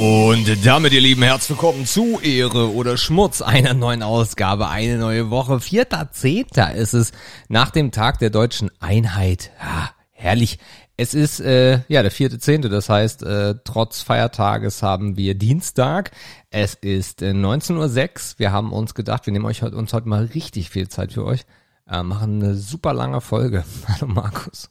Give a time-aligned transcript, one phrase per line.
[0.00, 5.28] Und damit, ihr Lieben, herzlich willkommen zu Ehre oder Schmutz einer neuen Ausgabe, eine neue
[5.28, 5.60] Woche.
[5.60, 7.12] Vierter Zehnter ist es
[7.48, 9.50] nach dem Tag der deutschen Einheit.
[9.60, 10.58] Ja, herrlich.
[10.96, 16.12] Es ist äh, ja der vierte Zehnte, das heißt, äh, trotz Feiertages haben wir Dienstag.
[16.48, 18.38] Es ist äh, 19.06 Uhr.
[18.38, 21.26] Wir haben uns gedacht, wir nehmen euch heute, uns heute mal richtig viel Zeit für
[21.26, 21.42] euch.
[21.86, 23.64] Äh, machen eine super lange Folge.
[23.86, 24.70] Hallo Markus.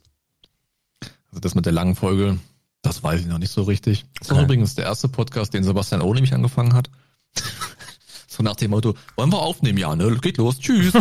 [1.27, 2.40] Also das mit der langen Folge,
[2.82, 4.06] das weiß ich noch nicht so richtig.
[4.20, 6.90] Das war übrigens der erste Podcast, den Sebastian O nämlich angefangen hat.
[8.28, 9.78] so nach dem Motto, wollen wir aufnehmen?
[9.78, 10.18] Ja, ne?
[10.22, 10.94] Geht los, tschüss.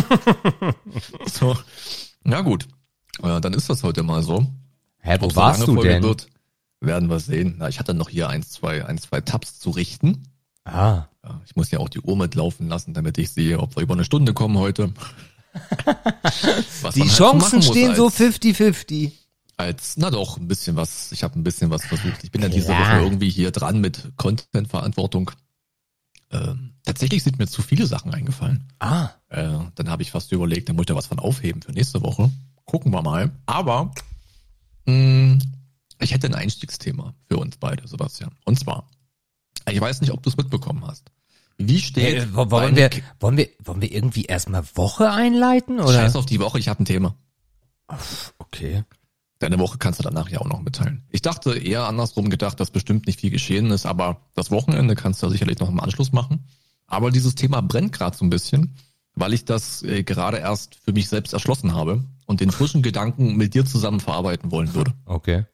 [1.25, 1.57] so,
[2.25, 2.67] ja gut.
[3.23, 4.45] Ja, dann ist das heute mal so.
[4.99, 6.03] Hä, wo Ob warst du Folge denn?
[6.03, 6.27] Wird,
[6.81, 7.55] werden wir sehen.
[7.57, 10.23] Na, ich hatte noch hier ein, zwei, ein, zwei Tabs zu richten.
[10.65, 11.05] Ah.
[11.23, 13.93] Ja, ich muss ja auch die Uhr mitlaufen lassen, damit ich sehe, ob wir über
[13.93, 14.93] eine Stunde kommen heute.
[16.93, 19.11] die halt Chancen stehen so 50-50
[19.59, 22.23] als, na doch, ein bisschen was, ich habe ein bisschen was versucht.
[22.23, 25.31] Ich bin ja diese Woche irgendwie hier dran mit Content-Verantwortung.
[26.31, 28.63] Ähm, tatsächlich sind mir zu viele Sachen eingefallen.
[28.79, 29.09] Ah.
[29.27, 32.01] Äh, dann habe ich fast überlegt, da muss ich da was von aufheben für nächste
[32.01, 32.31] Woche.
[32.63, 33.31] Gucken wir mal.
[33.47, 33.91] Aber
[34.85, 35.39] mh, hm,
[35.99, 38.31] ich hätte ein Einstiegsthema für uns beide, Sebastian.
[38.45, 38.89] Und zwar,
[39.69, 41.11] ich weiß nicht, ob du es mitbekommen hast.
[41.57, 42.15] Wie steht.
[42.15, 45.81] Äh, wollen, wir, wollen, wir, wollen wir irgendwie erstmal Woche einleiten?
[45.81, 45.95] Oder?
[45.95, 47.15] Scheiß auf die Woche, ich habe ein Thema.
[48.37, 48.85] Okay.
[49.39, 51.05] Deine Woche kannst du danach ja auch noch mitteilen.
[51.09, 55.23] Ich dachte eher andersrum gedacht, dass bestimmt nicht viel geschehen ist, aber das Wochenende kannst
[55.23, 56.45] du sicherlich noch im Anschluss machen.
[56.87, 58.75] Aber dieses Thema brennt gerade so ein bisschen,
[59.15, 63.37] weil ich das äh, gerade erst für mich selbst erschlossen habe und den frischen Gedanken
[63.37, 64.93] mit dir zusammen verarbeiten wollen würde.
[65.05, 65.45] Okay.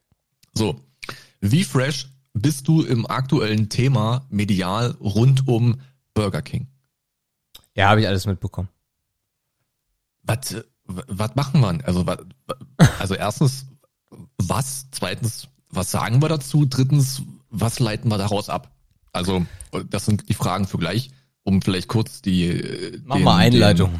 [0.53, 0.81] So,
[1.39, 5.79] wie fresh bist du im aktuellen Thema medial rund um
[6.13, 6.67] Burger King?
[7.75, 8.69] Ja, habe ich alles mitbekommen.
[10.23, 10.55] Was,
[10.85, 11.85] was machen wir?
[11.85, 12.19] Also, was,
[12.99, 13.67] also erstens,
[14.37, 14.87] was?
[14.91, 16.65] Zweitens, was sagen wir dazu?
[16.65, 18.71] Drittens, was leiten wir daraus ab?
[19.13, 19.45] Also,
[19.89, 21.11] das sind die Fragen für gleich,
[21.43, 23.91] um vielleicht kurz die Mach den, mal Einleitung.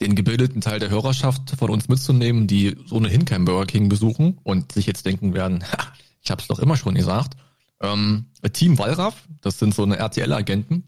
[0.00, 4.38] Den, den gebildeten Teil der Hörerschaft von uns mitzunehmen, die ohnehin kein Burger King besuchen
[4.42, 5.64] und sich jetzt denken werden,
[6.22, 7.36] ich habe es doch immer schon gesagt.
[7.80, 10.84] Ähm, Team Wallraff, das sind so eine RTL-Agenten.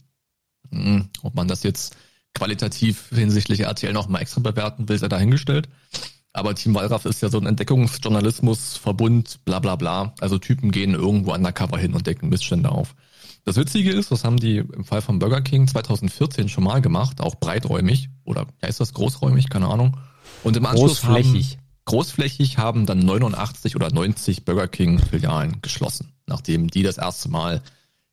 [0.70, 1.96] Hm, ob man das jetzt
[2.34, 5.68] qualitativ hinsichtlich RTL noch mal extra bewerten will, sei dahingestellt.
[6.38, 10.14] Aber Team Wallraff ist ja so ein Entdeckungsjournalismus-Verbund, bla bla bla.
[10.20, 12.94] Also Typen gehen irgendwo undercover hin und decken Missstände auf.
[13.44, 17.20] Das Witzige ist, das haben die im Fall von Burger King 2014 schon mal gemacht,
[17.20, 19.96] auch breiträumig oder ist das großräumig, keine Ahnung.
[20.44, 21.52] Und im Anschluss großflächig.
[21.52, 27.30] Haben, großflächig haben dann 89 oder 90 Burger King Filialen geschlossen, nachdem die das erste
[27.30, 27.62] Mal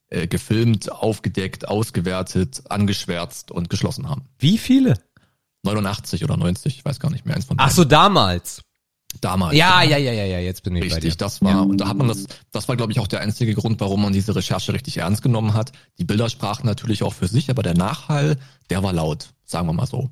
[0.09, 4.23] äh, gefilmt, aufgedeckt, ausgewertet, angeschwärzt und geschlossen haben.
[4.39, 4.95] Wie viele?
[5.65, 7.35] 89 oder 90, ich weiß gar nicht mehr.
[7.35, 8.61] Eins von Ach so, damals.
[9.21, 9.55] Damals.
[9.55, 11.15] Ja, ja, ja, ja, ja, jetzt bin ich richtig, bei dir.
[11.15, 13.79] das war, und da hat man das, das war, glaube ich, auch der einzige Grund,
[13.79, 15.71] warum man diese Recherche richtig ernst genommen hat.
[15.97, 18.37] Die Bilder sprachen natürlich auch für sich, aber der Nachhall,
[18.69, 20.09] der war laut, sagen wir mal so.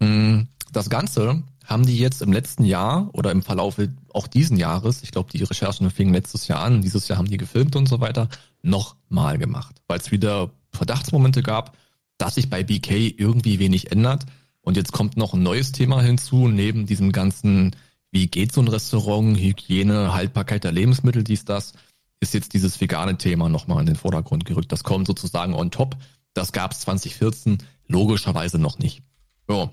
[0.00, 3.76] Hm, das Ganze haben die jetzt im letzten Jahr oder im Verlauf
[4.12, 7.38] auch diesen Jahres, ich glaube, die Recherchen fingen letztes Jahr an, dieses Jahr haben die
[7.38, 8.28] gefilmt und so weiter,
[8.62, 11.76] nochmal gemacht, weil es wieder Verdachtsmomente gab,
[12.18, 14.24] dass sich bei BK irgendwie wenig ändert
[14.66, 17.76] und jetzt kommt noch ein neues Thema hinzu, neben diesem ganzen,
[18.10, 21.72] wie geht so ein Restaurant, Hygiene, Haltbarkeit der Lebensmittel, dies, das,
[22.18, 24.72] ist jetzt dieses vegane Thema nochmal in den Vordergrund gerückt.
[24.72, 25.96] Das kommt sozusagen on top.
[26.34, 29.02] Das gab es 2014 logischerweise noch nicht.
[29.48, 29.70] Ja.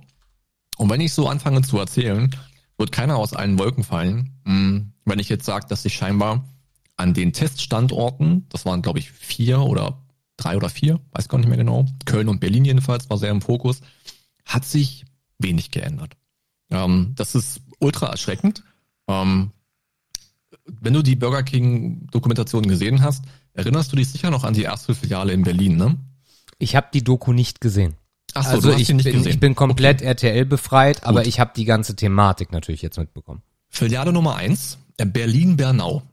[0.77, 2.29] Und wenn ich so anfange zu erzählen,
[2.77, 4.39] wird keiner aus allen Wolken fallen.
[4.45, 6.47] Hm, wenn ich jetzt sage, dass sich scheinbar
[6.97, 10.03] an den Teststandorten, das waren glaube ich vier oder
[10.37, 13.41] drei oder vier, weiß gar nicht mehr genau, Köln und Berlin jedenfalls war sehr im
[13.41, 13.81] Fokus,
[14.45, 15.05] hat sich
[15.39, 16.15] wenig geändert.
[16.69, 18.63] Ähm, das ist ultra erschreckend.
[19.07, 19.51] Ähm,
[20.65, 24.63] wenn du die Burger King Dokumentation gesehen hast, erinnerst du dich sicher noch an die
[24.63, 25.97] erste Filiale in Berlin, ne?
[26.59, 27.95] Ich habe die Doku nicht gesehen.
[28.33, 29.27] Ach so, also ich, bin, gesehen.
[29.27, 30.07] ich bin komplett okay.
[30.07, 31.27] RTL befreit, aber Gut.
[31.27, 33.43] ich habe die ganze Thematik natürlich jetzt mitbekommen.
[33.69, 36.03] Filiale Nummer eins, äh, Berlin-Bernau.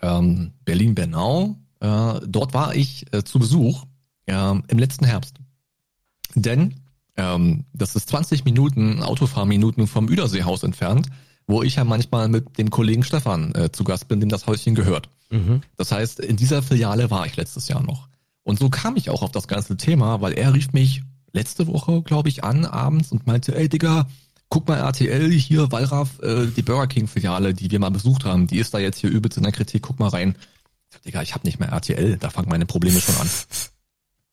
[0.00, 3.84] Ähm, Berlin-Bernau, äh, dort war ich äh, zu Besuch
[4.26, 5.36] äh, im letzten Herbst.
[6.34, 6.80] Denn
[7.16, 11.08] ähm, das ist 20 Minuten Autofahrminuten vom Üderseehaus entfernt,
[11.46, 14.74] wo ich ja manchmal mit dem Kollegen Stefan äh, zu Gast bin, dem das Häuschen
[14.74, 15.08] gehört.
[15.30, 15.62] Mhm.
[15.76, 18.08] Das heißt, in dieser Filiale war ich letztes Jahr noch.
[18.42, 21.02] Und so kam ich auch auf das ganze Thema, weil er rief mich
[21.32, 24.06] letzte Woche, glaube ich, an abends und meinte, ey Digga,
[24.48, 28.46] guck mal RTL hier, Wallraff, äh, die Burger King Filiale, die wir mal besucht haben,
[28.46, 30.36] die ist da jetzt hier übelst in der Kritik, guck mal rein.
[30.88, 33.28] Ich sag, Digga, ich habe nicht mehr RTL, da fangen meine Probleme schon an.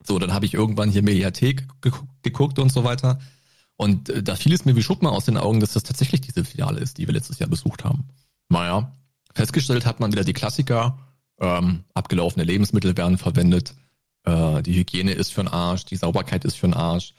[0.04, 1.66] So, dann habe ich irgendwann hier Mediathek
[2.22, 3.20] geguckt und so weiter.
[3.76, 6.44] Und äh, da fiel es mir wie Schuppen aus den Augen, dass das tatsächlich diese
[6.44, 8.08] Filiale ist, die wir letztes Jahr besucht haben.
[8.48, 8.92] Naja,
[9.34, 10.98] festgestellt hat man wieder die Klassiker,
[11.40, 13.74] ähm, abgelaufene Lebensmittel werden verwendet,
[14.24, 17.14] äh, die Hygiene ist für den Arsch, die Sauberkeit ist für den Arsch,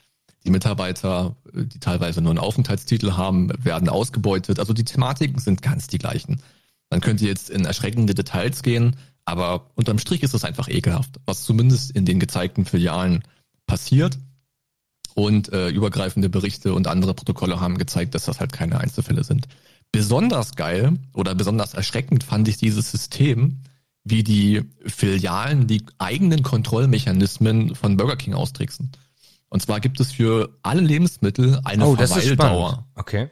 [0.45, 4.59] die Mitarbeiter, äh, die teilweise nur einen Aufenthaltstitel haben, werden ausgebeutet.
[4.59, 6.41] Also die Thematiken sind ganz die gleichen.
[6.89, 11.43] Man könnte jetzt in erschreckende Details gehen, aber unterm Strich ist es einfach ekelhaft, was
[11.43, 13.23] zumindest in den gezeigten Filialen
[13.65, 14.17] passiert.
[15.15, 19.47] Und äh, übergreifende Berichte und andere Protokolle haben gezeigt, dass das halt keine Einzelfälle sind.
[19.91, 23.59] Besonders geil oder besonders erschreckend fand ich dieses System,
[24.03, 28.91] wie die Filialen die eigenen Kontrollmechanismen von Burger King austricksen.
[29.49, 32.87] Und zwar gibt es für alle Lebensmittel eine oh, das ist Verweildauer.
[32.95, 33.29] Okay.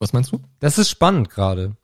[0.00, 0.40] Was meinst du?
[0.58, 1.76] Das ist spannend gerade.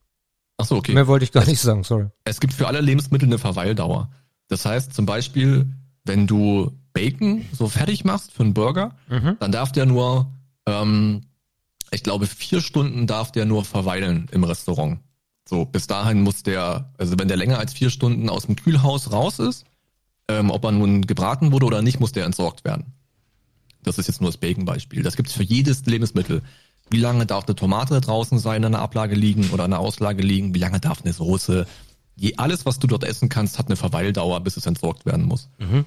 [0.57, 0.93] Ach so, okay.
[0.95, 2.07] Mehr wollte ich gar nicht sagen, sorry.
[2.25, 4.11] Es gibt für alle Lebensmittel eine Verweildauer.
[4.49, 5.73] Das heißt zum Beispiel,
[6.05, 9.37] wenn du Bacon so fertig machst für einen Burger, Mhm.
[9.41, 10.33] dann darf der nur,
[10.67, 11.23] ähm,
[11.91, 15.01] ich glaube, vier Stunden darf der nur verweilen im Restaurant.
[15.49, 19.13] So, bis dahin muss der, also wenn der länger als vier Stunden aus dem Kühlhaus
[19.13, 19.65] raus ist,
[20.29, 22.93] ähm, ob er nun gebraten wurde oder nicht, muss der entsorgt werden.
[23.83, 25.03] Das ist jetzt nur das Bacon-Beispiel.
[25.03, 26.43] Das gibt's für jedes Lebensmittel.
[26.91, 30.23] Wie lange darf eine Tomate draußen sein, in einer Ablage liegen oder in einer Auslage
[30.23, 30.55] liegen?
[30.55, 31.67] Wie lange darf eine Soße?
[32.17, 35.49] Je, alles, was du dort essen kannst, hat eine Verweildauer, bis es entsorgt werden muss.
[35.59, 35.85] Mhm.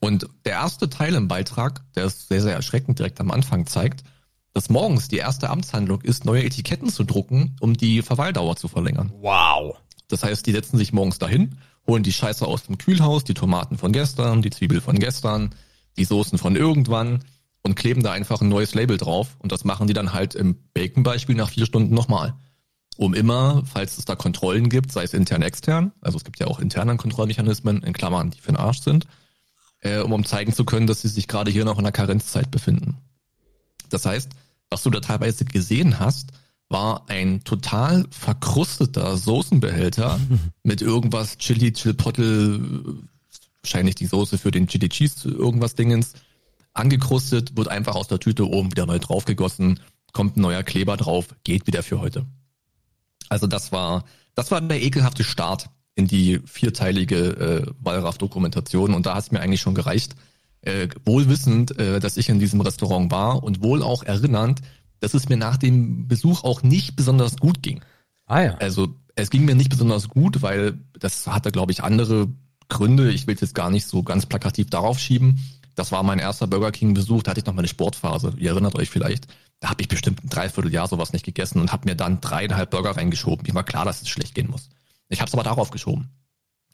[0.00, 4.04] Und der erste Teil im Beitrag, der ist sehr, sehr erschreckend direkt am Anfang zeigt,
[4.52, 9.12] dass morgens die erste Amtshandlung ist, neue Etiketten zu drucken, um die Verweildauer zu verlängern.
[9.20, 9.76] Wow.
[10.08, 13.78] Das heißt, die setzen sich morgens dahin, holen die Scheiße aus dem Kühlhaus, die Tomaten
[13.78, 15.54] von gestern, die Zwiebel von gestern,
[15.96, 17.24] die Soßen von irgendwann
[17.66, 19.36] und kleben da einfach ein neues Label drauf.
[19.40, 22.34] Und das machen die dann halt im Bacon-Beispiel nach vier Stunden nochmal.
[22.96, 26.46] Um immer, falls es da Kontrollen gibt, sei es intern, extern, also es gibt ja
[26.46, 29.06] auch interne Kontrollmechanismen, in Klammern, die für den Arsch sind,
[29.80, 32.50] äh, um, um zeigen zu können, dass sie sich gerade hier noch in der Karenzzeit
[32.50, 32.96] befinden.
[33.90, 34.30] Das heißt,
[34.70, 36.30] was du da teilweise gesehen hast,
[36.68, 40.18] war ein total verkrusteter Soßenbehälter
[40.62, 43.02] mit irgendwas Chili, Chilpottel,
[43.60, 46.14] wahrscheinlich die Soße für den Chili Cheese, irgendwas Dingens,
[46.76, 49.80] angekrustet, wird einfach aus der Tüte oben wieder neu draufgegossen,
[50.12, 52.26] kommt ein neuer Kleber drauf, geht wieder für heute.
[53.28, 59.14] Also das war, das war der ekelhafte Start in die vierteilige äh, Wallraff-Dokumentation und da
[59.14, 60.14] hat es mir eigentlich schon gereicht,
[60.60, 64.60] äh, wohl wissend, äh, dass ich in diesem Restaurant war und wohl auch erinnernd,
[65.00, 67.82] dass es mir nach dem Besuch auch nicht besonders gut ging.
[68.26, 68.54] Ah ja.
[68.56, 72.28] Also es ging mir nicht besonders gut, weil das hatte, glaube ich, andere
[72.68, 73.12] Gründe.
[73.12, 75.40] Ich will es jetzt gar nicht so ganz plakativ darauf schieben.
[75.76, 78.32] Das war mein erster Burger King-Besuch, da hatte ich noch meine Sportphase.
[78.38, 79.28] Ihr erinnert euch vielleicht.
[79.60, 82.96] Da habe ich bestimmt ein Dreivierteljahr sowas nicht gegessen und habe mir dann dreieinhalb Burger
[82.96, 83.46] reingeschoben.
[83.46, 84.70] Mir war klar, dass es schlecht gehen muss.
[85.08, 86.08] Ich habe es aber darauf geschoben.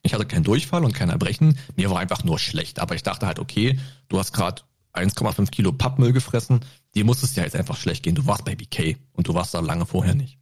[0.03, 1.59] Ich hatte keinen Durchfall und kein Erbrechen.
[1.77, 2.79] Mir war einfach nur schlecht.
[2.79, 3.79] Aber ich dachte halt, okay,
[4.09, 4.63] du hast gerade
[4.95, 6.61] 1,5 Kilo Pappmüll gefressen.
[6.95, 8.15] Dir muss es ja jetzt einfach schlecht gehen.
[8.15, 10.39] Du warst bei BK und du warst da lange vorher nicht.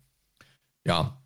[0.85, 1.19] Ja.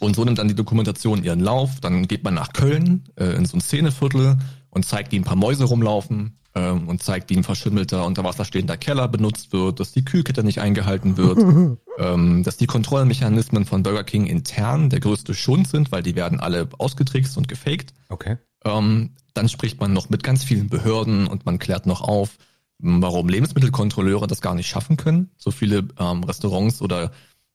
[0.00, 1.80] Und so nimmt dann die Dokumentation ihren Lauf.
[1.80, 4.38] Dann geht man nach Köln äh, in so ein Szeneviertel
[4.70, 8.44] und zeigt, wie ein paar Mäuse rumlaufen ähm, und zeigt, wie ein verschimmelter unter Wasser
[8.44, 11.38] stehender Keller benutzt wird, dass die Kühlkette nicht eingehalten wird,
[11.98, 16.40] ähm, dass die Kontrollmechanismen von Burger King intern der größte Schund sind, weil die werden
[16.40, 17.94] alle ausgetrickst und gefaked.
[18.08, 18.36] Okay.
[18.64, 22.36] Ähm, dann spricht man noch mit ganz vielen Behörden und man klärt noch auf,
[22.78, 27.12] warum Lebensmittelkontrolleure das gar nicht schaffen können, so viele ähm, Restaurants oder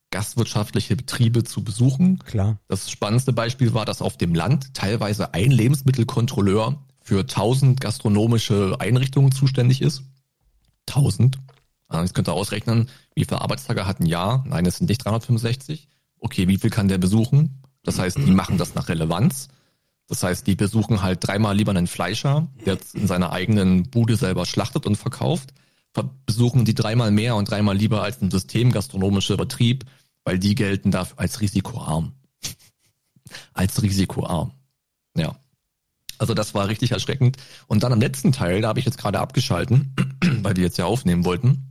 [0.10, 2.20] gastwirtschaftliche Betriebe zu besuchen.
[2.20, 2.60] Klar.
[2.68, 9.32] Das spannendste Beispiel war, dass auf dem Land teilweise ein Lebensmittelkontrolleur für 1000 gastronomische Einrichtungen
[9.32, 10.04] zuständig ist.
[10.90, 11.38] 1000.
[11.88, 14.44] Ah, Jetzt könnt ihr ausrechnen, wie viele Arbeitstage hat ein Jahr?
[14.46, 15.88] Nein, es sind nicht 365.
[16.20, 17.62] Okay, wie viel kann der besuchen?
[17.84, 19.48] Das heißt, die machen das nach Relevanz.
[20.08, 24.46] Das heißt, die besuchen halt dreimal lieber einen Fleischer, der in seiner eigenen Bude selber
[24.46, 25.54] schlachtet und verkauft.
[25.94, 29.86] Ver- Besuchen die dreimal mehr und dreimal lieber als ein systemgastronomischer Betrieb,
[30.26, 32.12] weil die gelten dafür als risikoarm.
[33.54, 34.52] als risikoarm.
[35.16, 35.38] Ja.
[36.20, 37.38] Also das war richtig erschreckend.
[37.68, 39.96] Und dann am letzten Teil, da habe ich jetzt gerade abgeschalten,
[40.42, 41.64] weil wir jetzt ja aufnehmen wollten,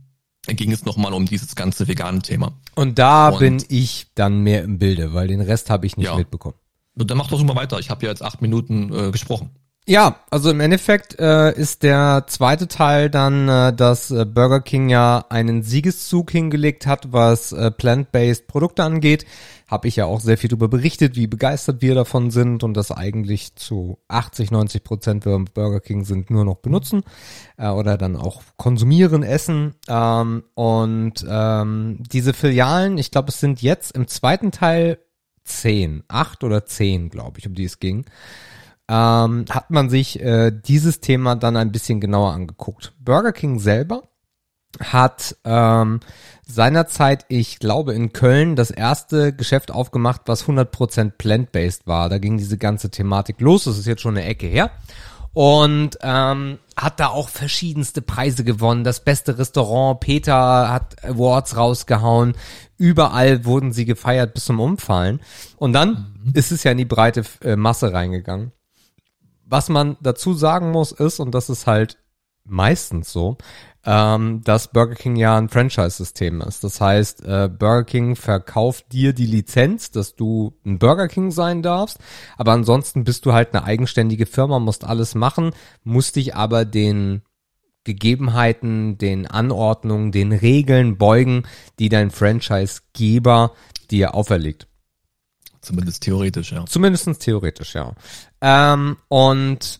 [0.47, 2.53] ging es nochmal um dieses ganze vegane Thema.
[2.75, 6.07] Und da Und- bin ich dann mehr im Bilde, weil den Rest habe ich nicht
[6.07, 6.15] Ja.
[6.15, 6.55] mitbekommen.
[6.97, 7.79] Und dann mach doch mal weiter.
[7.79, 9.51] Ich habe ja jetzt acht Minuten äh, gesprochen.
[9.89, 14.89] Ja, also im Endeffekt äh, ist der zweite Teil dann, äh, dass äh, Burger King
[14.89, 19.25] ja einen Siegeszug hingelegt hat, was äh, plant-based Produkte angeht.
[19.67, 22.91] Habe ich ja auch sehr viel darüber berichtet, wie begeistert wir davon sind und das
[22.91, 27.03] eigentlich zu 80, 90 Prozent, wenn wir Burger King sind, nur noch benutzen
[27.57, 29.75] äh, oder dann auch konsumieren, essen.
[29.87, 34.99] Ähm, und ähm, diese Filialen, ich glaube, es sind jetzt im zweiten Teil
[35.43, 38.05] zehn, acht oder zehn, glaube ich, um die es ging
[38.89, 42.93] ähm, hat man sich äh, dieses Thema dann ein bisschen genauer angeguckt.
[42.99, 44.03] Burger King selber
[44.79, 45.99] hat ähm,
[46.47, 52.09] seinerzeit, ich glaube, in Köln das erste Geschäft aufgemacht, was 100% plant-based war.
[52.09, 53.65] Da ging diese ganze Thematik los.
[53.65, 54.71] Das ist jetzt schon eine Ecke her.
[55.33, 58.83] Und ähm, hat da auch verschiedenste Preise gewonnen.
[58.83, 62.35] Das beste Restaurant, Peter hat Awards rausgehauen.
[62.77, 65.19] Überall wurden sie gefeiert bis zum Umfallen.
[65.57, 66.31] Und dann mhm.
[66.33, 68.51] ist es ja in die breite äh, Masse reingegangen.
[69.45, 71.97] Was man dazu sagen muss ist, und das ist halt
[72.43, 73.37] meistens so,
[73.87, 76.61] ähm, dass Burger King ja ein Franchise-System ist.
[76.65, 81.61] Das heißt, äh, Burger King verkauft dir die Lizenz, dass du ein Burger King sein
[81.63, 81.97] darfst,
[82.35, 85.51] aber ansonsten bist du halt eine eigenständige Firma, musst alles machen,
[85.85, 87.21] musst dich aber den
[87.85, 91.43] Gegebenheiten, den Anordnungen, den Regeln beugen,
[91.79, 93.53] die dein Franchise-Geber
[93.89, 94.67] dir auferlegt.
[95.61, 96.65] Zumindest theoretisch, ja.
[96.65, 97.93] Zumindest theoretisch, ja.
[98.41, 99.79] Ähm, und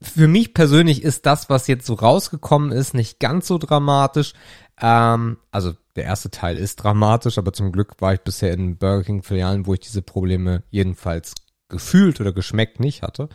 [0.00, 4.32] für mich persönlich ist das, was jetzt so rausgekommen ist, nicht ganz so dramatisch.
[4.80, 9.04] Ähm, also der erste Teil ist dramatisch, aber zum Glück war ich bisher in Burger
[9.04, 11.34] King Filialen, wo ich diese Probleme jedenfalls
[11.68, 13.28] gefühlt oder geschmeckt nicht hatte.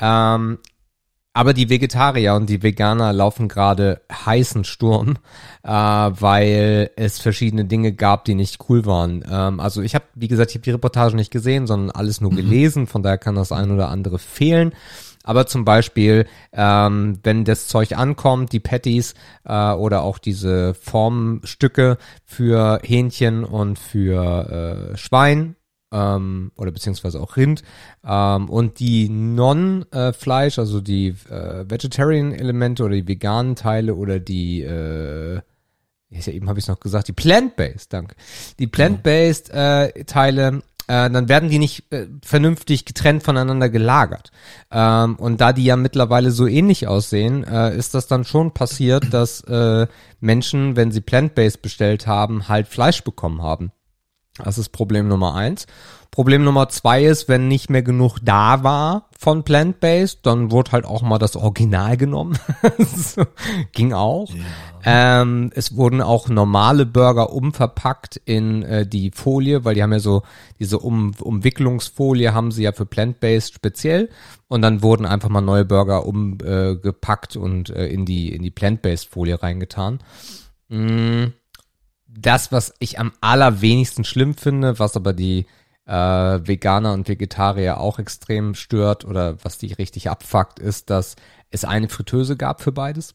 [0.00, 0.58] Ähm,
[1.32, 5.16] aber die Vegetarier und die Veganer laufen gerade heißen Sturm,
[5.62, 9.24] äh, weil es verschiedene Dinge gab, die nicht cool waren.
[9.30, 12.32] Ähm, also ich habe, wie gesagt, ich habe die Reportage nicht gesehen, sondern alles nur
[12.32, 12.36] mhm.
[12.36, 12.86] gelesen.
[12.88, 14.72] Von daher kann das ein oder andere fehlen.
[15.22, 21.98] Aber zum Beispiel, ähm, wenn das Zeug ankommt, die Patties äh, oder auch diese Formstücke
[22.24, 25.56] für Hähnchen und für äh, Schwein
[25.92, 27.62] ähm, oder beziehungsweise auch Rind
[28.04, 35.40] ähm, und die Non-Fleisch, also die äh, Vegetarian-Elemente oder die veganen Teile oder die äh,
[36.12, 38.16] ja, eben habe ich es noch gesagt, die Plant-Based, danke.
[38.58, 44.30] Die Plant-Based äh, Teile äh, dann werden die nicht äh, vernünftig getrennt voneinander gelagert.
[44.70, 49.12] Ähm, und da die ja mittlerweile so ähnlich aussehen, äh, ist das dann schon passiert,
[49.12, 49.86] dass äh,
[50.20, 53.72] Menschen, wenn sie plant-based bestellt haben, halt Fleisch bekommen haben.
[54.44, 55.66] Das ist Problem Nummer eins.
[56.10, 60.84] Problem Nummer zwei ist, wenn nicht mehr genug da war von Plant-Based, dann wurde halt
[60.84, 62.36] auch mal das Original genommen.
[63.72, 64.28] Ging auch.
[64.30, 65.22] Ja.
[65.22, 70.00] Ähm, es wurden auch normale Burger umverpackt in äh, die Folie, weil die haben ja
[70.00, 70.22] so
[70.58, 74.08] diese um Umwicklungsfolie haben sie ja für Plant-Based speziell.
[74.48, 78.50] Und dann wurden einfach mal neue Burger umgepackt äh, und äh, in die in die
[78.50, 80.00] Plant-Based Folie reingetan.
[80.68, 81.26] Mm
[82.20, 85.46] das, was ich am allerwenigsten schlimm finde, was aber die
[85.86, 91.16] äh, Veganer und Vegetarier auch extrem stört oder was die richtig abfuckt, ist, dass
[91.50, 93.14] es eine Fritteuse gab für beides.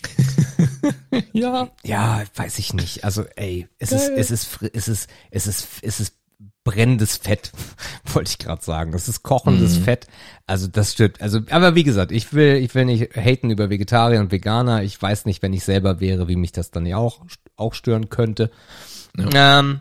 [1.32, 1.68] ja.
[1.84, 3.04] Ja, weiß ich nicht.
[3.04, 3.98] Also, ey, es Geil.
[3.98, 6.17] ist, es ist, es ist, es ist, es ist
[6.64, 7.52] brennendes Fett,
[8.12, 8.92] wollte ich gerade sagen.
[8.92, 9.84] Das ist kochendes mhm.
[9.84, 10.06] Fett.
[10.46, 11.20] Also das stimmt.
[11.20, 14.82] Also, aber wie gesagt, ich will, ich will nicht haten über Vegetarier und Veganer.
[14.82, 17.20] Ich weiß nicht, wenn ich selber wäre, wie mich das dann ja auch,
[17.56, 18.50] auch stören könnte.
[19.16, 19.60] Ja.
[19.60, 19.80] Ähm,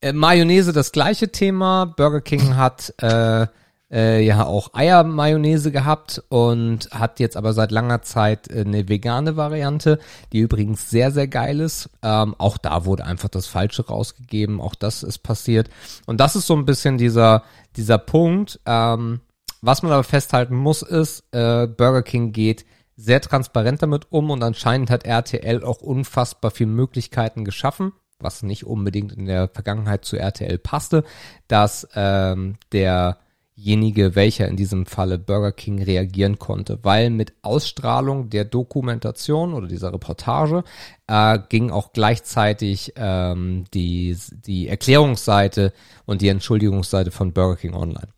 [0.00, 1.84] äh, Mayonnaise das gleiche Thema.
[1.84, 3.46] Burger King hat äh,
[3.90, 9.36] äh, ja auch Eiermayonnaise gehabt und hat jetzt aber seit langer Zeit äh, eine vegane
[9.36, 9.98] Variante,
[10.32, 11.90] die übrigens sehr, sehr geil ist.
[12.02, 15.70] Ähm, auch da wurde einfach das Falsche rausgegeben, auch das ist passiert.
[16.06, 17.44] Und das ist so ein bisschen dieser,
[17.76, 18.60] dieser Punkt.
[18.66, 19.20] Ähm,
[19.60, 22.64] was man aber festhalten muss, ist, äh, Burger King geht
[22.96, 28.66] sehr transparent damit um und anscheinend hat RTL auch unfassbar viele Möglichkeiten geschaffen was nicht
[28.66, 31.04] unbedingt in der Vergangenheit zu RTL passte,
[31.46, 33.18] dass ähm, der
[33.58, 39.66] derjenige, welcher in diesem Falle Burger King reagieren konnte, weil mit Ausstrahlung der Dokumentation oder
[39.66, 40.62] dieser Reportage
[41.08, 45.72] äh, ging auch gleichzeitig ähm, die, die Erklärungsseite
[46.06, 48.08] und die Entschuldigungsseite von Burger King online.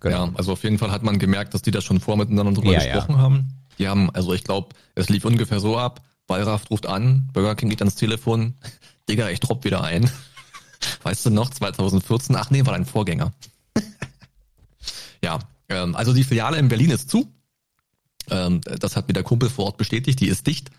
[0.00, 0.26] Genau.
[0.26, 2.72] Ja, also auf jeden Fall hat man gemerkt, dass die da schon vor miteinander drüber
[2.72, 3.18] ja, gesprochen ja.
[3.18, 3.48] haben.
[3.78, 7.68] Die haben, also ich glaube, es lief ungefähr so ab, Wallraff ruft an, Burger King
[7.68, 8.54] geht ans Telefon,
[9.08, 10.10] Digga, ich dropp wieder ein.
[11.02, 13.32] Weißt du noch, 2014, ach nee, war dein Vorgänger.
[15.22, 17.32] Ja, ähm, also die Filiale in Berlin ist zu.
[18.30, 20.20] Ähm, das hat mir der Kumpel vor Ort bestätigt.
[20.20, 20.70] Die ist dicht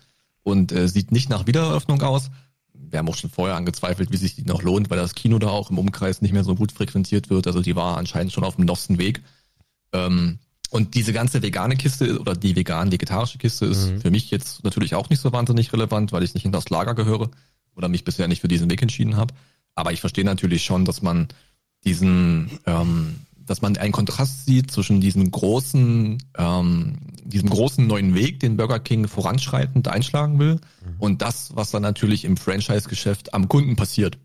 [0.42, 2.30] und äh, sieht nicht nach Wiedereröffnung aus.
[2.72, 5.48] Wir haben auch schon vorher angezweifelt, wie sich die noch lohnt, weil das Kino da
[5.48, 7.46] auch im Umkreis nicht mehr so gut frequentiert wird.
[7.46, 9.22] Also die war anscheinend schon auf dem losten Weg.
[9.92, 10.38] Ähm,
[10.70, 14.00] und diese ganze vegane Kiste oder die vegan-vegetarische Kiste ist mhm.
[14.00, 16.94] für mich jetzt natürlich auch nicht so wahnsinnig relevant, weil ich nicht in das Lager
[16.94, 17.30] gehöre
[17.74, 19.34] oder mich bisher nicht für diesen Weg entschieden habe.
[19.74, 21.28] Aber ich verstehe natürlich schon, dass man
[21.84, 28.40] diesen ähm, dass man einen Kontrast sieht zwischen diesem großen, ähm, diesem großen neuen Weg,
[28.40, 30.96] den Burger King voranschreitend einschlagen will, mhm.
[30.98, 34.18] und das, was dann natürlich im Franchise-Geschäft am Kunden passiert.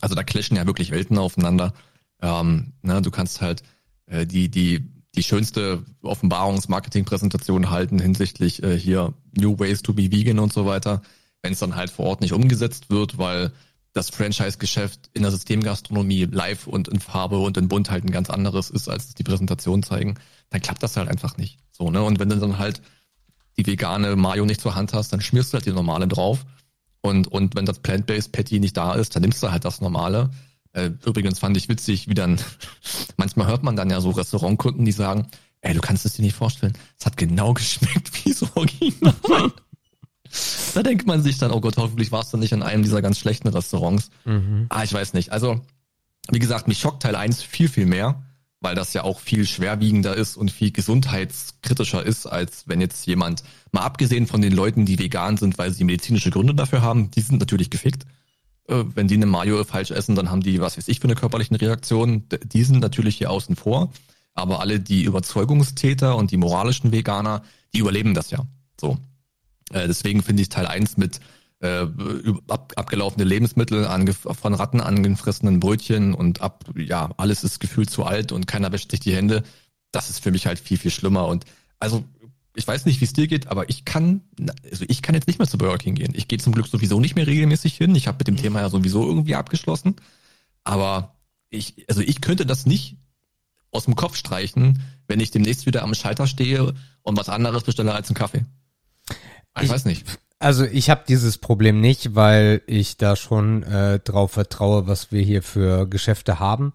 [0.00, 1.72] Also da clashen ja wirklich Welten aufeinander.
[2.20, 3.62] Ähm, ne, du kannst halt
[4.06, 10.38] äh, die, die, die schönste Offenbarungs-Marketing-Präsentation halten hinsichtlich äh, hier New Ways to be Vegan
[10.38, 11.02] und so weiter.
[11.42, 13.52] wenn es dann halt vor Ort nicht umgesetzt wird, weil
[13.92, 18.30] das Franchise-Geschäft in der Systemgastronomie live und in Farbe und in Bunt halt ein ganz
[18.30, 20.14] anderes ist, als die Präsentation zeigen,
[20.50, 21.58] dann klappt das halt einfach nicht.
[21.72, 22.02] So, ne?
[22.02, 22.82] Und wenn du dann halt
[23.56, 26.46] die vegane Mayo nicht zur Hand hast, dann schmierst du halt die normale drauf.
[27.00, 30.30] Und, und wenn das Plant-Based Patty nicht da ist, dann nimmst du halt das normale.
[30.72, 32.40] Äh, übrigens fand ich witzig, wie dann,
[33.16, 35.26] manchmal hört man dann ja so Restaurantkunden, die sagen,
[35.62, 39.52] ey, du kannst es dir nicht vorstellen, es hat genau geschmeckt wie so original.
[40.74, 43.18] Da denkt man sich dann, oh Gott, hoffentlich warst du nicht in einem dieser ganz
[43.18, 44.10] schlechten Restaurants.
[44.24, 44.66] Mhm.
[44.68, 45.32] Ah, ich weiß nicht.
[45.32, 45.60] Also,
[46.30, 48.22] wie gesagt, mich schockt Teil 1 viel, viel mehr,
[48.60, 53.42] weil das ja auch viel schwerwiegender ist und viel gesundheitskritischer ist, als wenn jetzt jemand,
[53.72, 57.22] mal abgesehen von den Leuten, die vegan sind, weil sie medizinische Gründe dafür haben, die
[57.22, 58.04] sind natürlich gefickt.
[58.68, 61.16] Äh, wenn die eine Mayo falsch essen, dann haben die, was weiß ich, für eine
[61.16, 62.24] körperliche Reaktion.
[62.44, 63.92] Die sind natürlich hier außen vor.
[64.34, 67.42] Aber alle die Überzeugungstäter und die moralischen Veganer,
[67.74, 68.44] die überleben das ja.
[68.80, 68.96] So.
[69.72, 71.20] Äh, deswegen finde ich Teil 1 mit
[71.60, 71.86] äh,
[72.48, 78.32] ab, abgelaufene Lebensmittel, von Ratten angefressenen Brötchen und ab, ja, alles ist gefühlt zu alt
[78.32, 79.42] und keiner wäscht sich die Hände.
[79.92, 81.26] Das ist für mich halt viel, viel schlimmer.
[81.26, 81.44] Und
[81.78, 82.04] also,
[82.54, 84.22] ich weiß nicht, wie es dir geht, aber ich kann,
[84.70, 86.14] also ich kann jetzt nicht mehr zu Burger King gehen.
[86.16, 87.94] Ich gehe zum Glück sowieso nicht mehr regelmäßig hin.
[87.94, 89.96] Ich habe mit dem Thema ja sowieso irgendwie abgeschlossen.
[90.64, 91.16] Aber
[91.50, 92.96] ich, also ich könnte das nicht
[93.70, 97.94] aus dem Kopf streichen, wenn ich demnächst wieder am Schalter stehe und was anderes bestelle
[97.94, 98.44] als einen Kaffee.
[99.56, 100.06] Ich, ich weiß nicht.
[100.38, 105.20] Also ich habe dieses Problem nicht, weil ich da schon äh, drauf vertraue, was wir
[105.22, 106.72] hier für Geschäfte haben.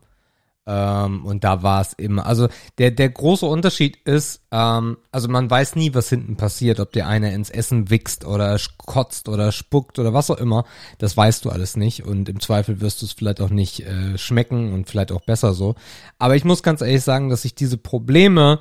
[0.67, 2.25] Ähm, und da war es immer.
[2.25, 6.91] Also der, der große Unterschied ist, ähm, also man weiß nie, was hinten passiert, ob
[6.91, 10.65] der eine ins Essen wichst oder kotzt oder spuckt oder was auch immer.
[10.97, 12.03] Das weißt du alles nicht.
[12.03, 15.53] Und im Zweifel wirst du es vielleicht auch nicht äh, schmecken und vielleicht auch besser
[15.53, 15.75] so.
[16.17, 18.59] Aber ich muss ganz ehrlich sagen, dass ich diese Probleme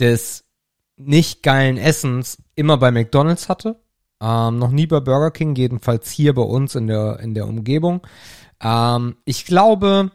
[0.00, 0.44] des
[0.96, 3.76] nicht geilen Essens immer bei McDonalds hatte.
[4.20, 8.00] Ähm, noch nie bei Burger King, jedenfalls hier bei uns in der, in der Umgebung.
[8.60, 10.10] Ähm, ich glaube,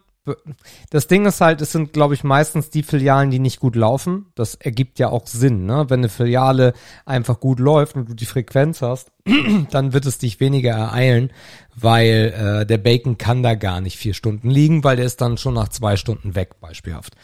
[0.92, 4.28] das Ding ist halt, es sind, glaube ich, meistens die Filialen, die nicht gut laufen.
[4.36, 5.86] Das ergibt ja auch Sinn, ne?
[5.90, 6.74] Wenn eine Filiale
[7.06, 9.12] einfach gut läuft und du die Frequenz hast,
[9.72, 11.32] dann wird es dich weniger ereilen,
[11.76, 15.38] weil äh, der Bacon kann da gar nicht vier Stunden liegen, weil der ist dann
[15.38, 17.16] schon nach zwei Stunden weg, beispielhaft.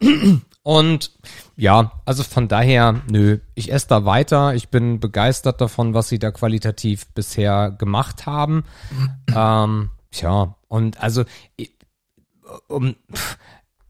[0.62, 1.12] Und
[1.56, 4.54] ja, also von daher, nö, ich esse da weiter.
[4.54, 8.64] Ich bin begeistert davon, was sie da qualitativ bisher gemacht haben.
[9.34, 11.24] ähm, tja, und also
[12.68, 12.94] um,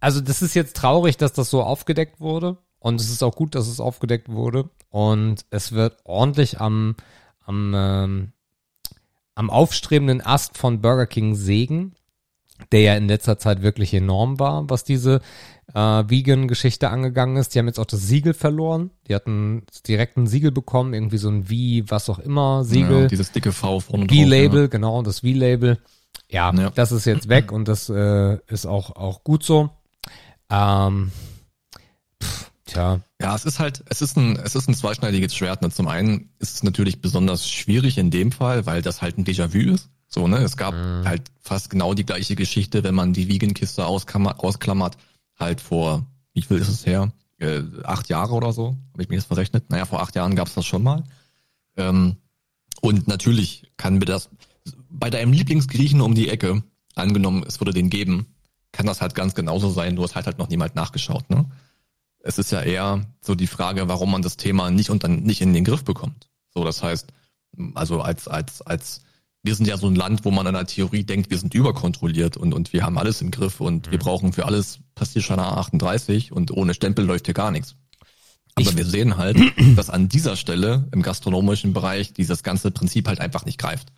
[0.00, 2.59] also das ist jetzt traurig, dass das so aufgedeckt wurde.
[2.79, 4.70] Und es ist auch gut, dass es aufgedeckt wurde.
[4.90, 6.94] Und es wird ordentlich am,
[7.44, 8.33] am, ähm,
[9.35, 11.96] am aufstrebenden Ast von Burger King sägen,
[12.70, 15.20] der ja in letzter Zeit wirklich enorm war, was diese
[15.74, 17.55] äh, Vegan-Geschichte angegangen ist.
[17.55, 18.90] Die haben jetzt auch das Siegel verloren.
[19.09, 23.02] Die hatten direkt ein Siegel bekommen, irgendwie so ein Wie, was auch immer, Siegel.
[23.02, 24.66] Ja, dieses dicke V vorne V-Label, ja.
[24.68, 25.79] genau, das V-Label.
[26.29, 29.70] Ja, ja, das ist jetzt weg und das äh, ist auch, auch gut so.
[30.50, 31.12] Ähm,
[32.22, 33.00] pff, tja.
[33.20, 35.62] Ja, es ist halt, es ist ein, es ist ein zweischneidiges Schwert.
[35.62, 35.70] Ne?
[35.70, 39.74] Zum einen ist es natürlich besonders schwierig in dem Fall, weil das halt ein Déjà-vu
[39.74, 39.88] ist.
[40.09, 40.38] So, ne?
[40.38, 41.05] Es gab mhm.
[41.05, 44.96] halt fast genau die gleiche Geschichte, wenn man die Vegan-Kiste ausklammert,
[45.38, 47.12] halt vor, wie viel ist es her?
[47.38, 49.70] Äh, acht Jahre oder so, habe ich mir jetzt verrechnet.
[49.70, 51.05] Naja, vor acht Jahren gab es das schon mal.
[51.77, 52.16] Ähm,
[52.81, 54.31] und natürlich kann mir das,
[54.88, 56.62] bei deinem Lieblingsgriechen um die Ecke,
[56.94, 58.27] angenommen, es würde den geben,
[58.72, 61.46] kann das halt ganz genauso sein, nur es hat halt noch niemand nachgeschaut, ne?
[62.20, 65.40] Es ist ja eher so die Frage, warum man das Thema nicht und dann nicht
[65.40, 66.29] in den Griff bekommt.
[66.53, 67.12] So, das heißt,
[67.75, 69.03] also als, als, als,
[69.47, 72.37] wir sind ja so ein Land, wo man in der Theorie denkt, wir sind überkontrolliert
[72.37, 73.91] und, und wir haben alles im Griff und mhm.
[73.93, 77.77] wir brauchen für alles Passierscheiner 38 und ohne Stempel läuft hier gar nichts.
[78.55, 79.39] Aber ich wir sehen halt,
[79.77, 83.89] dass an dieser Stelle im gastronomischen Bereich dieses ganze Prinzip halt einfach nicht greift.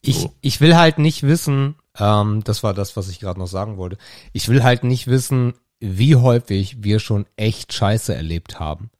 [0.00, 0.34] Ich, so.
[0.40, 3.98] ich will halt nicht wissen, ähm, das war das, was ich gerade noch sagen wollte.
[4.32, 8.90] Ich will halt nicht wissen, wie häufig wir schon echt Scheiße erlebt haben.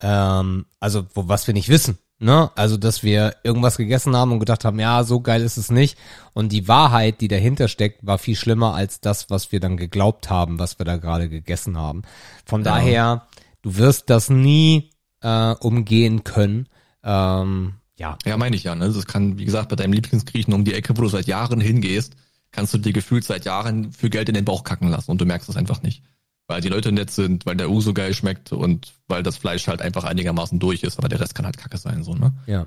[0.00, 1.98] Ähm, also, wo, was wir nicht wissen.
[2.18, 2.50] Ne?
[2.54, 5.98] Also, dass wir irgendwas gegessen haben und gedacht haben, ja, so geil ist es nicht.
[6.32, 10.30] Und die Wahrheit, die dahinter steckt, war viel schlimmer als das, was wir dann geglaubt
[10.30, 12.02] haben, was wir da gerade gegessen haben.
[12.46, 12.72] Von ja.
[12.72, 13.26] daher,
[13.60, 16.68] du wirst das nie äh, umgehen können.
[17.02, 18.16] Ähm, ja.
[18.24, 18.74] Ja, meine ich ja.
[18.74, 18.90] Ne?
[18.90, 22.16] Das kann, wie gesagt, bei deinem Lieblingsgriechen um die Ecke, wo du seit Jahren hingehst,
[22.50, 25.26] kannst du dir gefühlt seit Jahren für Geld in den Bauch kacken lassen und du
[25.26, 26.02] merkst es einfach nicht.
[26.48, 29.66] Weil die Leute nett sind, weil der U so geil schmeckt und weil das Fleisch
[29.66, 32.32] halt einfach einigermaßen durch ist, aber der Rest kann halt kacke sein, so, ne?
[32.46, 32.66] Ja.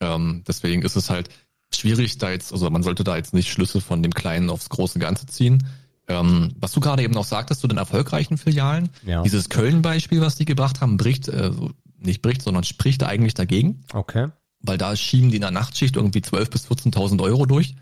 [0.00, 1.28] Ähm, deswegen ist es halt
[1.74, 5.00] schwierig, da jetzt, also man sollte da jetzt nicht Schlüsse von dem Kleinen aufs große
[5.00, 5.66] Ganze ziehen.
[6.06, 9.22] Ähm, was du gerade eben noch sagtest zu den erfolgreichen Filialen, ja.
[9.22, 11.50] dieses Köln-Beispiel, was die gebracht haben, bricht, äh,
[11.98, 13.84] nicht bricht, sondern spricht eigentlich dagegen.
[13.92, 14.28] Okay.
[14.60, 17.74] weil da schieben die in der Nachtschicht irgendwie 12.000 bis 14.000 Euro durch,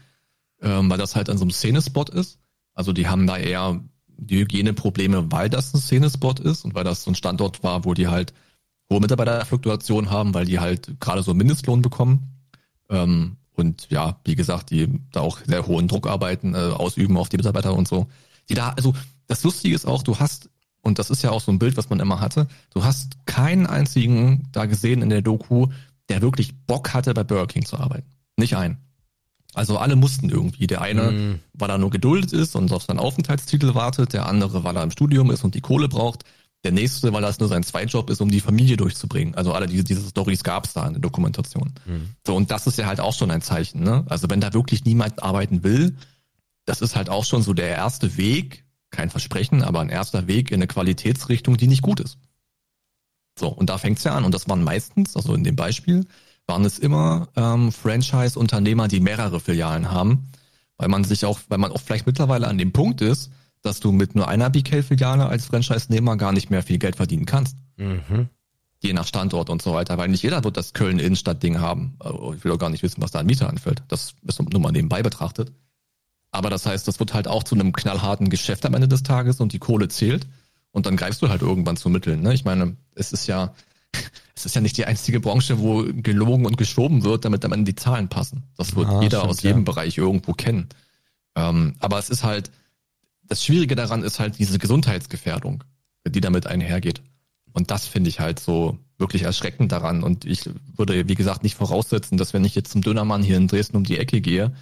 [0.61, 2.39] ähm, weil das halt an so einem Szenespot ist.
[2.75, 3.81] Also die haben da eher
[4.17, 7.95] die Hygieneprobleme, weil das ein Szenespot ist und weil das so ein Standort war, wo
[7.95, 8.33] die halt
[8.91, 12.37] hohe Mitarbeiterfluktuation haben, weil die halt gerade so einen Mindestlohn bekommen.
[12.89, 17.29] Ähm, und ja, wie gesagt, die da auch sehr hohen Druck arbeiten, äh, ausüben auf
[17.29, 18.07] die Mitarbeiter und so.
[18.49, 18.95] Die da, also
[19.27, 20.51] das Lustige ist auch, du hast,
[20.83, 23.67] und das ist ja auch so ein Bild, was man immer hatte, du hast keinen
[23.67, 25.69] einzigen da gesehen in der Doku,
[26.09, 28.07] der wirklich Bock hatte, bei Burger King zu arbeiten.
[28.37, 28.79] Nicht einen.
[29.57, 30.67] Also alle mussten irgendwie.
[30.67, 31.41] Der eine, mm.
[31.55, 34.91] weil er nur geduldet ist und auf seinen Aufenthaltstitel wartet, der andere, weil er im
[34.91, 36.25] Studium ist und die Kohle braucht,
[36.63, 39.35] der nächste, weil das nur sein Zweitjob ist, um die Familie durchzubringen.
[39.35, 41.73] Also alle diese, diese Stories gab es da in der Dokumentation.
[41.87, 42.11] Mhm.
[42.27, 44.05] So, und das ist ja halt auch schon ein Zeichen, ne?
[44.09, 45.97] Also wenn da wirklich niemand arbeiten will,
[46.65, 50.51] das ist halt auch schon so der erste Weg, kein Versprechen, aber ein erster Weg
[50.51, 52.19] in eine Qualitätsrichtung, die nicht gut ist.
[53.39, 54.25] So, und da fängt's ja an.
[54.25, 56.07] Und das waren meistens, also in dem Beispiel,
[56.47, 60.29] waren es immer ähm, Franchise-Unternehmer, die mehrere Filialen haben,
[60.77, 63.31] weil man sich auch, weil man auch vielleicht mittlerweile an dem Punkt ist,
[63.63, 67.57] dass du mit nur einer BK-Filiale als Franchise-Nehmer gar nicht mehr viel Geld verdienen kannst.
[67.77, 68.29] Mhm.
[68.81, 71.97] Je nach Standort und so weiter, weil nicht jeder wird das Köln-Innenstadt-Ding haben.
[71.99, 73.83] Also, ich will auch gar nicht wissen, was da an Mieter anfällt.
[73.89, 75.53] Das ist nur mal nebenbei betrachtet.
[76.31, 79.41] Aber das heißt, das wird halt auch zu einem knallharten Geschäft am Ende des Tages
[79.41, 80.27] und die Kohle zählt.
[80.71, 82.21] Und dann greifst du halt irgendwann zu Mitteln.
[82.21, 82.35] Ne?
[82.35, 83.55] Ich meine, es ist ja,
[84.37, 87.73] es ist ja nicht die einzige Branche, wo gelogen und geschoben wird, damit am Ende
[87.73, 88.45] die Zahlen passen.
[88.57, 89.65] Das wird ah, jeder stimmt, aus jedem ja.
[89.65, 90.69] Bereich irgendwo kennen.
[91.35, 92.51] Ähm, aber es ist halt,
[93.23, 95.65] das Schwierige daran ist halt diese Gesundheitsgefährdung,
[96.07, 97.01] die damit einhergeht.
[97.55, 100.03] Und das finde ich halt so wirklich erschreckend daran.
[100.03, 103.49] Und ich würde, wie gesagt, nicht voraussetzen, dass wenn ich jetzt zum Dönermann hier in
[103.49, 104.53] Dresden um die Ecke gehe,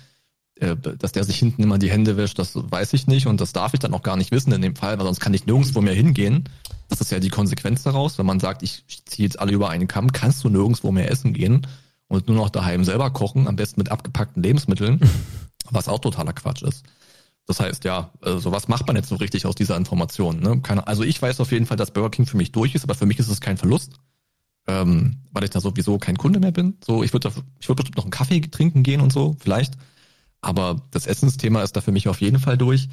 [0.57, 3.75] dass der sich hinten immer die Hände wäscht, das weiß ich nicht und das darf
[3.75, 5.95] ich dann auch gar nicht wissen in dem Fall, weil sonst kann ich nirgendwo mehr
[5.95, 6.45] hingehen.
[6.89, 9.89] Das ist ja die Konsequenz daraus, wenn man sagt, ich ziehe jetzt alle über einen
[9.89, 11.67] Kamm, kannst du nirgendwo mehr essen gehen
[12.07, 15.01] und nur noch daheim selber kochen, am besten mit abgepackten Lebensmitteln,
[15.71, 16.85] was auch totaler Quatsch ist.
[17.47, 20.41] Das heißt, ja, also was macht man jetzt so richtig aus dieser Information?
[20.41, 20.61] Ne?
[20.63, 22.95] Keine, also ich weiß auf jeden Fall, dass Burger King für mich durch ist, aber
[22.95, 23.93] für mich ist es kein Verlust,
[24.67, 26.79] ähm, weil ich da sowieso kein Kunde mehr bin.
[26.85, 29.75] So, ich würde ich würde bestimmt noch einen Kaffee trinken gehen und so, vielleicht.
[30.45, 32.89] Aber das Essensthema ist da für mich auf jeden Fall durch.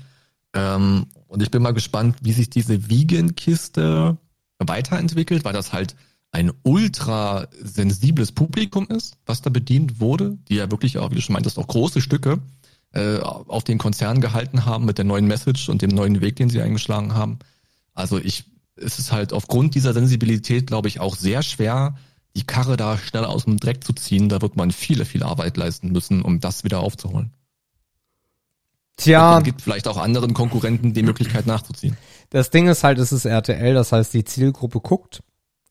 [0.53, 4.17] Ähm, und ich bin mal gespannt, wie sich diese Vegan-Kiste
[4.59, 5.95] weiterentwickelt, weil das halt
[6.31, 11.21] ein ultra sensibles Publikum ist, was da bedient wurde, die ja wirklich auch, wie du
[11.21, 12.39] schon meintest, auch große Stücke
[12.93, 16.49] äh, auf den Konzern gehalten haben mit der neuen Message und dem neuen Weg, den
[16.49, 17.39] sie eingeschlagen haben.
[17.93, 18.45] Also ich,
[18.77, 21.95] es ist halt aufgrund dieser Sensibilität, glaube ich, auch sehr schwer,
[22.35, 24.29] die Karre da schnell aus dem Dreck zu ziehen.
[24.29, 27.31] Da wird man viele, viel Arbeit leisten müssen, um das wieder aufzuholen.
[28.97, 29.37] Tja.
[29.37, 31.97] Und gibt vielleicht auch anderen Konkurrenten die Möglichkeit nachzuziehen.
[32.29, 35.21] Das Ding ist halt, es ist RTL, das heißt, die Zielgruppe guckt.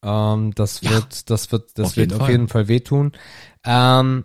[0.02, 3.12] Ähm, das wird, ja, das wird, das auf wird jeden auf jeden Fall wehtun.
[3.64, 4.24] Ähm,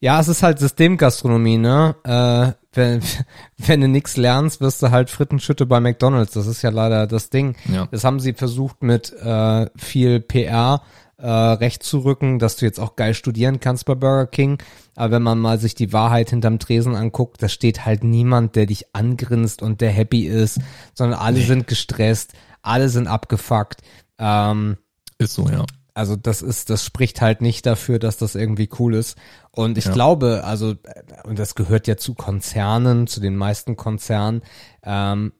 [0.00, 1.96] ja, es ist halt Systemgastronomie, ne?
[2.04, 3.00] Äh, wenn,
[3.56, 6.32] wenn du nix lernst, wirst du halt Frittenschütte bei McDonalds.
[6.32, 7.56] Das ist ja leider das Ding.
[7.72, 7.86] Ja.
[7.90, 10.82] Das haben sie versucht mit äh, viel PR
[11.24, 14.58] äh, recht zu rücken, dass du jetzt auch geil studieren kannst bei Burger King.
[14.94, 18.66] Aber wenn man mal sich die Wahrheit hinterm Tresen anguckt, da steht halt niemand, der
[18.66, 20.60] dich angrinst und der happy ist,
[20.92, 21.46] sondern alle nee.
[21.46, 23.80] sind gestresst, alle sind abgefuckt.
[24.18, 24.76] Ähm,
[25.16, 25.64] ist so, ja.
[25.94, 29.16] Also das ist, das spricht halt nicht dafür, dass das irgendwie cool ist.
[29.50, 29.92] Und ich ja.
[29.92, 30.74] glaube, also,
[31.24, 34.42] und das gehört ja zu Konzernen, zu den meisten Konzernen,
[34.82, 35.32] ähm,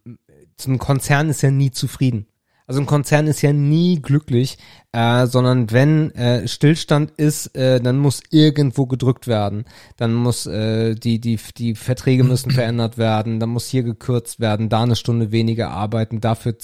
[0.57, 2.27] zum Konzern ist ja nie zufrieden.
[2.67, 4.57] Also ein Konzern ist ja nie glücklich,
[4.93, 9.67] äh, sondern wenn äh, Stillstand ist, äh, dann muss irgendwo gedrückt werden.
[9.99, 13.39] Dann muss äh, die die die Verträge müssen verändert werden.
[13.39, 14.71] Dann muss hier gekürzt werden.
[14.71, 16.57] Da eine Stunde weniger arbeiten, dafür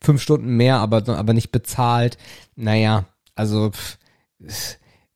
[0.00, 2.18] fünf Stunden mehr, aber aber nicht bezahlt.
[2.54, 3.70] Naja, also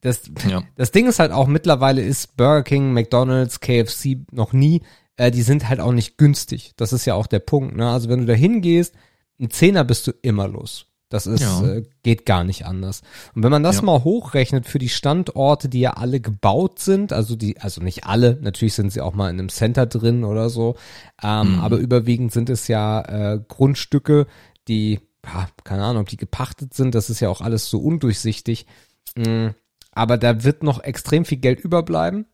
[0.01, 0.63] das ja.
[0.77, 4.81] das Ding ist halt auch mittlerweile ist Burger King, McDonald's, KFC noch nie.
[5.17, 6.73] Äh, die sind halt auch nicht günstig.
[6.77, 7.77] Das ist ja auch der Punkt.
[7.77, 7.89] Ne?
[7.89, 8.95] Also wenn du da hingehst
[9.41, 10.87] ein Zehner bist du immer los.
[11.11, 11.65] Das ist, ja.
[11.65, 13.03] äh, geht gar nicht anders.
[13.35, 13.83] Und wenn man das ja.
[13.83, 18.39] mal hochrechnet für die Standorte, die ja alle gebaut sind, also die, also nicht alle,
[18.41, 20.75] natürlich sind sie auch mal in einem Center drin oder so,
[21.23, 21.61] ähm, mhm.
[21.61, 24.27] aber überwiegend sind es ja äh, Grundstücke,
[24.67, 28.67] die, ja, keine Ahnung, ob die gepachtet sind, das ist ja auch alles so undurchsichtig.
[29.15, 29.55] Mhm.
[29.93, 32.27] Aber da wird noch extrem viel Geld überbleiben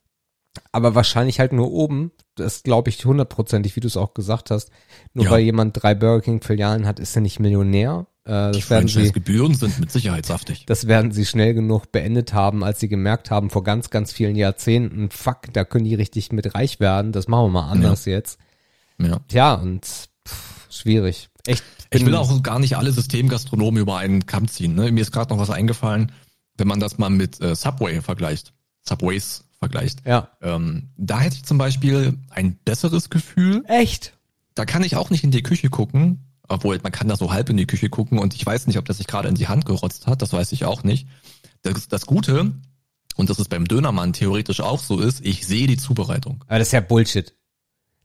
[0.73, 2.13] aber wahrscheinlich halt nur oben.
[2.35, 4.71] Das glaube ich hundertprozentig, wie du es auch gesagt hast.
[5.15, 5.31] Nur ja.
[5.31, 8.07] weil jemand drei Burger King Filialen hat, ist er nicht Millionär.
[8.25, 10.67] Äh, Die Franchise-Gebühren sind mit Sicherheit saftig.
[10.67, 14.37] Das werden sie schnell genug beendet haben, als sie gemerkt haben, vor ganz, ganz vielen
[14.37, 17.13] Jahrzehnten, fuck, da können die richtig mit reich werden.
[17.13, 18.13] Das machen wir mal anders ja.
[18.13, 18.39] jetzt.
[18.99, 19.21] Ja.
[19.29, 21.29] Tja, und pff, schwierig.
[21.47, 21.65] Echt.
[21.93, 24.77] Ich will auch gar nicht alle Systemgastronomen über einen Kamm ziehen.
[24.77, 24.93] Ne?
[24.93, 26.13] Mir ist gerade noch was eingefallen
[26.61, 28.53] wenn man das mal mit äh, Subway vergleicht,
[28.87, 30.29] Subways vergleicht, Ja.
[30.43, 33.63] ähm, da hätte ich zum Beispiel ein besseres Gefühl.
[33.69, 34.15] Echt?
[34.55, 37.51] Da kann ich auch nicht in die Küche gucken, obwohl man kann da so halb
[37.51, 39.67] in die Küche gucken und ich weiß nicht, ob das sich gerade in die Hand
[39.67, 41.07] gerotzt hat, das weiß ich auch nicht.
[41.63, 42.53] Das, das Gute,
[43.17, 46.43] und das ist beim Dönermann theoretisch auch so ist, ich sehe die Zubereitung.
[46.49, 47.35] Aber das ist ja Bullshit.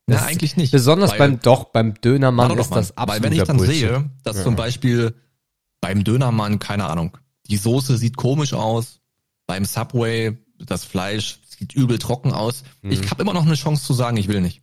[0.08, 0.72] Na, Das- eigentlich nicht.
[0.72, 3.76] Besonders weil- beim, doch, beim Dönermann doch ist das absolut Weil wenn ich dann Bullshit.
[3.76, 4.44] sehe, dass Ja.
[4.44, 5.16] zum Beispiel
[5.82, 9.00] beim Dönermann, keine Ahnung, die Soße sieht komisch aus,
[9.48, 12.64] beim Subway das Fleisch sieht übel trocken aus.
[12.82, 12.92] Mhm.
[12.92, 14.62] Ich habe immer noch eine Chance zu sagen, ich will nicht.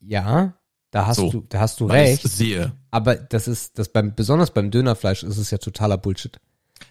[0.00, 0.54] Ja,
[0.90, 1.30] da hast So.
[1.30, 2.22] du, da hast du recht.
[2.22, 2.72] sehe.
[2.90, 6.38] Aber das ist, das beim, besonders beim Dönerfleisch ist es ja totaler Bullshit.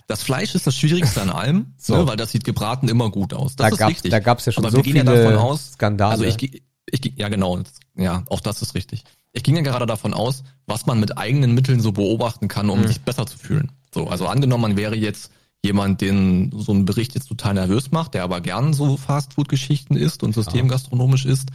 [0.08, 1.96] Das Fleisch ist das Schwierigste an allem, So.
[1.98, 3.56] ne, weil das sieht gebraten immer gut aus.
[3.56, 4.12] Das Da ist gab's, richtig.
[4.12, 6.12] da gab's ja schon Aber so ja viele davon aus, Skandale.
[6.12, 7.60] Also ich, ich, ja genau,
[7.96, 9.04] ja, auch das ist richtig.
[9.34, 12.82] Ich ging ja gerade davon aus, was man mit eigenen Mitteln so beobachten kann, um
[12.82, 12.88] Mhm.
[12.88, 13.72] sich besser zu fühlen.
[13.94, 15.32] So, also angenommen, man wäre jetzt
[15.64, 20.24] jemand, den so ein Bericht jetzt total nervös macht, der aber gern so Fastfood-Geschichten isst
[20.24, 21.50] und systemgastronomisch isst,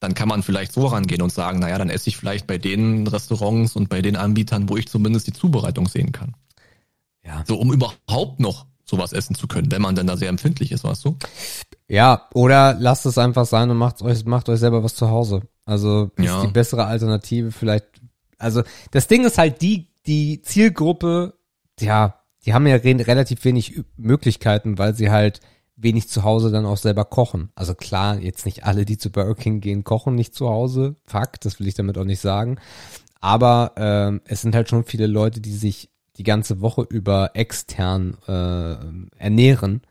[0.00, 3.06] dann kann man vielleicht so rangehen und sagen, naja, dann esse ich vielleicht bei den
[3.06, 6.34] Restaurants und bei den Anbietern, wo ich zumindest die Zubereitung sehen kann.
[7.24, 7.44] ja.
[7.46, 10.84] So, um überhaupt noch sowas essen zu können, wenn man denn da sehr empfindlich ist,
[10.84, 11.16] weißt du?
[11.88, 15.42] ja, oder lasst es einfach sein und macht euch, macht euch selber was zu Hause.
[15.64, 16.44] Also ist Ja.
[16.44, 17.86] die bessere Alternative vielleicht.
[18.38, 21.34] Also das Ding ist halt die, die Zielgruppe,
[21.80, 25.40] ja, die haben ja re relativ wenig Möglichkeiten, weil sie halt
[25.76, 27.50] wenig zu Hause dann auch selber kochen.
[27.54, 30.96] Also klar, jetzt nicht alle, die zu Burger King gehen, kochen nicht zu Hause.
[31.04, 32.58] Fakt, das will ich damit auch nicht sagen.
[33.20, 38.16] Aber ähm, es sind halt schon viele Leute, die sich die ganze Woche über extern
[38.26, 39.82] äh, ernähren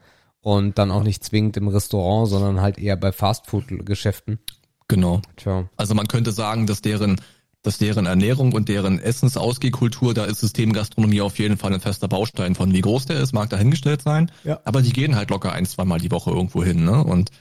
[0.41, 4.39] und dann auch nicht zwingend im Restaurant, sondern halt eher bei Fastfood-Geschäften.
[4.88, 5.22] Genau.
[5.36, 5.70] Tja.
[5.76, 7.20] Also man könnte sagen, dass deren,
[7.65, 12.54] dass deren Ernährung und deren Essensausgehkultur, da ist Systemgastronomie auf jeden Fall ein fester Baustein
[12.54, 12.73] von.
[12.73, 14.32] Wie groß der ist, mag dahingestellt sein.
[14.43, 14.60] Ja.
[14.65, 17.04] Aber die gehen halt locker ein, zweimal die Woche irgendwo hin, ne?
[17.04, 17.32] Und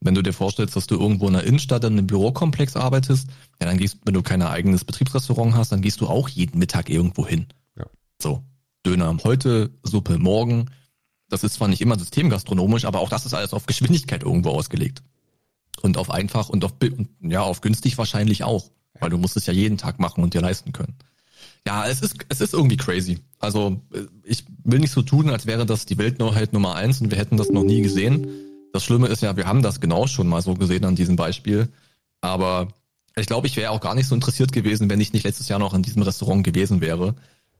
[0.00, 3.28] wenn du dir vorstellst, dass du irgendwo in der Innenstadt in einem Bürokomplex arbeitest,
[3.60, 6.88] ja, dann gehst, wenn du kein eigenes Betriebsrestaurant hast, dann gehst du auch jeden Mittag
[6.88, 7.46] irgendwo hin.
[7.76, 7.86] Ja.
[8.20, 8.42] So.
[8.84, 10.66] Döner heute, Suppe morgen.
[11.28, 15.02] Das ist zwar nicht immer systemgastronomisch, aber auch das ist alles auf Geschwindigkeit irgendwo ausgelegt.
[15.82, 16.74] Und auf einfach und auf,
[17.20, 18.70] ja, auf günstig wahrscheinlich auch.
[19.02, 20.94] Weil du musst es ja jeden Tag machen und dir leisten können.
[21.66, 23.18] Ja, es ist, es ist irgendwie crazy.
[23.40, 23.80] Also,
[24.24, 27.36] ich will nicht so tun, als wäre das die Weltneuheit Nummer eins und wir hätten
[27.36, 28.28] das noch nie gesehen.
[28.72, 31.68] Das Schlimme ist ja, wir haben das genau schon mal so gesehen an diesem Beispiel.
[32.20, 32.68] Aber
[33.16, 35.58] ich glaube, ich wäre auch gar nicht so interessiert gewesen, wenn ich nicht letztes Jahr
[35.58, 37.14] noch in diesem Restaurant gewesen wäre.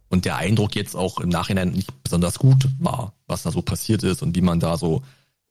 [0.09, 4.03] Und der Eindruck jetzt auch im Nachhinein nicht besonders gut war, was da so passiert
[4.05, 5.03] ist und wie man da so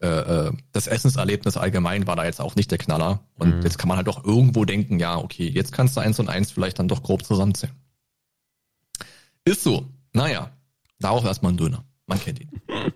[0.02, 0.08] äh,
[0.48, 3.20] äh, das Essenserlebnis allgemein war da jetzt auch nicht der Knaller.
[3.38, 3.62] Und Mhm.
[3.62, 6.52] jetzt kann man halt auch irgendwo denken, ja, okay, jetzt kannst du eins und eins
[6.52, 7.76] vielleicht dann doch grob zusammenzählen.
[9.46, 9.86] Ist so.
[10.14, 10.52] Naja,
[11.00, 11.84] darauf erstmal ein Döner.
[12.08, 12.50] Man kennt ihn.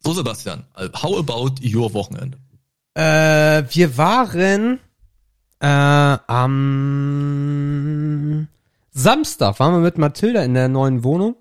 [0.00, 2.38] So, Sebastian, äh, how about your Wochenende?
[2.94, 4.78] Äh, wir waren
[5.58, 5.66] äh,
[7.26, 8.46] am
[8.92, 11.34] Samstag waren wir mit Mathilda in der neuen Wohnung,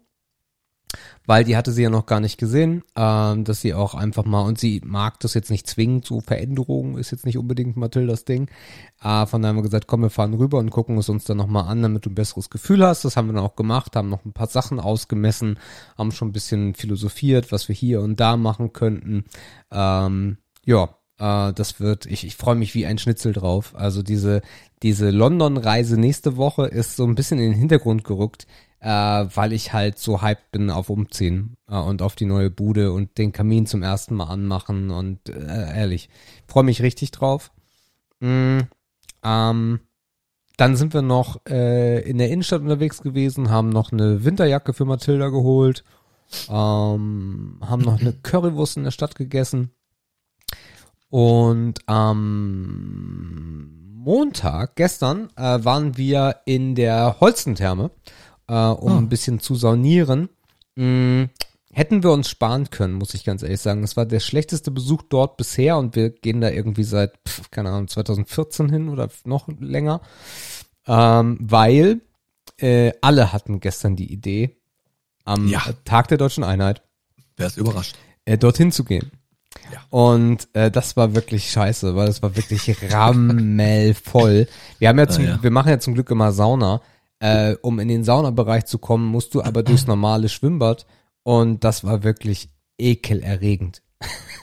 [1.25, 4.41] weil die hatte sie ja noch gar nicht gesehen, ähm, dass sie auch einfach mal
[4.41, 8.49] und sie mag das jetzt nicht zwingend, so Veränderungen ist jetzt nicht unbedingt Mathildas Ding.
[9.01, 11.37] Äh, von daher haben wir gesagt, komm, wir fahren rüber und gucken es uns dann
[11.37, 13.05] nochmal an, damit du ein besseres Gefühl hast.
[13.05, 15.59] Das haben wir dann auch gemacht, haben noch ein paar Sachen ausgemessen,
[15.97, 19.25] haben schon ein bisschen philosophiert, was wir hier und da machen könnten.
[19.71, 23.73] Ähm, ja, äh, das wird, ich, ich freue mich wie ein Schnitzel drauf.
[23.75, 24.41] Also diese,
[24.83, 28.47] diese London-Reise nächste Woche ist so ein bisschen in den Hintergrund gerückt,
[28.85, 28.87] äh,
[29.33, 33.17] weil ich halt so hyped bin auf Umziehen äh, und auf die neue Bude und
[33.17, 36.07] den Kamin zum ersten Mal anmachen und äh, ehrlich,
[36.45, 37.51] freue mich richtig drauf.
[38.19, 38.59] Mm,
[39.23, 39.79] ähm,
[40.57, 44.85] dann sind wir noch äh, in der Innenstadt unterwegs gewesen, haben noch eine Winterjacke für
[44.85, 45.83] Mathilda geholt,
[46.47, 49.71] ähm, haben noch eine Currywurst in der Stadt gegessen.
[51.09, 57.89] Und am Montag, gestern, äh, waren wir in der Holzentherme,
[58.47, 58.97] äh, um Ah.
[58.97, 60.29] ein bisschen zu saunieren.
[60.75, 61.25] Mm,
[61.71, 63.81] hätten wir uns sparen können, muss ich ganz ehrlich sagen.
[63.81, 67.69] Das war der schlechteste Besuch dort bisher und wir gehen da irgendwie seit, pf, keine
[67.69, 70.01] Ahnung, 2014 hin oder noch länger.
[70.87, 72.01] Ähm, weil
[72.57, 74.55] äh, alle hatten gestern die Idee,
[75.23, 75.63] am Ja.
[75.85, 76.83] Tag der deutschen Einheit
[77.37, 77.95] Wer ist überrascht?
[78.25, 79.11] äh, dorthin zu gehen.
[79.73, 79.79] Ja.
[79.89, 84.47] Und äh, das war wirklich scheiße, weil es war wirklich rammelvoll.
[84.79, 85.43] Wir haben ja zum, Ah, ja.
[85.43, 86.81] wir machen ja zum Glück immer Sauna.
[87.19, 90.85] Äh, um in den Saunabereich zu kommen, musst du aber durchs normale Schwimmbad
[91.23, 93.81] und das war wirklich ekelerregend.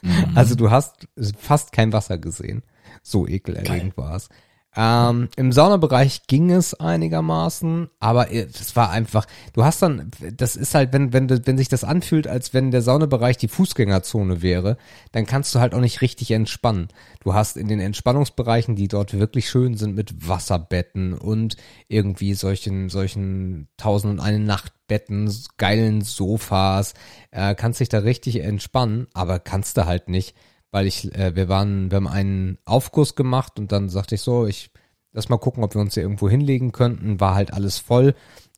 [0.03, 0.33] Mhm.
[0.35, 1.07] Also du hast
[1.39, 2.63] fast kein Wasser gesehen.
[3.03, 4.29] So ekelerregend war es.
[4.75, 10.75] Ähm, Im Saunabereich ging es einigermaßen, aber es war einfach, du hast dann, das ist
[10.75, 14.79] halt, wenn, wenn, wenn sich das anfühlt, als wenn der Saunabereich die Fußgängerzone wäre,
[15.13, 16.89] dann kannst du halt auch nicht richtig entspannen.
[17.21, 21.57] Du hast in den Entspannungsbereichen, die dort wirklich schön sind, mit Wasserbetten und
[21.89, 26.95] irgendwie solchen, solchen tausend und eine Nachtbetten, geilen Sofas,
[27.31, 30.35] äh, kannst dich da richtig entspannen, aber kannst du halt nicht
[30.73, 34.47] weil ich, äh, wir waren, wir haben einen Aufguss gemacht und dann sagte ich so,
[34.47, 34.73] ich
[35.13, 37.21] lass mal gucken, ob wir uns hier irgendwo hinlegen könnten.
[37.21, 38.15] War halt alles voll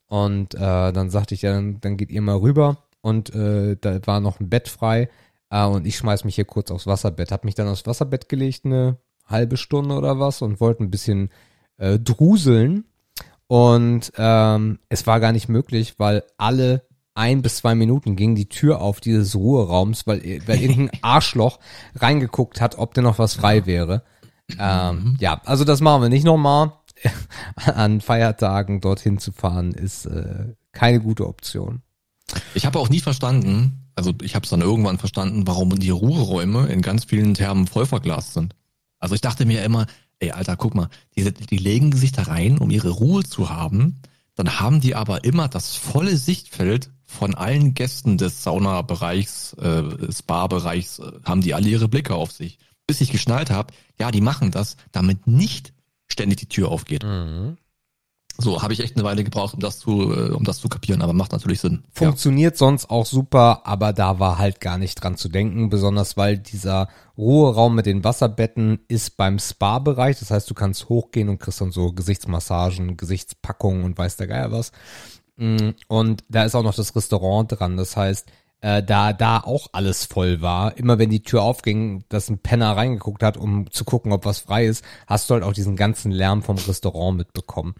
[0.07, 3.99] und äh, dann sagte ich ja, dann, dann geht ihr mal rüber und äh, da
[4.07, 5.09] war noch ein Bett frei
[5.51, 7.31] äh, und ich schmeiß mich hier kurz aufs Wasserbett.
[7.31, 11.29] Hab mich dann aufs Wasserbett gelegt, eine halbe Stunde oder was und wollte ein bisschen
[11.77, 12.85] äh, druseln
[13.47, 16.84] und ähm, es war gar nicht möglich, weil alle
[17.15, 21.59] ein bis zwei Minuten ging die Tür auf dieses Ruheraums, weil, weil irgendein Arschloch
[21.95, 24.03] reingeguckt hat, ob denn noch was frei wäre.
[24.59, 25.17] Ähm, mhm.
[25.19, 26.73] Ja, also das machen wir nicht nochmal.
[27.55, 31.81] An Feiertagen dorthin zu fahren ist äh, keine gute Option.
[32.53, 36.67] Ich habe auch nie verstanden, also ich habe es dann irgendwann verstanden, warum die Ruheräume
[36.67, 38.55] in ganz vielen Thermen voll verglast sind.
[38.99, 39.87] Also ich dachte mir immer,
[40.19, 44.01] ey Alter, guck mal, die, die legen sich da rein, um ihre Ruhe zu haben.
[44.35, 50.99] Dann haben die aber immer das volle Sichtfeld von allen Gästen des Saunabereichs, äh, Spa-Bereichs,
[50.99, 52.59] äh, haben die alle ihre Blicke auf sich.
[52.87, 55.73] Bis ich geschnallt habe, ja, die machen das, damit nicht
[56.07, 57.03] ständig die Tür aufgeht.
[57.03, 57.57] Mhm.
[58.37, 61.01] So, habe ich echt eine Weile gebraucht, um das zu, äh, um das zu kapieren,
[61.01, 61.85] aber macht natürlich Sinn.
[61.91, 62.57] Funktioniert ja.
[62.57, 66.89] sonst auch super, aber da war halt gar nicht dran zu denken, besonders weil dieser
[67.17, 70.19] Ruheraum mit den Wasserbetten ist beim Spa-Bereich.
[70.19, 74.51] Das heißt, du kannst hochgehen und kriegst dann so Gesichtsmassagen, Gesichtspackungen und weiß der Geier
[74.51, 74.73] was.
[75.37, 77.77] Mm, und da ist auch noch das Restaurant dran.
[77.77, 78.29] Das heißt,
[78.61, 82.75] äh, da da auch alles voll war, immer wenn die Tür aufging, dass ein Penner
[82.75, 86.11] reingeguckt hat, um zu gucken, ob was frei ist, hast du halt auch diesen ganzen
[86.11, 87.75] Lärm vom Restaurant mitbekommen.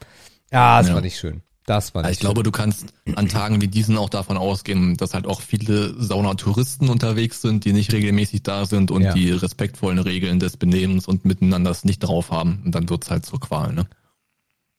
[0.52, 0.94] Ja, das ja.
[0.96, 1.42] war nicht schön.
[1.66, 2.26] Das war nicht Ich schön.
[2.26, 6.90] glaube, du kannst an Tagen wie diesen auch davon ausgehen, dass halt auch viele Saunatouristen
[6.90, 9.14] unterwegs sind, die nicht regelmäßig da sind und ja.
[9.14, 12.62] die respektvollen Regeln des Benehmens und Miteinanders nicht drauf haben.
[12.64, 13.88] Und dann wird's halt zur Qual, ne?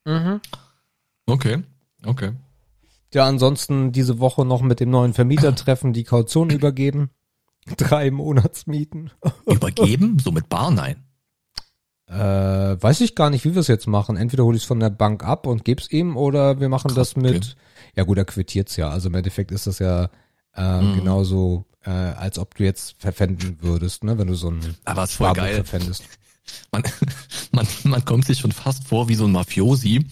[0.04, 0.40] Mhm.
[1.26, 1.64] Okay,
[2.04, 2.30] okay.
[3.16, 7.08] Ja, ansonsten diese Woche noch mit dem neuen Vermieter treffen, die Kaution übergeben.
[7.78, 9.10] Drei Monatsmieten.
[9.46, 10.18] Übergeben?
[10.18, 10.70] So mit Bar?
[10.70, 11.02] Nein.
[12.08, 14.18] Äh, weiß ich gar nicht, wie wir es jetzt machen.
[14.18, 17.14] Entweder hole ich es von der Bank ab und geb's ihm oder wir machen Krass,
[17.14, 17.36] das mit.
[17.36, 17.54] Okay.
[17.96, 18.90] Ja gut, er quittiert's ja.
[18.90, 20.10] Also im Endeffekt ist das ja
[20.54, 20.96] äh, mhm.
[20.96, 25.14] genauso, äh, als ob du jetzt verpfänden würdest, ne, wenn du so ein Aber es
[25.14, 25.54] voll geil.
[25.54, 26.04] verpfändest.
[26.72, 26.82] Man,
[27.52, 30.06] man, man kommt sich schon fast vor wie so ein Mafiosi,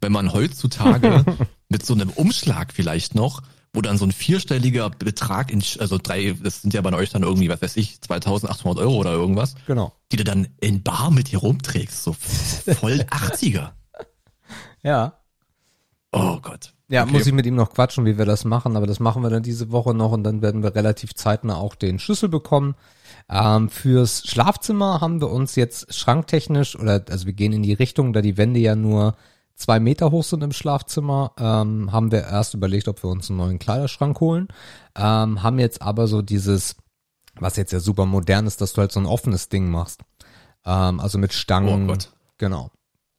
[0.00, 1.24] wenn man heutzutage
[1.68, 6.34] mit so einem Umschlag vielleicht noch, wo dann so ein vierstelliger Betrag in, also drei,
[6.42, 9.54] das sind ja bei euch dann irgendwie, was weiß ich, 2800 Euro oder irgendwas.
[9.66, 9.92] Genau.
[10.10, 13.70] Die du dann in Bar mit dir rumträgst, so voll 80er.
[14.82, 15.14] Ja.
[16.12, 16.72] Oh Gott.
[16.88, 17.12] Ja, okay.
[17.12, 19.42] muss ich mit ihm noch quatschen, wie wir das machen, aber das machen wir dann
[19.42, 22.74] diese Woche noch und dann werden wir relativ zeitnah auch den Schlüssel bekommen.
[23.30, 28.12] Ähm, fürs Schlafzimmer haben wir uns jetzt schranktechnisch oder also wir gehen in die Richtung,
[28.12, 29.16] da die Wände ja nur
[29.54, 33.38] zwei Meter hoch sind im Schlafzimmer, ähm, haben wir erst überlegt, ob wir uns einen
[33.38, 34.48] neuen Kleiderschrank holen.
[34.96, 36.76] Ähm, haben jetzt aber so dieses,
[37.34, 40.00] was jetzt ja super modern ist, dass du halt so ein offenes Ding machst.
[40.64, 41.84] Ähm, also mit Stangen.
[41.84, 42.12] Oh Gott.
[42.38, 42.70] Genau.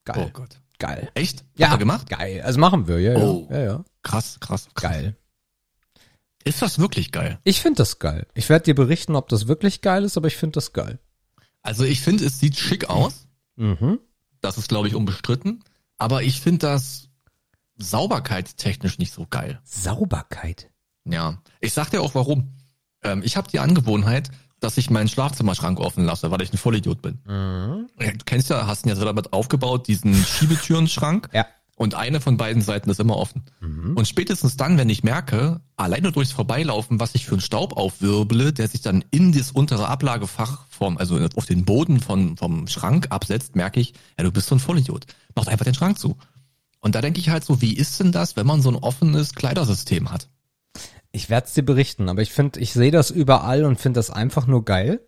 [0.06, 0.26] Geil.
[0.28, 0.60] Oh Gott.
[0.80, 1.12] Geil.
[1.14, 1.44] Echt?
[1.58, 2.10] Ja, gemacht?
[2.10, 2.42] Geil.
[2.42, 3.48] Also machen wir, ja, oh.
[3.52, 3.60] ja.
[3.60, 4.92] ja, Krass, krass, krass.
[4.92, 5.16] Geil.
[6.44, 7.40] Ist das wirklich geil?
[7.44, 8.28] Ich finde das geil.
[8.34, 11.00] Ich werde dir berichten, ob das wirklich geil ist, aber ich finde das geil.
[11.62, 13.28] Also ich finde, es sieht schick aus.
[13.58, 14.00] Mhm.
[14.42, 15.64] Das ist, glaube ich, unbestritten.
[15.98, 17.10] Aber ich finde das
[17.78, 19.60] sauberkeitstechnisch nicht so geil.
[19.64, 20.70] Sauberkeit?
[21.06, 21.42] Ja.
[21.60, 22.54] Ich sag dir auch warum.
[23.04, 27.02] Ähm, ich habe die Angewohnheit, dass ich meinen Schlafzimmerschrank offen lasse, weil ich ein Vollidiot
[27.02, 27.20] bin.
[27.26, 27.88] Mhm.
[27.98, 31.30] Du kennst ja, hast ihn ja selber mit aufgebaut, diesen Schiebetürenschrank.
[31.34, 31.46] ja.
[31.80, 33.46] Und eine von beiden Seiten ist immer offen.
[33.62, 33.94] Mhm.
[33.96, 38.52] Und spätestens dann, wenn ich merke, alleine durchs Vorbeilaufen, was ich für einen Staub aufwirble,
[38.52, 43.08] der sich dann in das untere Ablagefach vom, also auf den Boden von, vom Schrank
[43.12, 45.06] absetzt, merke ich, ja, du bist so ein Vollidiot.
[45.36, 46.18] Mach einfach den Schrank zu.
[46.82, 49.34] Und da denke ich halt so, wie ist denn das, wenn man so ein offenes
[49.34, 50.28] Kleidersystem hat?
[51.14, 54.10] Ich werde es dir berichten, aber ich finde, ich sehe das überall und finde das
[54.10, 55.00] einfach nur geil.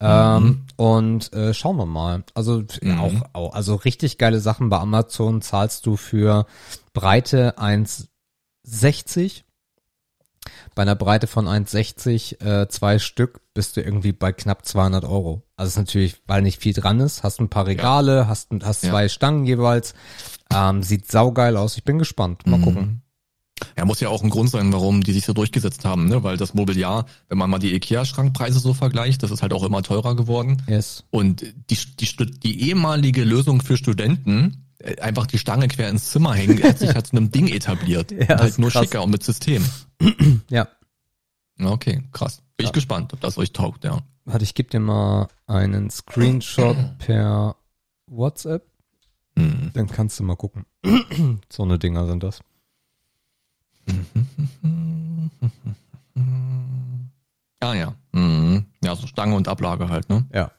[0.00, 0.66] Ähm, mhm.
[0.76, 2.22] und äh, schauen wir mal.
[2.34, 3.00] Also mhm.
[3.00, 6.46] auch, auch, also richtig geile Sachen bei Amazon zahlst du für
[6.92, 9.42] Breite 1,60.
[10.74, 15.42] Bei einer Breite von 1,60 äh, zwei Stück bist du irgendwie bei knapp 200 Euro.
[15.56, 17.24] Also ist natürlich, weil nicht viel dran ist.
[17.24, 18.26] Hast ein paar Regale, ja.
[18.28, 19.08] hast, hast zwei ja.
[19.08, 19.94] Stangen jeweils.
[20.54, 21.76] Ähm, sieht saugeil aus.
[21.76, 22.46] Ich bin gespannt.
[22.46, 22.62] Mal mhm.
[22.62, 23.02] gucken.
[23.76, 26.22] Ja, muss ja auch ein Grund sein, warum die sich so durchgesetzt haben, ne?
[26.22, 29.82] Weil das Mobiliar, wenn man mal die IKEA-Schrankpreise so vergleicht, das ist halt auch immer
[29.82, 30.62] teurer geworden.
[30.66, 31.04] Yes.
[31.10, 36.34] Und die, die, die ehemalige Lösung für Studenten, äh, einfach die Stange quer ins Zimmer
[36.34, 38.12] hängen, hat sich halt zu einem Ding etabliert.
[38.28, 38.84] Ja, halt nur krass.
[38.84, 39.64] schicker und mit System.
[40.50, 40.68] Ja.
[41.60, 42.42] Okay, krass.
[42.56, 42.68] Bin Ja.
[42.68, 43.98] ich gespannt, ob das euch taugt, ja.
[44.24, 47.56] Warte, ich gebe dir mal einen Screenshot per
[48.06, 48.64] WhatsApp.
[49.36, 49.70] Hm.
[49.74, 50.66] Dann kannst du mal gucken.
[51.50, 52.40] so eine Dinger sind das.
[57.60, 57.94] Ah ja.
[58.12, 58.66] Mhm.
[58.84, 60.24] Ja, so Stange und Ablage halt, ne?
[60.32, 60.52] Ja.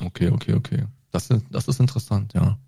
[0.00, 0.84] Okay, okay, okay.
[1.10, 2.58] Das ist, das ist interessant, ja.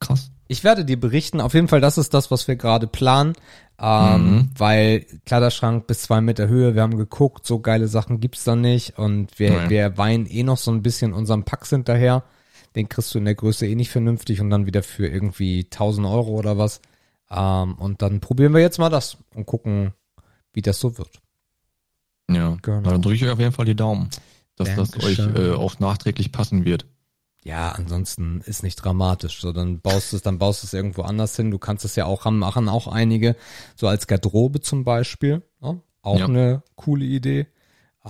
[0.00, 0.30] Krass.
[0.48, 1.40] Ich werde dir berichten.
[1.40, 3.34] Auf jeden Fall, das ist das, was wir gerade planen.
[3.78, 4.50] Ähm, Mhm.
[4.56, 8.98] Weil Kleiderschrank bis zwei Meter Höhe, wir haben geguckt, so geile Sachen gibt's da nicht.
[8.98, 9.70] Und wir, Nein.
[9.70, 12.22] wir weinen eh noch so ein bisschen unserem Pax hinterher.
[12.76, 16.06] Den kriegst du in der Größe eh nicht vernünftig und dann wieder für irgendwie 1000
[16.06, 16.80] Euro oder was.
[17.30, 19.92] Ähm, und dann probieren wir jetzt mal das und gucken,
[20.52, 21.20] wie das so wird.
[22.30, 22.56] Ja.
[22.62, 22.80] Genau.
[22.82, 24.08] Na, dann drücke ich euch auf jeden Fall die Daumen,
[24.56, 25.52] dass das euch Dankeschön.
[25.52, 26.86] äh, auch nachträglich passen wird.
[27.42, 29.40] Ja, ansonsten ist nicht dramatisch.
[29.42, 31.50] So, dann baust du es, dann baust du es irgendwo anders hin.
[31.50, 33.36] Du kannst es ja auch haben, machen auch einige,
[33.76, 35.42] so als Garderobe zum Beispiel.
[35.60, 35.82] Ne?
[36.00, 36.24] Auch Ja.
[36.24, 37.46] eine coole Idee.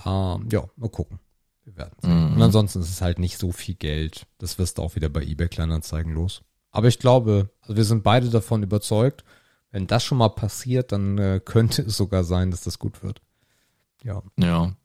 [0.05, 1.19] Ähm, ja, mal gucken.
[1.65, 2.27] Wir werden sehen.
[2.29, 2.35] Mhm.
[2.35, 4.25] Und ansonsten ist es halt nicht so viel Geld.
[4.37, 6.41] Das wirst du auch wieder bei eBay Kleinanzeigen los.
[6.75, 9.23] Aber ich glaube, also wir sind beide davon überzeugt,
[9.71, 13.21] wenn das schon mal passiert, dann äh, könnte es sogar sein, dass das gut wird.
[14.03, 14.21] Ja.
[14.37, 14.75] Ja.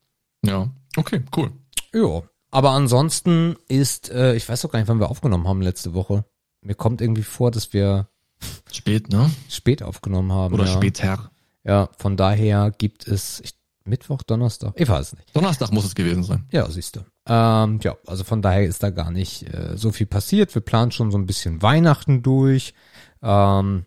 [0.47, 0.70] Ja.
[0.97, 1.51] Okay, cool.
[1.93, 2.22] Ja,
[2.53, 6.24] aber ansonsten ist, äh, ich weiß auch gar nicht, wann wir aufgenommen haben letzte Woche.
[6.61, 8.09] Mir kommt irgendwie vor, dass wir
[8.72, 9.28] Spät, ne?
[9.49, 10.55] spät aufgenommen haben.
[10.55, 10.72] Oder ja.
[10.72, 11.32] später.
[11.64, 15.34] Ja, von daher gibt es ich, Mittwoch, Donnerstag, ich weiß es nicht.
[15.34, 16.47] Donnerstag muss es gewesen sein.
[16.53, 17.01] Ja, siehst du.
[17.33, 20.53] Ähm, ja, also von daher ist da gar nicht äh, so viel passiert.
[20.53, 22.74] Wir planen schon so ein bisschen Weihnachten durch,
[23.22, 23.85] ähm,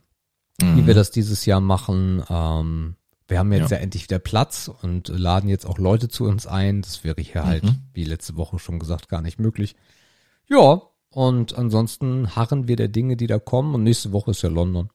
[0.61, 0.87] wie Mhm.
[0.87, 2.23] wir das dieses Jahr machen.
[2.29, 2.95] Ähm,
[3.27, 3.77] wir haben jetzt ja.
[3.77, 3.83] Ja.
[3.83, 6.81] endlich wieder Platz und laden jetzt auch Leute zu uns ein.
[6.83, 7.81] Das wäre hier halt, Mhm.
[7.93, 9.75] wie letzte Woche schon gesagt, gar nicht möglich.
[10.47, 13.75] Ja, und ansonsten harren wir der Dinge, die da kommen.
[13.75, 14.89] Und nächste Woche ist ja London.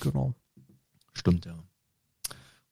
[0.00, 0.34] Genau.
[1.14, 1.54] Stimmt, ja.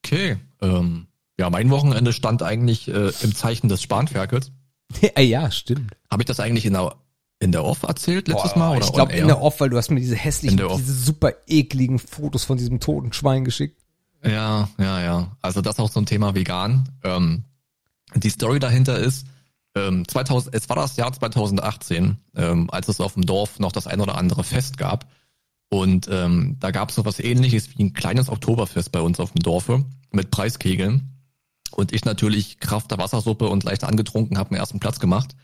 [0.05, 0.37] Okay.
[0.61, 1.07] Ähm,
[1.39, 4.53] ja, mein Wochenende stand eigentlich äh, im Zeichen des Spanferkels.
[5.19, 5.93] ja, stimmt.
[6.11, 6.95] Habe ich das eigentlich in der,
[7.39, 8.77] in der Off erzählt letztes Boah, Mal?
[8.77, 11.99] Oder ich glaube in der Off, weil du hast mir diese hässlichen, diese super ekligen
[11.99, 13.83] Fotos von diesem toten Schwein geschickt.
[14.25, 15.37] Ja, ja, ja.
[15.41, 16.89] Also das auch zum Thema vegan.
[17.03, 17.45] Ähm,
[18.15, 19.27] die Story dahinter ist,
[19.75, 23.87] ähm, 2000, es war das Jahr 2018, ähm, als es auf dem Dorf noch das
[23.87, 25.07] ein oder andere Fest gab.
[25.71, 29.33] Und ähm, da gab es so was ähnliches wie ein kleines Oktoberfest bei uns auf
[29.33, 31.22] dem Dorfe mit Preiskegeln.
[31.73, 35.35] Und ich natürlich Kraft der Wassersuppe und leicht angetrunken habe den ersten Platz gemacht.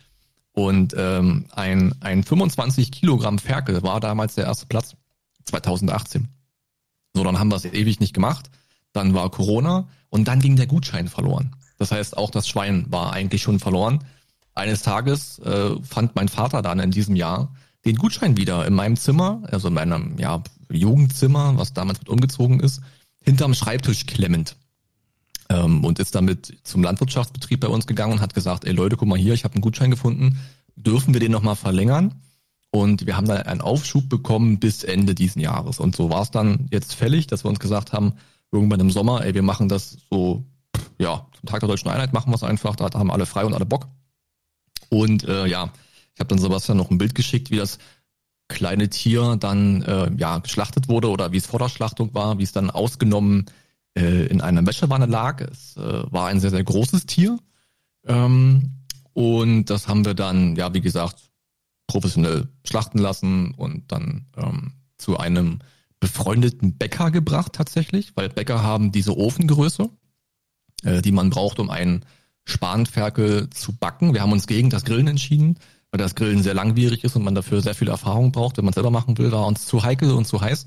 [0.52, 4.96] Und ähm, ein, ein 25 Kilogramm Ferkel war damals der erste Platz
[5.44, 6.28] 2018.
[7.14, 8.50] So, dann haben wir es ewig nicht gemacht.
[8.92, 11.54] Dann war Corona und dann ging der Gutschein verloren.
[11.78, 14.04] Das heißt, auch das Schwein war eigentlich schon verloren.
[14.54, 17.54] Eines Tages äh, fand mein Vater dann in diesem Jahr
[17.84, 22.60] den Gutschein wieder in meinem Zimmer, also in meinem ja, Jugendzimmer, was damals mit umgezogen
[22.60, 22.80] ist,
[23.22, 24.56] hinterm Schreibtisch klemmend.
[25.50, 29.08] Ähm, und ist damit zum Landwirtschaftsbetrieb bei uns gegangen und hat gesagt, ey Leute, guck
[29.08, 30.38] mal hier, ich habe einen Gutschein gefunden,
[30.76, 32.14] dürfen wir den nochmal verlängern?
[32.70, 35.80] Und wir haben dann einen Aufschub bekommen bis Ende diesen Jahres.
[35.80, 38.12] Und so war es dann jetzt fällig, dass wir uns gesagt haben,
[38.52, 40.44] irgendwann im Sommer, ey, wir machen das so,
[40.98, 43.54] ja, zum Tag der Deutschen Einheit machen wir es einfach, da haben alle frei und
[43.54, 43.88] alle Bock.
[44.90, 45.72] Und äh, ja,
[46.14, 47.78] ich habe dann Sebastian noch ein Bild geschickt, wie das
[48.48, 52.42] kleine Tier dann äh, ja geschlachtet wurde oder wie es vor der Schlachtung war, wie
[52.42, 53.46] es dann ausgenommen
[53.98, 55.40] äh, in einer Wäschewanne lag.
[55.40, 57.38] Es äh, war ein sehr, sehr großes Tier.
[58.06, 61.16] Ähm, und das haben wir dann, ja, wie gesagt,
[61.88, 65.58] professionell schlachten lassen und dann ähm, zu einem
[66.00, 69.90] befreundeten Bäcker gebracht tatsächlich, weil Bäcker haben diese Ofengröße,
[70.84, 72.04] äh, die man braucht, um einen
[72.44, 74.14] Spanferkel zu backen.
[74.14, 75.58] Wir haben uns gegen das Grillen entschieden,
[75.90, 78.58] weil das Grillen sehr langwierig ist und man dafür sehr viel Erfahrung braucht.
[78.58, 80.66] Wenn man selber machen will, war uns zu heikel und zu heiß.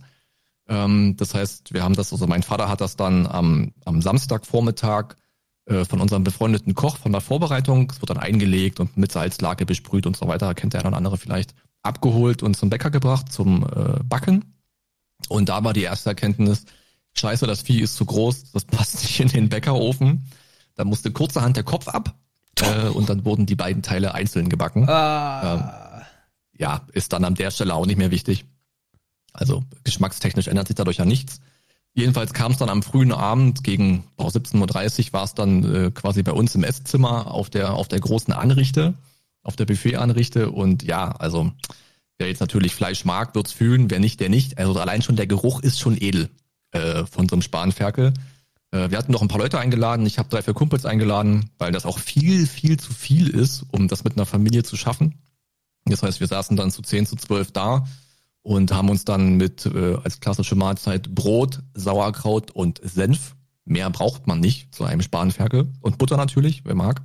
[0.72, 5.16] Ähm, das heißt, wir haben das, also mein Vater hat das dann am, am Samstagvormittag
[5.66, 9.66] äh, von unserem befreundeten Koch von der Vorbereitung, es wird dann eingelegt und mit Salzlake
[9.66, 11.54] besprüht und so weiter, kennt der eine oder andere vielleicht,
[11.84, 14.56] abgeholt und zum Bäcker gebracht, zum äh, Backen.
[15.28, 16.66] Und da war die erste Erkenntnis,
[17.14, 20.26] scheiße, das Vieh ist zu groß, das passt nicht in den Bäckerofen.
[20.76, 22.16] Da musste kurzerhand der Kopf ab
[22.62, 24.88] äh, und dann wurden die beiden Teile einzeln gebacken.
[24.90, 26.06] Ah.
[26.58, 28.46] Ja, ist dann an der Stelle auch nicht mehr wichtig.
[29.34, 31.42] Also geschmackstechnisch ändert sich dadurch ja nichts.
[31.94, 35.92] Jedenfalls kam es dann am frühen Abend gegen oh, 17.30 Uhr war es dann äh,
[35.92, 38.94] quasi bei uns im Esszimmer auf der, auf der großen Anrichte,
[39.44, 40.52] auf der Buffet-Anrichte.
[40.52, 41.52] Und ja, also
[42.18, 44.58] wer jetzt natürlich Fleisch mag, wird's fühlen, wer nicht, der nicht.
[44.58, 46.30] Also allein schon der Geruch ist schon edel.
[46.72, 48.14] äh, von so einem Spanferkel.
[48.72, 50.06] Äh, wir hatten noch ein paar Leute eingeladen.
[50.06, 53.90] Ich habe drei, vier Kumpels eingeladen, weil das auch viel, viel zu viel ist, um
[53.90, 55.16] das mit einer Familie zu schaffen.
[55.86, 57.86] Das heißt, wir saßen dann zu zehn, zu zwölf da
[58.44, 63.36] und haben uns dann mit äh, als klassische Mahlzeit Brot, Sauerkraut und Senf.
[63.66, 67.02] Mehr braucht man nicht zu einem Spanferkel und Butter natürlich, wer mag.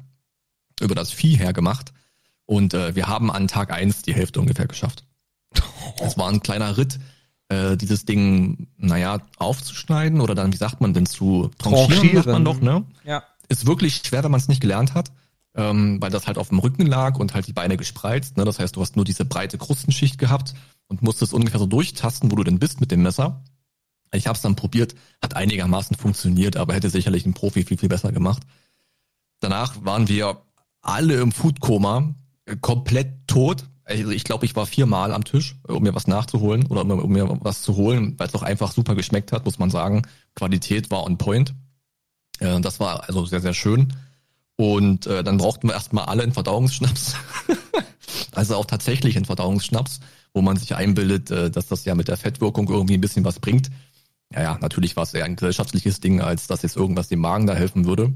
[0.80, 1.92] Über das Vieh hergemacht.
[2.46, 5.04] Und äh, wir haben an Tag eins die Hälfte ungefähr geschafft.
[6.00, 6.98] Es war ein kleiner Ritt,
[7.48, 12.44] äh, dieses Ding, naja, aufzuschneiden oder dann, wie sagt man denn, zu tranchieren, sagt man
[12.44, 12.84] doch, ne?
[13.04, 13.22] Ja.
[13.48, 15.12] Ist wirklich schwer, wenn man es nicht gelernt hat,
[15.56, 18.36] ähm, weil das halt auf dem Rücken lag und halt die Beine gespreizt.
[18.36, 18.44] Ne?
[18.44, 20.54] Das heißt, du hast nur diese breite Krustenschicht gehabt
[20.86, 23.42] und musstest ungefähr so durchtasten, wo du denn bist mit dem Messer.
[24.12, 27.88] Ich habe es dann probiert, hat einigermaßen funktioniert, aber hätte sicherlich ein Profi viel, viel
[27.88, 28.42] besser gemacht.
[29.40, 30.42] Danach waren wir
[30.82, 33.64] alle im Foodkoma, äh, komplett tot.
[33.84, 36.90] Also ich glaube, ich war viermal am Tisch, äh, um mir was nachzuholen oder um,
[36.90, 40.02] um mir was zu holen, weil es auch einfach super geschmeckt hat, muss man sagen.
[40.34, 41.54] Qualität war on point.
[42.40, 43.92] Äh, das war also sehr, sehr schön.
[44.56, 47.14] Und äh, dann brauchten wir erstmal alle einen Verdauungsschnaps.
[48.32, 50.00] also auch tatsächlich einen Verdauungsschnaps,
[50.32, 53.38] wo man sich einbildet, äh, dass das ja mit der Fettwirkung irgendwie ein bisschen was
[53.38, 53.70] bringt.
[54.32, 57.46] Ja, ja, natürlich war es eher ein gesellschaftliches Ding, als dass jetzt irgendwas dem Magen
[57.46, 58.12] da helfen würde.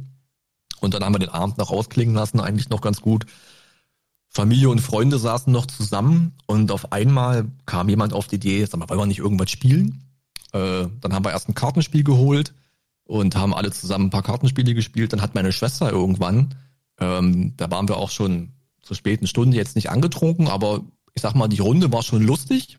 [0.80, 3.26] Und dann haben wir den Abend noch ausklingen lassen, eigentlich noch ganz gut.
[4.28, 8.78] Familie und Freunde saßen noch zusammen und auf einmal kam jemand auf die Idee, sag
[8.78, 10.04] mal, wollen wir nicht irgendwas spielen?
[10.52, 12.54] Äh, dann haben wir erst ein Kartenspiel geholt
[13.10, 15.12] und haben alle zusammen ein paar Kartenspiele gespielt.
[15.12, 16.54] Dann hat meine Schwester irgendwann,
[17.00, 18.52] ähm, da waren wir auch schon
[18.82, 20.84] zur späten Stunde jetzt nicht angetrunken, aber
[21.14, 22.78] ich sag mal, die Runde war schon lustig.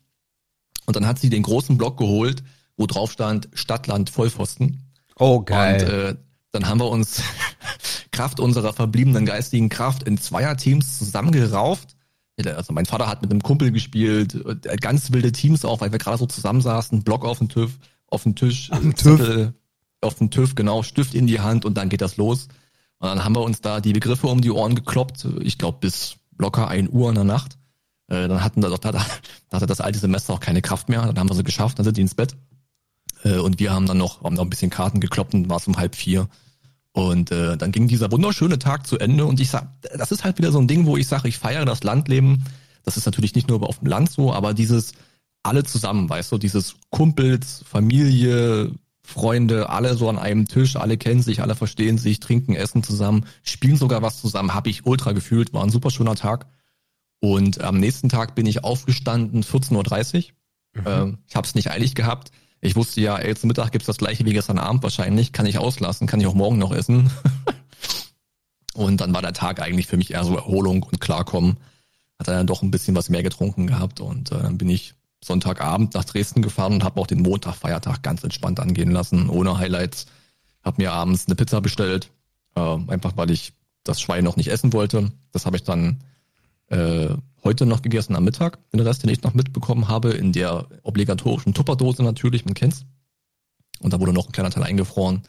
[0.86, 2.42] Und dann hat sie den großen Block geholt,
[2.78, 4.90] wo drauf stand Stadtland Vollpfosten.
[5.18, 5.82] Oh, Und geil.
[5.82, 6.14] äh,
[6.50, 7.22] dann haben wir uns
[8.10, 11.94] Kraft unserer verbliebenen geistigen Kraft in Zweierteams zusammengerauft.
[12.42, 15.98] Also mein Vater hat mit einem Kumpel gespielt, äh, ganz wilde Teams auch, weil wir
[15.98, 19.18] gerade so zusammensaßen, Block auf dem TÜV, auf dem Tisch, Am äh, TÜV.
[19.18, 19.54] Zettel
[20.02, 22.48] auf dem TÜV, genau, Stift in die Hand und dann geht das los.
[22.98, 26.16] Und dann haben wir uns da die Begriffe um die Ohren gekloppt, ich glaube bis
[26.38, 27.58] locker ein Uhr in der Nacht.
[28.08, 29.04] Äh, dann hatten da, da, da
[29.50, 31.96] hatte das alte Semester auch keine Kraft mehr, dann haben wir sie geschafft, dann sind
[31.96, 32.36] die ins Bett.
[33.24, 35.66] Äh, und wir haben dann noch, haben noch ein bisschen Karten gekloppt und war es
[35.66, 36.28] um halb vier.
[36.92, 40.38] Und äh, dann ging dieser wunderschöne Tag zu Ende und ich sag, das ist halt
[40.38, 42.44] wieder so ein Ding, wo ich sage, ich feiere das Landleben.
[42.84, 44.92] Das ist natürlich nicht nur auf dem Land so, aber dieses
[45.42, 48.72] alle zusammen, weißt du, dieses Kumpels, Familie,
[49.12, 53.26] Freunde, alle so an einem Tisch, alle kennen sich, alle verstehen sich, trinken, essen zusammen,
[53.42, 56.46] spielen sogar was zusammen, habe ich ultra gefühlt, war ein super schöner Tag.
[57.20, 60.30] Und am nächsten Tag bin ich aufgestanden, 14.30
[60.76, 60.86] Uhr.
[60.86, 62.32] Ähm, ich habe es nicht eilig gehabt.
[62.60, 65.32] Ich wusste ja, ey, zum Mittag gibt's das gleiche wie gestern Abend wahrscheinlich.
[65.32, 67.10] Kann ich auslassen, kann ich auch morgen noch essen.
[68.74, 71.58] und dann war der Tag eigentlich für mich eher so Erholung und Klarkommen.
[72.18, 75.94] Hat dann doch ein bisschen was mehr getrunken gehabt und äh, dann bin ich Sonntagabend
[75.94, 80.06] nach Dresden gefahren und habe auch den Montag, Feiertag ganz entspannt angehen lassen, ohne Highlights.
[80.62, 82.10] Hab mir abends eine Pizza bestellt,
[82.56, 83.52] äh, einfach weil ich
[83.84, 85.12] das Schwein noch nicht essen wollte.
[85.32, 86.02] Das habe ich dann
[86.68, 87.08] äh,
[87.44, 88.58] heute noch gegessen am Mittag.
[88.70, 92.84] Den Rest, den ich noch mitbekommen habe, in der obligatorischen Tupperdose natürlich, man kennt's.
[93.80, 95.22] Und da wurde noch ein kleiner Teil eingefroren.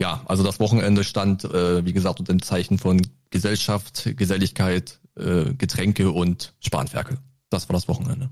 [0.00, 5.52] Ja, also das Wochenende stand, äh, wie gesagt, unter dem Zeichen von Gesellschaft, Geselligkeit, äh,
[5.54, 7.18] Getränke und Spanferkel.
[7.50, 8.30] Das war das Wochenende.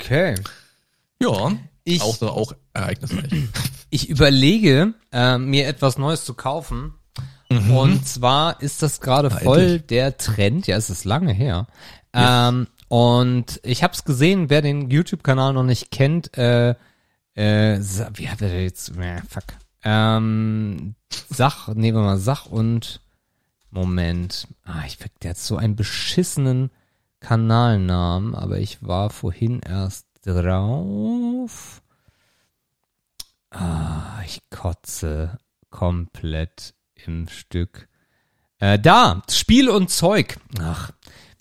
[0.00, 0.34] Okay.
[1.20, 1.52] Ja,
[1.84, 3.30] Ich- auch, auch ereignisreich.
[3.88, 6.94] Ich überlege, äh, mir etwas Neues zu kaufen.
[7.48, 10.66] Und zwar ist das gerade voll der Trend.
[10.66, 11.68] Ja, es ist lange her.
[12.12, 16.70] Ähm, und ich habe es gesehen, wer den YouTube-Kanal noch nicht kennt, äh,
[17.34, 17.78] äh,
[18.14, 19.44] wie hat er jetzt, äh, fuck,
[19.84, 20.96] ähm,
[21.30, 23.00] Sach, nehmen wir mal Sach und,
[23.70, 26.70] Moment, ah, ich, der hat so einen beschissenen
[27.20, 31.82] Kanalnamen, aber ich war vorhin erst drauf.
[33.50, 35.38] Ah, ich kotze
[35.70, 36.74] komplett
[37.06, 37.88] im Stück.
[38.58, 40.38] Äh, da, Spiel und Zeug.
[40.60, 40.90] Ach,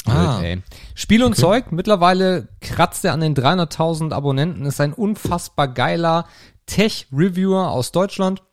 [0.07, 0.39] Ah.
[0.41, 0.61] ey.
[0.93, 6.28] Spiel und Zeug, mittlerweile kratzt er an den 300.000 Abonnenten, ist ein unfassbar geiler
[6.67, 8.43] Tech-Reviewer aus Deutschland,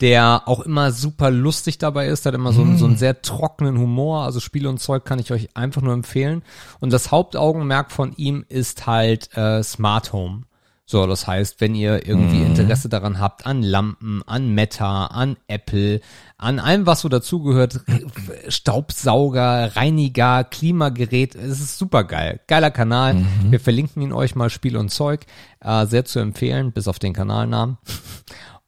[0.00, 3.78] der auch immer super lustig dabei ist, hat immer so, einen, so einen sehr trockenen
[3.78, 6.42] Humor, also Spiel und Zeug kann ich euch einfach nur empfehlen.
[6.80, 10.42] Und das Hauptaugenmerk von ihm ist halt äh, Smart Home.
[10.86, 16.02] So, das heißt, wenn ihr irgendwie Interesse daran habt, an Lampen, an Meta, an Apple,
[16.36, 17.80] an allem, was so dazugehört,
[18.48, 22.40] Staubsauger, Reiniger, Klimagerät, es ist super geil.
[22.48, 23.24] Geiler Kanal.
[23.48, 25.24] Wir verlinken ihn euch mal, Spiel und Zeug.
[25.60, 27.78] Äh, sehr zu empfehlen, bis auf den Kanalnamen.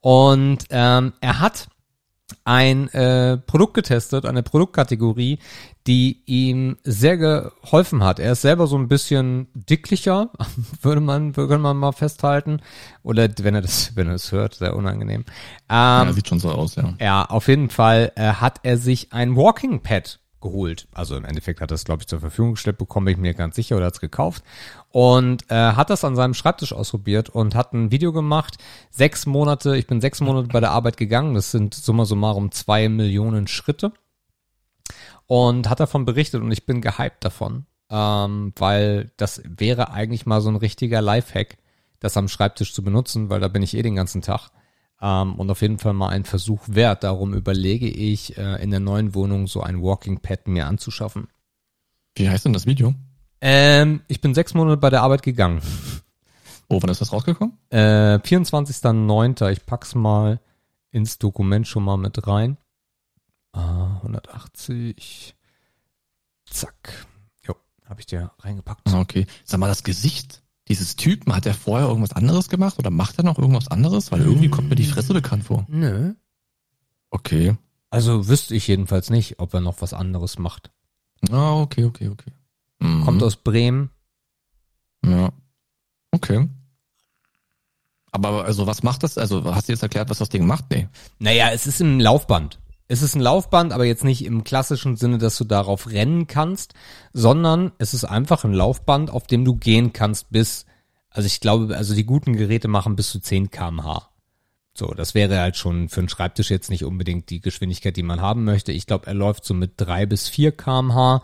[0.06, 1.66] Und ähm, er hat
[2.44, 5.40] ein äh, Produkt getestet, eine Produktkategorie,
[5.88, 8.20] die ihm sehr geholfen hat.
[8.20, 10.30] Er ist selber so ein bisschen dicklicher,
[10.80, 12.60] würde man, würde man mal festhalten.
[13.02, 15.22] Oder wenn er das, wenn er das hört, sehr unangenehm.
[15.22, 15.26] Ähm,
[15.70, 16.94] ja, sieht schon so aus, ja.
[17.00, 20.86] Ja, auf jeden Fall äh, hat er sich ein Walking Pad geholt.
[20.92, 23.34] Also im Endeffekt hat er es, glaube ich, zur Verfügung gestellt bekommen, bin ich mir
[23.34, 24.44] ganz sicher, oder hat es gekauft.
[24.96, 28.56] Und äh, hat das an seinem Schreibtisch ausprobiert und hat ein Video gemacht.
[28.88, 31.34] Sechs Monate, ich bin sechs Monate bei der Arbeit gegangen.
[31.34, 33.92] Das sind summa summarum zwei Millionen Schritte
[35.26, 40.40] und hat davon berichtet und ich bin gehypt davon, ähm, weil das wäre eigentlich mal
[40.40, 41.58] so ein richtiger Lifehack,
[42.00, 44.48] das am Schreibtisch zu benutzen, weil da bin ich eh den ganzen Tag.
[45.02, 47.04] Ähm, und auf jeden Fall mal ein Versuch wert.
[47.04, 51.28] Darum überlege ich, äh, in der neuen Wohnung so ein Walking Pad mir anzuschaffen.
[52.14, 52.94] Wie heißt denn das Video?
[53.40, 55.60] Ähm, ich bin sechs Monate bei der Arbeit gegangen.
[56.68, 57.56] Oh, wann ist das rausgekommen?
[57.70, 59.50] Äh, 24.09.
[59.50, 60.40] Ich pack's mal
[60.90, 62.56] ins Dokument schon mal mit rein.
[63.52, 65.34] 180.
[66.50, 67.06] Zack.
[67.46, 67.54] Jo,
[67.86, 68.92] habe ich dir reingepackt.
[68.92, 69.26] Okay.
[69.44, 73.24] Sag mal, das Gesicht dieses Typen, hat er vorher irgendwas anderes gemacht oder macht er
[73.24, 74.10] noch irgendwas anderes?
[74.10, 75.64] Weil irgendwie kommt mir die Fresse bekannt vor.
[75.68, 76.14] Nö.
[77.10, 77.56] Okay.
[77.90, 80.70] Also wüsste ich jedenfalls nicht, ob er noch was anderes macht.
[81.30, 82.32] Ah, okay, okay, okay.
[82.78, 83.04] Mhm.
[83.04, 83.90] Kommt aus Bremen.
[85.04, 85.32] Ja.
[86.10, 86.48] Okay.
[88.12, 89.18] Aber also was macht das?
[89.18, 90.70] Also hast du jetzt erklärt, was das Ding macht?
[90.70, 90.88] Nee.
[91.18, 92.58] Naja, es ist im Laufband
[92.88, 96.74] es ist ein Laufband, aber jetzt nicht im klassischen Sinne, dass du darauf rennen kannst,
[97.12, 100.66] sondern es ist einfach ein Laufband, auf dem du gehen kannst bis,
[101.10, 104.08] also ich glaube, also die guten Geräte machen bis zu 10 kmh.
[104.74, 108.20] So, das wäre halt schon für einen Schreibtisch jetzt nicht unbedingt die Geschwindigkeit, die man
[108.20, 108.72] haben möchte.
[108.72, 111.22] Ich glaube, er läuft so mit 3 bis 4 kmh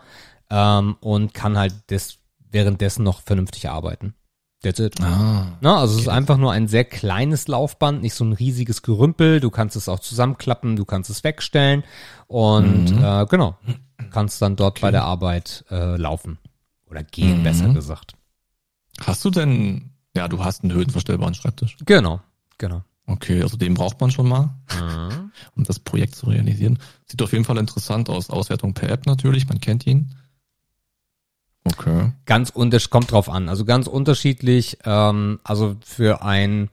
[0.53, 2.18] ähm, und kann halt des,
[2.50, 4.14] währenddessen noch vernünftig arbeiten.
[4.62, 5.00] That's it.
[5.00, 6.03] Ah, Na, also okay.
[6.03, 9.40] es ist einfach nur ein sehr kleines Laufband, nicht so ein riesiges Gerümpel.
[9.40, 11.82] Du kannst es auch zusammenklappen, du kannst es wegstellen
[12.28, 13.03] und mhm.
[13.03, 13.57] äh, genau,
[14.11, 14.82] kannst dann dort okay.
[14.82, 16.38] bei der Arbeit äh, laufen
[16.88, 17.42] oder gehen, mhm.
[17.42, 18.12] besser gesagt.
[19.00, 21.76] Hast du denn, ja, du hast einen höhenverstellbaren Schreibtisch?
[21.84, 22.20] Genau,
[22.59, 22.82] genau.
[23.07, 25.32] Okay, also den braucht man schon mal, mhm.
[25.57, 26.78] um das Projekt zu realisieren.
[27.07, 28.30] Sieht auf jeden Fall interessant aus.
[28.30, 30.14] Auswertung per App natürlich, man kennt ihn.
[31.65, 32.13] Okay.
[32.27, 33.49] Ganz unterschiedlich, kommt drauf an.
[33.49, 34.79] Also ganz unterschiedlich.
[34.85, 36.71] Ähm, also für ein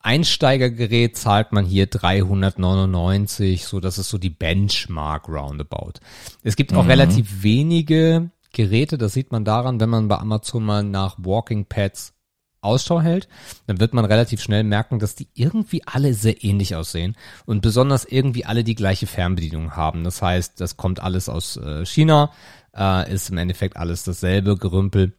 [0.00, 5.94] Einsteigergerät zahlt man hier 399, so das ist so die Benchmark Roundabout.
[6.42, 6.90] Es gibt auch mhm.
[6.90, 12.12] relativ wenige Geräte, das sieht man daran, wenn man bei Amazon mal nach Walking Pads
[12.60, 13.28] Ausschau hält,
[13.66, 17.16] dann wird man relativ schnell merken, dass die irgendwie alle sehr ähnlich aussehen
[17.46, 20.04] und besonders irgendwie alle die gleiche Fernbedienung haben.
[20.04, 22.30] Das heißt, das kommt alles aus äh, China,
[22.76, 25.14] äh, ist im Endeffekt alles dasselbe Gerümpel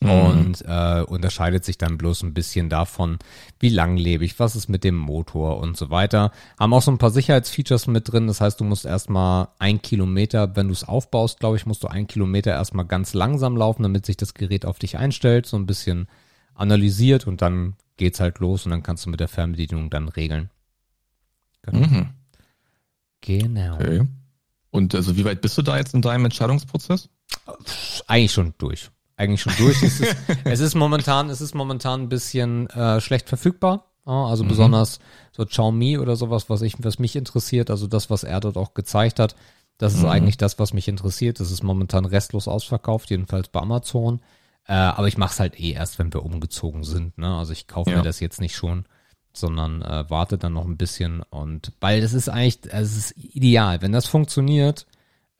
[0.00, 0.10] mhm.
[0.10, 3.18] und äh, unterscheidet sich dann bloß ein bisschen davon,
[3.58, 6.32] wie langlebig, was ist mit dem Motor und so weiter.
[6.58, 8.26] Haben auch so ein paar Sicherheitsfeatures mit drin.
[8.26, 11.88] Das heißt, du musst erstmal ein Kilometer, wenn du es aufbaust, glaube ich, musst du
[11.88, 15.66] ein Kilometer erstmal ganz langsam laufen, damit sich das Gerät auf dich einstellt, so ein
[15.66, 16.08] bisschen
[16.54, 20.50] analysiert und dann geht's halt los und dann kannst du mit der Fernbedienung dann regeln.
[21.62, 21.86] Genau.
[21.86, 22.10] Mhm.
[23.20, 23.74] Genau.
[23.76, 24.06] Okay.
[24.74, 27.08] Und also wie weit bist du da jetzt in deinem Entscheidungsprozess?
[28.08, 28.90] Eigentlich schon durch.
[29.16, 29.80] Eigentlich schon durch.
[29.84, 33.92] es, ist, es ist momentan, es ist momentan ein bisschen äh, schlecht verfügbar.
[34.04, 34.48] also mhm.
[34.48, 34.98] besonders
[35.30, 38.74] so Xiaomi oder sowas, was ich, was mich interessiert, also das, was er dort auch
[38.74, 39.36] gezeigt hat,
[39.78, 40.08] das ist mhm.
[40.08, 41.38] eigentlich das, was mich interessiert.
[41.38, 44.22] Das ist momentan restlos ausverkauft, jedenfalls bei Amazon.
[44.66, 47.16] Äh, aber ich mache es halt eh erst, wenn wir umgezogen sind.
[47.16, 47.32] Ne?
[47.32, 47.98] Also ich kaufe ja.
[47.98, 48.86] mir das jetzt nicht schon
[49.36, 53.82] sondern äh, warte dann noch ein bisschen und weil das ist eigentlich, es ist ideal,
[53.82, 54.86] wenn das funktioniert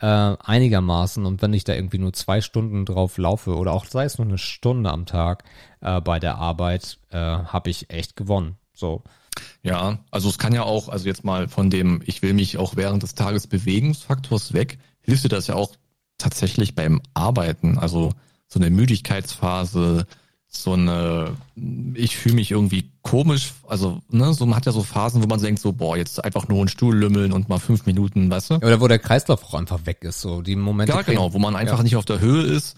[0.01, 4.05] äh, einigermaßen und wenn ich da irgendwie nur zwei Stunden drauf laufe oder auch sei
[4.05, 5.45] es nur eine Stunde am Tag
[5.81, 8.57] äh, bei der Arbeit, äh, habe ich echt gewonnen.
[8.73, 9.03] So.
[9.63, 12.77] Ja, also es kann ja auch, also jetzt mal von dem, ich will mich auch
[12.77, 15.73] während des Tages Bewegungsfaktors weg, hilft dir das ja auch
[16.19, 18.13] tatsächlich beim Arbeiten, also
[18.47, 20.07] so eine Müdigkeitsphase,
[20.57, 21.37] so eine,
[21.95, 25.41] ich fühle mich irgendwie komisch, also, ne, so man hat ja so Phasen, wo man
[25.41, 28.55] denkt so, boah, jetzt einfach nur einen Stuhl lümmeln und mal fünf Minuten, weißt du?
[28.57, 30.93] Oder wo der Kreislauf auch einfach weg ist, so die Momente.
[30.93, 31.83] Ja, genau, wo man einfach ja.
[31.83, 32.77] nicht auf der Höhe ist,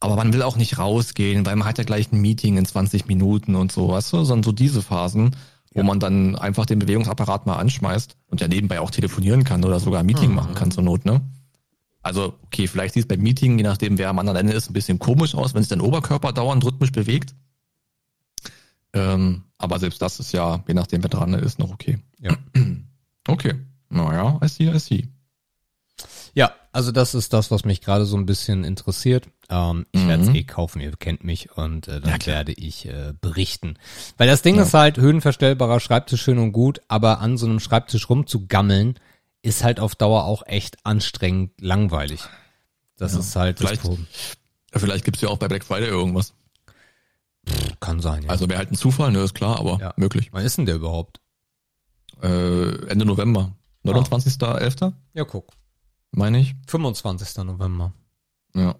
[0.00, 3.06] aber man will auch nicht rausgehen, weil man hat ja gleich ein Meeting in 20
[3.06, 5.36] Minuten und so, weißt du, sondern so diese Phasen,
[5.72, 5.84] wo ja.
[5.84, 10.00] man dann einfach den Bewegungsapparat mal anschmeißt und ja nebenbei auch telefonieren kann oder sogar
[10.00, 10.36] ein Meeting mhm.
[10.36, 11.20] machen kann zur Not, ne?
[12.04, 14.74] Also, okay, vielleicht sieht es beim Meeting, je nachdem, wer am anderen Ende ist, ein
[14.74, 17.34] bisschen komisch aus, wenn sich dein Oberkörper dauernd rhythmisch bewegt.
[18.92, 21.98] Ähm, aber selbst das ist ja, je nachdem, wer dran ist, noch okay.
[22.20, 22.36] Ja.
[23.26, 23.54] Okay.
[23.88, 25.08] Naja, I see, I see.
[26.34, 29.28] Ja, also das ist das, was mich gerade so ein bisschen interessiert.
[29.48, 30.08] Ähm, ich mhm.
[30.08, 33.78] werde es eh kaufen, ihr kennt mich und äh, dann ja, werde ich äh, berichten.
[34.18, 34.62] Weil das Ding ja.
[34.62, 38.98] ist halt, höhenverstellbarer Schreibtisch schön und gut, aber an so einem Schreibtisch rumzugammeln,
[39.44, 42.22] ist halt auf Dauer auch echt anstrengend langweilig.
[42.96, 43.20] Das Ja.
[43.20, 44.06] ist halt das Vielleicht- Problem.
[44.72, 46.34] Vielleicht gibt's ja auch bei Black Friday irgendwas.
[47.80, 48.30] Kann sein, ja.
[48.30, 49.92] Also wäre halt ein Zufall, ne, ist klar, aber Ja.
[49.96, 50.30] möglich.
[50.32, 51.20] Wann ist denn der überhaupt?
[52.22, 53.52] Äh, Ende November.
[53.82, 54.94] 29.11.
[55.12, 55.52] Ja, guck.
[56.10, 56.54] meine ich.
[56.68, 57.44] 25.
[57.44, 57.92] November.
[58.54, 58.76] Ja.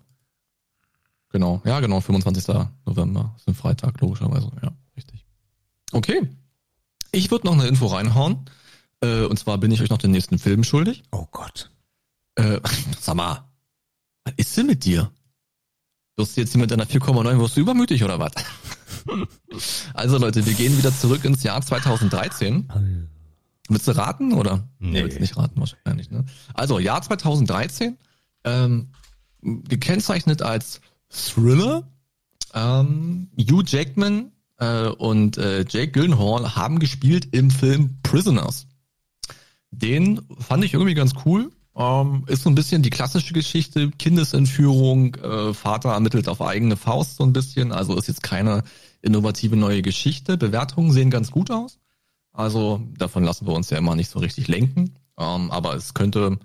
[1.30, 2.68] Genau, ja, genau, 25.
[2.86, 3.34] November.
[3.36, 4.50] Ist ein Freitag, logischerweise.
[4.62, 5.26] Ja, richtig.
[5.92, 6.28] Okay.
[7.10, 8.48] Ich würde noch eine Info reinhauen.
[9.05, 11.02] Äh, und zwar bin ich euch noch den nächsten Film schuldig.
[11.12, 11.70] Oh Gott.
[12.36, 12.61] Äh,
[13.00, 13.44] sag mal,
[14.24, 15.11] was ist denn mit dir?
[16.16, 18.32] Wirst du jetzt hier mit deiner 4,9, wirst du übermütig oder was?
[19.94, 23.09] also Leute, wir gehen wieder zurück ins Jahr 2013.
[23.68, 24.68] Willst du raten oder?
[24.78, 25.02] Nee.
[25.02, 26.11] willst du nicht raten wahrscheinlich.
[26.11, 26.24] Ne?
[26.55, 27.98] Also Jahr 2013,
[28.44, 28.90] ähm,
[29.42, 31.90] gekennzeichnet als Thriller.
[32.55, 38.68] Ähm, Hugh Jackman äh, und äh, Jake Gyllenhaal haben gespielt im Film Prisoners.
[39.78, 41.50] Den fand ich irgendwie ganz cool.
[41.76, 47.16] Ähm, ist so ein bisschen die klassische Geschichte, Kindesentführung, äh, Vater ermittelt auf eigene Faust
[47.16, 47.72] so ein bisschen.
[47.72, 48.62] Also ist jetzt keine
[49.02, 50.36] innovative neue Geschichte.
[50.36, 51.78] Bewertungen sehen ganz gut aus.
[52.32, 54.94] Also davon lassen wir uns ja immer nicht so richtig lenken.
[55.18, 56.38] Ähm, aber es könnte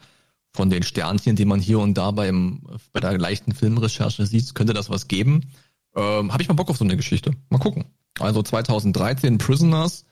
[0.53, 2.61] von den Sternchen, die man hier und da beim,
[2.91, 5.51] bei der leichten Filmrecherche sieht, könnte das was geben.
[5.95, 7.31] Ähm, Habe ich mal Bock auf so eine Geschichte.
[7.49, 7.85] Mal gucken.
[8.19, 10.05] Also 2013 Prisoners.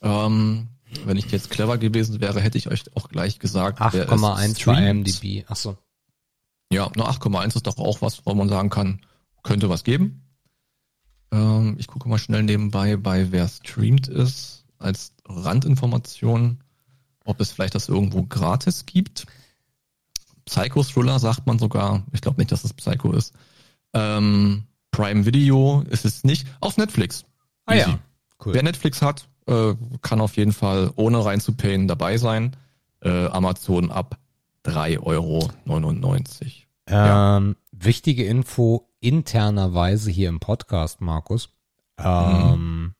[0.00, 0.68] Ähm,
[1.04, 3.80] wenn ich jetzt clever gewesen wäre, hätte ich euch auch gleich gesagt.
[3.92, 4.90] wer es 8,1 bei.
[4.90, 5.50] IMDb.
[5.50, 5.76] Achso.
[6.72, 9.00] Ja, nur 8,1 ist doch auch was, wo man sagen kann,
[9.42, 10.22] könnte was geben.
[11.30, 16.62] Ähm, ich gucke mal schnell nebenbei bei wer streamt ist, als Randinformation,
[17.24, 19.26] ob es vielleicht das irgendwo gratis gibt.
[20.44, 22.04] Psycho-Thriller sagt man sogar.
[22.12, 23.32] Ich glaube nicht, dass es Psycho ist.
[23.94, 26.46] Ähm, Prime Video ist es nicht.
[26.60, 27.24] Auf Netflix.
[27.66, 27.90] Ah Easy.
[27.90, 27.98] ja.
[28.44, 28.54] Cool.
[28.54, 32.56] Wer Netflix hat, äh, kann auf jeden Fall ohne reinzupayen dabei sein.
[33.00, 34.18] Äh, Amazon ab
[34.64, 35.50] 3,99 Euro.
[36.86, 41.50] Ähm, wichtige Info internerweise hier im Podcast, Markus.
[41.98, 42.94] Ähm,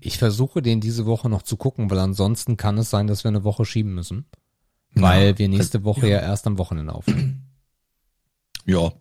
[0.00, 3.30] Ich versuche den diese Woche noch zu gucken, weil ansonsten kann es sein, dass wir
[3.30, 4.26] eine Woche schieben müssen.
[4.94, 6.20] Weil Ja, wir nächste Woche ja.
[6.20, 7.50] erst am Wochenende aufnehmen.
[8.64, 8.92] Ja,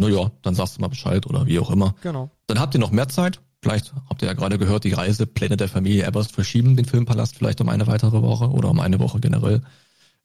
[0.00, 1.94] naja, dann sagst du mal Bescheid oder wie auch immer.
[2.02, 2.30] Genau.
[2.46, 3.40] Dann habt ihr noch mehr Zeit.
[3.62, 7.60] Vielleicht habt ihr ja gerade gehört, die Reisepläne der Familie Ebbers verschieben den Filmpalast vielleicht
[7.60, 9.60] um eine weitere Woche oder um eine Woche generell.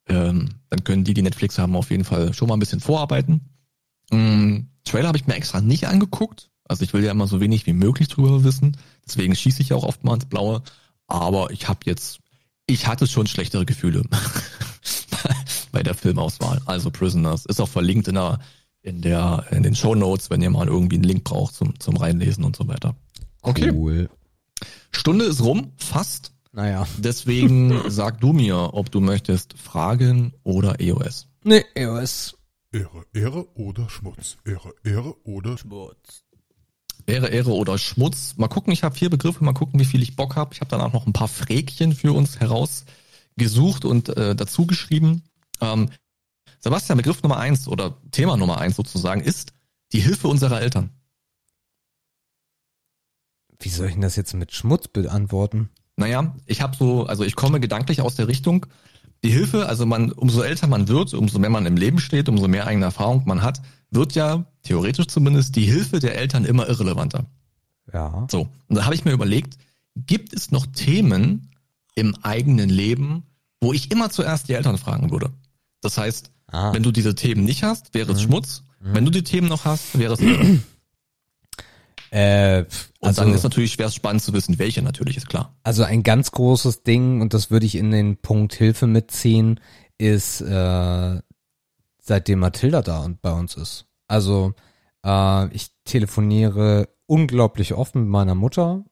[0.07, 3.41] Ähm, dann können die, die Netflix haben, auf jeden Fall schon mal ein bisschen vorarbeiten.
[4.11, 6.49] Ähm, Trailer habe ich mir extra nicht angeguckt.
[6.63, 8.77] Also ich will ja immer so wenig wie möglich drüber wissen.
[9.05, 10.63] Deswegen schieße ich ja auch oft mal ins Blaue.
[11.07, 12.19] Aber ich habe jetzt,
[12.67, 14.03] ich hatte schon schlechtere Gefühle
[15.71, 16.61] bei der Filmauswahl.
[16.65, 18.39] Also Prisoners ist auch verlinkt in der
[18.81, 21.97] in der in den Show Notes, wenn ihr mal irgendwie einen Link braucht zum zum
[21.97, 22.95] reinlesen und so weiter.
[23.45, 23.71] Okay.
[23.71, 24.09] Cool.
[24.91, 26.31] Stunde ist rum, fast.
[26.51, 26.87] Naja.
[26.97, 31.27] Deswegen sag du mir, ob du möchtest Fragen oder EOS.
[31.43, 32.37] Nee, EOS.
[32.71, 34.37] Ehre, Ehre oder Schmutz.
[34.45, 36.23] Ehre, Ehre oder Schmutz.
[37.05, 38.35] Ehre, Ehre oder Schmutz.
[38.37, 40.53] Mal gucken, ich habe vier Begriffe, mal gucken, wie viel ich Bock habe.
[40.53, 45.23] Ich habe dann auch noch ein paar Fräkchen für uns herausgesucht und äh, dazu geschrieben.
[45.61, 45.89] Ähm,
[46.59, 49.53] Sebastian, Begriff Nummer eins oder Thema Nummer eins sozusagen ist
[49.93, 50.89] die Hilfe unserer Eltern.
[53.65, 55.69] Wie soll ich denn das jetzt mit Schmutz beantworten?
[55.97, 58.67] Naja, ich habe so, also ich komme gedanklich aus der Richtung,
[59.23, 62.47] die Hilfe, also man, umso älter man wird, umso mehr man im Leben steht, umso
[62.47, 67.25] mehr eigene Erfahrung man hat, wird ja, theoretisch zumindest, die Hilfe der Eltern immer irrelevanter.
[67.91, 68.27] Ja.
[68.29, 69.57] So, und da habe ich mir überlegt,
[69.95, 71.49] gibt es noch Themen
[71.95, 73.23] im eigenen Leben,
[73.61, 75.31] wo ich immer zuerst die Eltern fragen würde?
[75.81, 76.71] Das heißt, Ah.
[76.73, 78.63] wenn du diese Themen nicht hast, wäre es Schmutz.
[78.79, 80.59] Wenn du die Themen noch hast, wäre es Irre.
[82.15, 82.59] Äh,
[82.99, 85.53] Und also, dann ist natürlich schwer spannend zu wissen, welche natürlich, ist klar.
[85.63, 89.59] also ein ganz großes Ding, und das würde ich in den Punkt Hilfe mitziehen,
[89.97, 91.19] ist, äh,
[91.99, 93.87] seitdem Mathilda da und bei uns ist.
[94.07, 94.53] Also,
[95.05, 98.85] äh, ich telefoniere unglaublich oft mit meiner Mutter,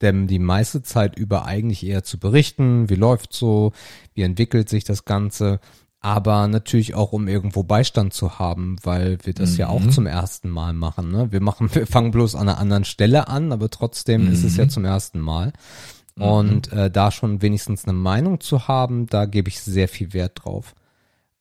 [0.00, 3.72] denn die meiste Zeit über eigentlich eher zu berichten, wie läuft's so,
[4.14, 5.60] wie entwickelt sich das Ganze,
[6.04, 9.90] aber natürlich auch um irgendwo Beistand zu haben, weil wir das ja auch Mhm.
[9.90, 11.10] zum ersten Mal machen.
[11.10, 11.32] Ne?
[11.32, 14.68] Wir machen, wir fangen bloß an einer anderen Stelle an, aber trotzdem ist es ja
[14.68, 15.52] zum ersten Mal.
[16.16, 20.42] Und äh, da schon wenigstens eine Meinung zu haben, da gebe ich sehr viel Wert
[20.44, 20.74] drauf.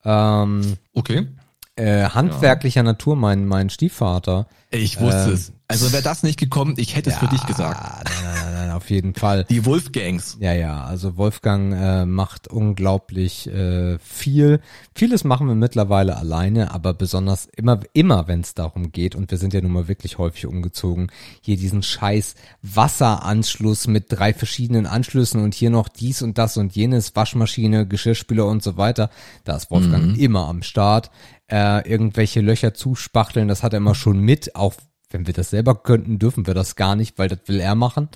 [0.03, 1.27] Ähm, Okay.
[1.75, 4.47] äh, handwerklicher Natur, mein, mein Stiefvater.
[4.73, 5.51] Ich wusste Ähm, es.
[5.69, 7.81] Also wäre das nicht gekommen, ich hätte es für dich gesagt.
[8.05, 9.45] Nein, nein, nein, ja, auf jeden Fall.
[9.49, 10.37] Die Wolfgangs.
[10.39, 14.59] Ja, ja, also Wolfgang äh, macht unglaublich äh, viel.
[14.93, 19.37] Vieles machen wir mittlerweile alleine, aber besonders immer, immer wenn es darum geht, und wir
[19.39, 21.11] sind ja nun mal wirklich häufig umgezogen,
[21.41, 26.75] hier diesen scheiß Wasseranschluss mit drei verschiedenen Anschlüssen und hier noch dies und das und
[26.75, 29.09] jenes, Waschmaschine, Geschirrspüler und so weiter.
[29.43, 30.15] Da ist Wolfgang Mhm.
[30.15, 31.09] immer am Start.
[31.51, 34.73] Äh, irgendwelche Löcher zuspachteln, das hat er immer schon mit, auch
[35.09, 38.09] wenn wir das selber könnten, dürfen wir das gar nicht, weil das will er machen.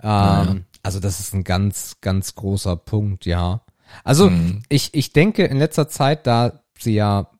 [0.00, 3.62] Ähm, Also das ist ein ganz, ganz großer Punkt, ja.
[4.04, 4.62] Also Mhm.
[4.68, 7.30] ich, ich denke in letzter Zeit, da sie ja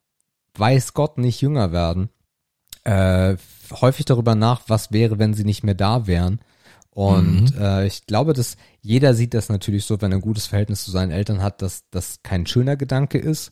[0.57, 2.09] weiß Gott nicht jünger werden,
[2.85, 3.37] äh,
[3.71, 6.41] häufig darüber nach, was wäre, wenn sie nicht mehr da wären.
[6.91, 10.85] Und äh, ich glaube, dass jeder sieht das natürlich so, wenn er ein gutes Verhältnis
[10.85, 13.51] zu seinen Eltern hat, dass das kein schöner Gedanke ist.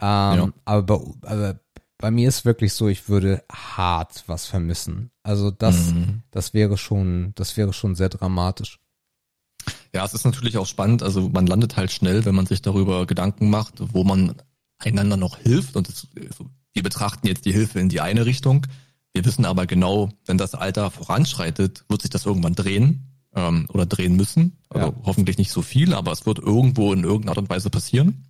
[0.00, 1.60] Ähm, aber, bei, aber
[1.98, 5.10] bei mir ist wirklich so, ich würde hart was vermissen.
[5.22, 6.22] Also das, Mhm.
[6.30, 8.78] das wäre schon, das wäre schon sehr dramatisch.
[9.94, 11.02] Ja, es ist natürlich auch spannend.
[11.02, 14.34] Also man landet halt schnell, wenn man sich darüber Gedanken macht, wo man
[14.78, 15.76] einander noch hilft.
[15.76, 18.66] Und es, also wir betrachten jetzt die Hilfe in die eine Richtung.
[19.12, 23.86] Wir wissen aber genau, wenn das Alter voranschreitet, wird sich das irgendwann drehen ähm, oder
[23.86, 24.58] drehen müssen.
[24.68, 24.94] Also Ja.
[25.04, 28.24] hoffentlich nicht so viel, aber es wird irgendwo in irgendeiner Art und Weise passieren.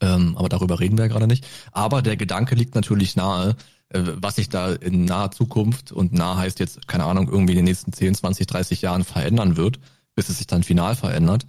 [0.00, 1.46] Ähm, aber darüber reden wir ja gerade nicht.
[1.72, 3.56] Aber der Gedanke liegt natürlich nahe,
[3.90, 7.58] äh, was sich da in naher Zukunft und nah heißt jetzt, keine Ahnung, irgendwie in
[7.58, 9.78] den nächsten 10, 20, 30 Jahren verändern wird,
[10.14, 11.46] bis es sich dann final verändert.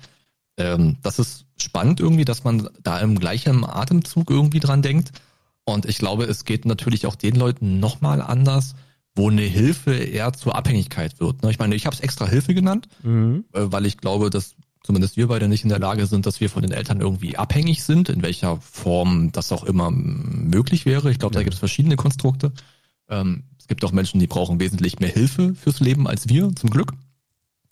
[0.58, 5.12] Ähm, das ist spannend irgendwie, dass man da im gleichen Atemzug irgendwie dran denkt.
[5.66, 8.76] Und ich glaube, es geht natürlich auch den Leuten nochmal anders,
[9.16, 11.42] wo eine Hilfe eher zur Abhängigkeit wird.
[11.42, 11.50] ne?
[11.50, 13.46] Ich meine, ich habe es extra Hilfe genannt, Mhm.
[13.54, 14.56] äh, weil ich glaube, dass
[14.86, 17.84] zumindest wir beide nicht in der Lage sind, dass wir von den Eltern irgendwie abhängig
[17.84, 21.10] sind, in welcher Form das auch immer möglich wäre.
[21.10, 22.52] Ich glaube, da gibt es verschiedene Konstrukte.
[23.10, 26.70] Ähm, es gibt auch Menschen, die brauchen wesentlich mehr Hilfe fürs Leben als wir, zum
[26.70, 26.94] Glück.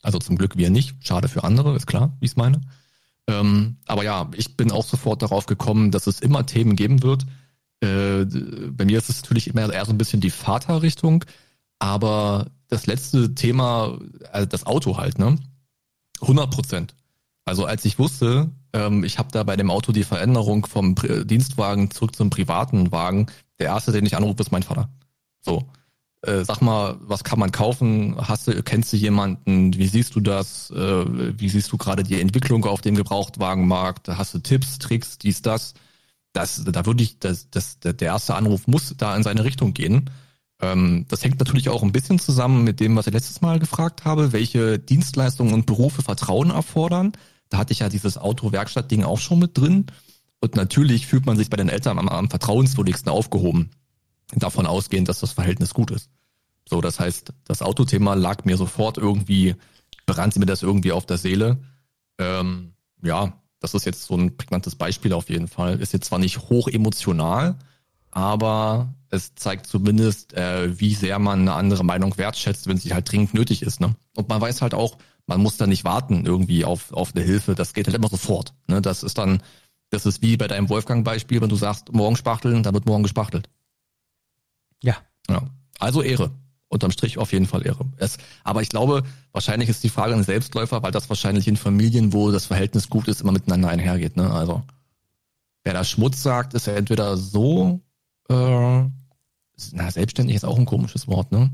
[0.02, 0.96] Also zum Glück wir nicht.
[1.06, 2.62] Schade für andere, ist klar, wie ich es meine.
[3.28, 7.28] Ähm, aber ja, ich bin auch sofort darauf gekommen, dass es immer Themen geben wird.
[7.80, 8.26] Äh,
[8.72, 11.26] bei mir ist es natürlich immer eher so ein bisschen die Vaterrichtung,
[11.78, 14.00] aber das letzte Thema,
[14.32, 15.38] also das Auto halt, ne?
[16.22, 16.96] 100 Prozent.
[17.46, 21.26] Also als ich wusste, ähm, ich habe da bei dem Auto die Veränderung vom Pri
[21.26, 23.28] Dienstwagen zurück zum privaten Wagen,
[23.60, 24.90] der erste, den ich anrufe, ist mein Vater.
[25.42, 25.68] So,
[26.22, 28.16] äh, sag mal, was kann man kaufen?
[28.18, 29.74] Hast du, kennst du jemanden?
[29.74, 30.72] Wie siehst du das?
[30.72, 31.06] Äh,
[31.40, 34.08] wie siehst du gerade die Entwicklung auf dem Gebrauchtwagenmarkt?
[34.08, 35.74] Hast du Tipps, Tricks, dies, das?
[36.32, 40.10] Das, da würde ich, das, das, der erste Anruf muss da in seine Richtung gehen.
[40.62, 44.06] Ähm, das hängt natürlich auch ein bisschen zusammen mit dem, was ich letztes Mal gefragt
[44.06, 47.12] habe, welche Dienstleistungen und Berufe Vertrauen erfordern.
[47.54, 49.86] Da hatte ich ja dieses Auto-Werkstatt-Ding auch schon mit drin.
[50.40, 53.70] Und natürlich fühlt man sich bei den Eltern am, am vertrauenswürdigsten aufgehoben.
[54.34, 56.10] Davon ausgehend, dass das Verhältnis gut ist.
[56.68, 59.54] So, das heißt, das Autothema lag mir sofort irgendwie,
[60.08, 61.60] brannte mir das irgendwie auf der Seele.
[62.18, 62.74] Ähm,
[63.04, 65.80] ja, das ist jetzt so ein prägnantes Beispiel auf jeden Fall.
[65.80, 67.60] Ist jetzt zwar nicht hoch emotional,
[68.10, 73.12] aber es zeigt zumindest, äh, wie sehr man eine andere Meinung wertschätzt, wenn sie halt
[73.12, 73.80] dringend nötig ist.
[73.80, 73.94] Ne?
[74.16, 74.98] Und man weiß halt auch,
[75.28, 77.56] man muss da nicht warten irgendwie auf, auf eine Hilfe.
[77.56, 78.54] Das geht halt immer sofort.
[78.68, 78.82] Ne?
[78.82, 79.42] Das ist dann,
[79.90, 83.50] das ist wie bei deinem Wolfgang-Beispiel, wenn du sagst, morgen spachteln, dann wird morgen gespachtelt.
[84.82, 84.98] Ja.
[85.30, 85.44] Ja.
[85.80, 86.32] Also Ehre.
[86.68, 87.86] Unterm Strich auf jeden Fall Ehre.
[87.98, 92.14] Es, aber ich glaube, wahrscheinlich ist die Frage ein Selbstläufer, weil das wahrscheinlich in Familien,
[92.14, 94.18] wo das Verhältnis gut ist, immer miteinander einhergeht.
[94.18, 94.32] Ne?
[94.32, 94.64] Also
[95.64, 97.80] wer da Schmutz sagt, ist ja entweder so,
[98.30, 98.34] äh,
[99.72, 101.52] na, selbstständig ist auch ein komisches Wort, ne?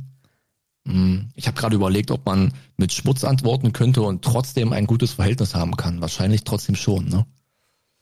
[0.88, 5.14] Hm, Ich habe gerade überlegt, ob man mit Schmutz antworten könnte und trotzdem ein gutes
[5.14, 6.02] Verhältnis haben kann.
[6.02, 7.26] Wahrscheinlich trotzdem schon, ne?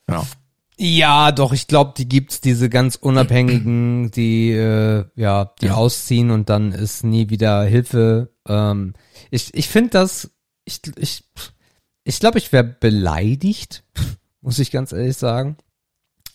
[0.08, 0.26] Ja.
[0.80, 5.74] Ja, doch, ich glaube, die gibt's diese ganz unabhängigen, die äh, ja, die Ja.
[5.74, 8.30] ausziehen und dann ist nie wieder Hilfe.
[8.46, 8.94] Ähm,
[9.32, 10.30] ich ich finde das,
[10.64, 11.24] ich ich
[12.04, 13.82] ich glaube, ich wäre beleidigt,
[14.40, 15.56] muss ich ganz ehrlich sagen,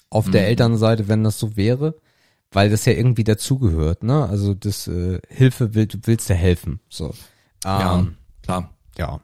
[0.09, 0.47] auf der Mhm.
[0.49, 1.95] Elternseite, wenn das so wäre,
[2.53, 4.25] weil das ja irgendwie dazugehört, ne?
[4.25, 7.13] Also das äh, Hilfe will, du willst ja helfen, so.
[7.63, 8.73] Ja, Ähm, klar.
[8.97, 9.19] ja.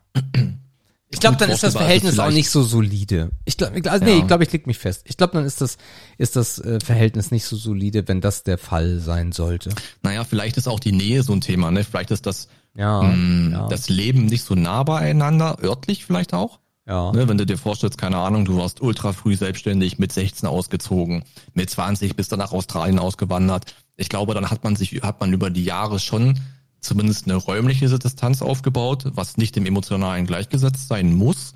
[1.12, 3.32] Ich glaube, dann ist das Verhältnis auch nicht so solide.
[3.46, 4.18] Ich glaube, also nee, Ja.
[4.20, 5.02] ich glaube, ich leg mich fest.
[5.10, 5.78] Ich glaube, dann ist das
[6.20, 9.72] ist das äh, Verhältnis nicht so solide, wenn das der Fall sein sollte.
[10.04, 11.84] Naja, vielleicht ist auch die Nähe so ein Thema, ne?
[11.84, 16.60] Vielleicht ist das, Ja, mh, ja, das Leben nicht so nah beieinander, örtlich vielleicht auch.
[16.90, 17.12] Ja.
[17.12, 21.24] Ne, wenn du dir vorstellst, keine Ahnung, du warst ultra früh selbstständig, mit 16 ausgezogen,
[21.54, 23.76] mit 20 bist dann nach Australien ausgewandert.
[23.96, 26.40] Ich glaube, dann hat man sich, hat man über die Jahre schon
[26.82, 31.54] zumindest eine räumliche Distanz aufgebaut, was nicht dem emotionalen gleichgesetzt sein muss.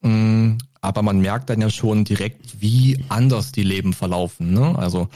[0.00, 4.52] Mm, Aber man merkt dann ja schon direkt, wie anders die Leben verlaufen.
[4.52, 4.76] Ne?
[4.76, 5.08] Also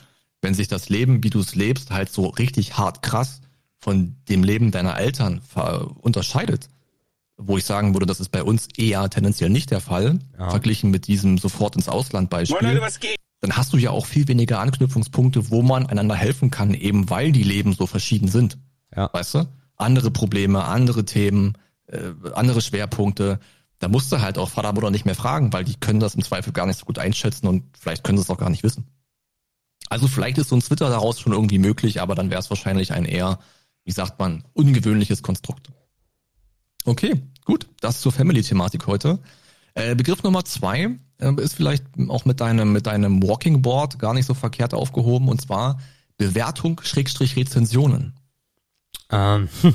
[0.42, 3.40] wenn sich das Leben, wie du es lebst, halt so richtig hart krass
[3.78, 5.40] von dem Leben deiner Eltern
[6.00, 6.68] unterscheidet,
[7.36, 10.50] wo ich sagen würde, das ist bei uns eher tendenziell nicht der Fall, Ja.
[10.50, 12.56] verglichen mit diesem sofort ins Ausland Beispiel.
[12.62, 12.98] Moin Leute,
[13.40, 17.32] dann hast du ja auch viel weniger Anknüpfungspunkte, wo man einander helfen kann, eben weil
[17.32, 18.56] die Leben so verschieden sind.
[18.94, 19.10] Ja.
[19.12, 19.46] Weißt du?
[19.76, 21.98] Andere Probleme, andere Themen, äh,
[22.34, 23.38] andere Schwerpunkte.
[23.78, 26.22] Da musst du halt auch Vater oder nicht mehr fragen, weil die können das im
[26.22, 28.86] Zweifel gar nicht so gut einschätzen und vielleicht können sie es auch gar nicht wissen.
[29.90, 32.92] Also vielleicht ist so ein Twitter daraus schon irgendwie möglich, aber dann wäre es wahrscheinlich
[32.92, 33.38] ein eher,
[33.84, 35.68] wie sagt man, ungewöhnliches Konstrukt.
[36.86, 37.66] Okay, gut.
[37.80, 39.18] Das zur Family-Thematik heute.
[39.74, 44.14] Äh, Begriff Nummer zwei äh, ist vielleicht auch mit deinem, mit deinem Walking Board gar
[44.14, 45.78] nicht so verkehrt aufgehoben und zwar
[46.16, 48.14] Bewertung Schrägstrich Rezensionen.
[49.10, 49.74] Ähm, hm.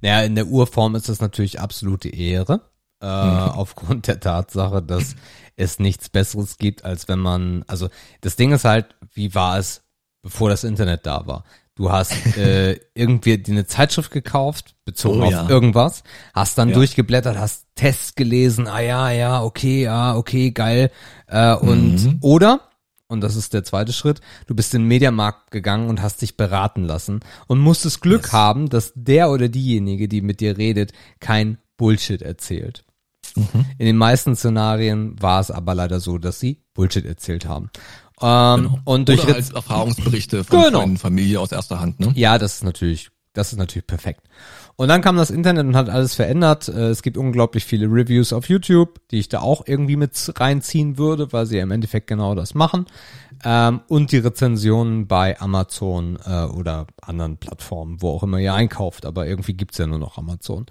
[0.00, 2.62] naja, in der Urform ist das natürlich absolute Ehre.
[3.00, 5.14] Äh, Aufgrund der Tatsache, dass
[5.56, 7.90] es nichts Besseres gibt, als wenn man, also
[8.22, 9.82] das Ding ist halt, wie war es,
[10.22, 11.44] bevor das Internet da war?
[11.76, 15.48] Du hast äh, irgendwie dir eine Zeitschrift gekauft, bezogen Oh auf ja.
[15.48, 16.74] irgendwas, hast dann Ja.
[16.76, 20.92] durchgeblättert, hast Tests gelesen, ah ja, ja, okay, ja, okay, geil.
[21.26, 22.18] Äh, und Mhm.
[22.20, 22.60] oder,
[23.08, 26.36] und das ist der zweite Schritt, du bist in den Mediamarkt gegangen und hast dich
[26.36, 28.32] beraten lassen und musstest Glück Yes.
[28.32, 32.84] haben, dass der oder diejenige, die mit dir redet, kein Bullshit erzählt.
[33.34, 33.64] Mhm.
[33.78, 37.70] In den meisten Szenarien war es aber leider so, dass sie Bullshit erzählt haben.
[38.20, 40.80] Ähm, Und durch Oder halt Erfahrungsberichte von Genau.
[40.80, 42.12] Freunden, Familie aus erster Hand, ne?
[42.14, 44.20] ja, das ist natürlich, das ist natürlich perfekt.
[44.76, 46.68] Und dann kam das Internet und hat alles verändert.
[46.68, 50.98] Äh, Es gibt unglaublich viele Reviews auf YouTube, die ich da auch irgendwie mit reinziehen
[50.98, 52.86] würde, weil sie ja im Endeffekt genau das machen.
[53.44, 59.06] Ähm, und die Rezensionen bei Amazon äh, oder anderen Plattformen, wo auch immer ihr einkauft.
[59.06, 60.66] Aber irgendwie gibt's ja nur noch Amazon.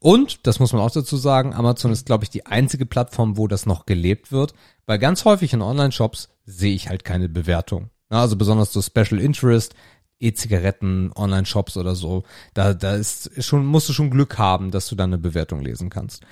[0.00, 3.48] Und, das muss man auch dazu sagen, Amazon ist, glaube ich, die einzige Plattform, wo
[3.48, 4.54] das noch gelebt wird.
[4.86, 7.90] Weil ganz häufig in Online-Shops sehe ich halt keine Bewertung.
[8.08, 9.74] Also besonders so Special Interest,
[10.18, 12.24] E-Zigaretten, Online-Shops oder so.
[12.54, 15.90] Da, da ist schon, musst du schon Glück haben, dass du da eine Bewertung lesen
[15.90, 16.24] kannst.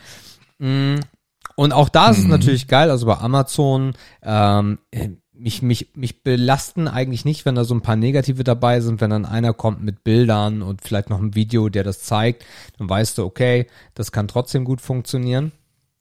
[0.58, 0.96] Mm.
[1.54, 6.22] Und auch da ist es natürlich geil, also bei Amazon, ähm, äh, mich, mich, mich
[6.22, 9.82] belasten eigentlich nicht, wenn da so ein paar Negative dabei sind, wenn dann einer kommt
[9.82, 12.44] mit Bildern und vielleicht noch ein Video, der das zeigt,
[12.78, 15.52] dann weißt du, okay, das kann trotzdem gut funktionieren.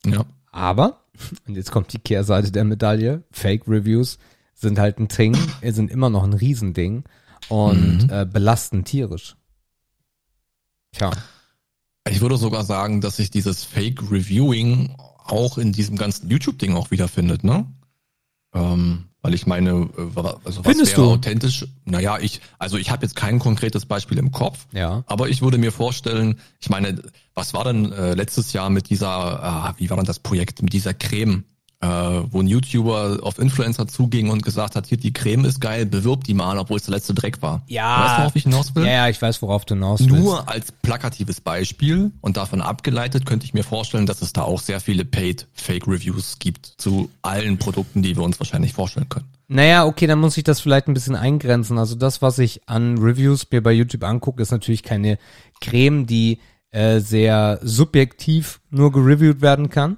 [0.05, 0.25] Ja.
[0.51, 1.04] Aber,
[1.47, 4.17] und jetzt kommt die Kehrseite der Medaille, Fake Reviews
[4.53, 7.03] sind halt ein Ding, sind immer noch ein Riesending
[7.49, 9.35] und äh, belasten tierisch.
[10.93, 11.11] Tja.
[12.07, 16.91] Ich würde sogar sagen, dass sich dieses Fake Reviewing auch in diesem ganzen YouTube-Ding auch
[16.91, 17.65] wiederfindet, ne?
[18.53, 20.01] Ähm, weil ich meine, äh,
[20.45, 21.13] also was Findest wäre du?
[21.13, 21.65] authentisch?
[21.83, 25.03] Naja, ich, also ich habe jetzt kein konkretes Beispiel im Kopf, Ja.
[25.07, 27.01] aber ich würde mir vorstellen, ich meine,
[27.33, 30.73] was war denn äh, letztes Jahr mit dieser, ah, wie war denn das Projekt, mit
[30.73, 31.43] dieser Creme,
[31.81, 35.85] äh, wo ein YouTuber auf Influencer zuging und gesagt hat, hier, die Creme ist geil,
[35.85, 37.63] bewirb die mal, obwohl es der letzte Dreck war.
[37.67, 38.03] Ja.
[38.03, 38.85] Weißt du, worauf ich hinaus will?
[38.85, 40.15] Ja, ja, ich weiß, worauf du hinaus willst.
[40.15, 44.61] Nur als plakatives Beispiel und davon abgeleitet könnte ich mir vorstellen, dass es da auch
[44.61, 49.27] sehr viele Paid Fake Reviews gibt zu allen Produkten, die wir uns wahrscheinlich vorstellen können.
[49.47, 51.77] Naja, okay, dann muss ich das vielleicht ein bisschen eingrenzen.
[51.77, 55.19] Also das, was ich an Reviews mir bei YouTube angucke, ist natürlich keine
[55.61, 56.39] Creme, die
[56.71, 59.97] äh, sehr subjektiv nur gereviewt werden kann,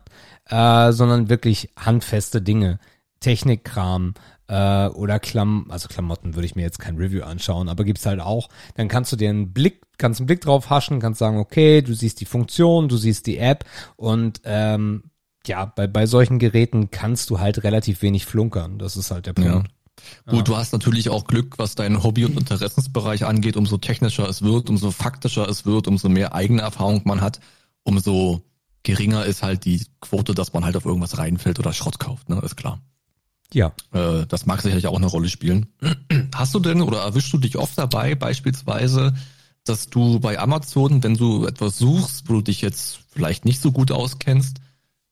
[0.50, 2.80] äh, sondern wirklich handfeste Dinge,
[3.20, 4.14] Technikkram
[4.48, 8.20] äh, oder Klam also Klamotten würde ich mir jetzt kein Review anschauen, aber gibt's halt
[8.20, 8.50] auch.
[8.76, 11.93] Dann kannst du dir einen Blick, kannst einen Blick drauf haschen, kannst sagen, okay, du
[11.93, 15.04] siehst die Funktion, du siehst die App und ähm,
[15.45, 18.80] ja, bei, bei solchen Geräten kannst du halt relativ wenig flunkern.
[18.80, 19.70] Das ist halt der Punkt.
[20.28, 23.58] Gut, du hast natürlich auch Glück, was deinen Hobby- und Interessensbereich angeht.
[23.58, 27.39] Umso technischer es wird, umso faktischer es wird, umso mehr eigene Erfahrung man hat,
[27.84, 28.43] umso
[28.88, 32.39] geringer ist halt die Quote, dass man halt auf irgendwas reinfällt oder Schrott kauft, ne?
[32.39, 32.79] Ist klar.
[33.53, 33.73] Ja.
[33.91, 35.67] Äh, das mag sicherlich auch eine Rolle spielen.
[36.33, 39.13] Hast du denn oder erwischst du dich oft dabei, beispielsweise,
[39.65, 43.73] dass du bei Amazon, wenn du etwas suchst, wo du dich jetzt vielleicht nicht so
[43.73, 44.61] gut auskennst,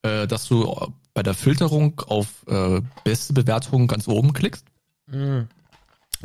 [0.03, 4.65] äh, dass du bei der Filterung auf äh, beste Bewertungen ganz oben klickst?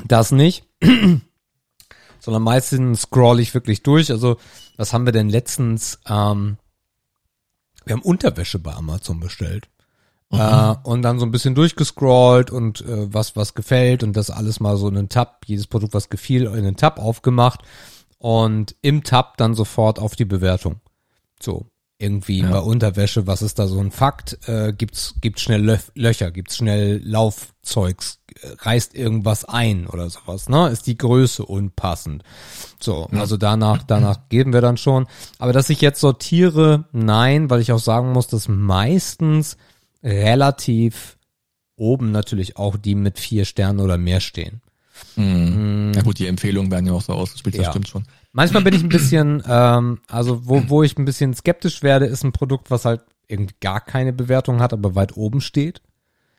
[0.06, 0.64] Das nicht.
[2.20, 4.12] Sondern meistens scroll ich wirklich durch.
[4.12, 4.36] Also,
[4.76, 5.98] was haben wir denn letztens?
[6.06, 6.58] Ähm,
[7.84, 9.68] wir haben Unterwäsche bei Amazon bestellt.
[10.32, 14.60] Äh, und dann so ein bisschen durchgescrollt und äh, was, was gefällt und das alles
[14.60, 17.62] mal so in einen Tab, jedes Produkt, was gefiel, in einen Tab aufgemacht
[18.18, 20.76] und im Tab dann sofort auf die Bewertung.
[21.42, 21.66] So,
[22.00, 24.38] irgendwie bei Unterwäsche, was ist da so ein Fakt?
[24.48, 28.20] Äh, gibt's, gibt's schnell Löf Löcher, gibt's schnell Laufzeugs,
[28.60, 30.68] reißt irgendwas ein oder sowas, ne?
[30.70, 32.22] Ist die Größe unpassend?
[32.80, 35.06] So, also danach, danach geben wir dann schon.
[35.38, 39.56] Aber dass ich jetzt sortiere, nein, weil ich auch sagen muss, dass meistens
[40.02, 41.18] relativ
[41.76, 44.60] oben natürlich auch die mit vier Sternen oder mehr stehen.
[45.16, 45.92] Mhm.
[45.94, 47.70] Ja gut, die Empfehlungen werden ja auch so ausgespielt, das Ja.
[47.72, 48.04] stimmt schon.
[48.32, 52.24] Manchmal bin ich ein bisschen, ähm, also wo, wo ich ein bisschen skeptisch werde, ist
[52.24, 55.82] ein Produkt, was halt irgendwie gar keine Bewertung hat, aber weit oben steht.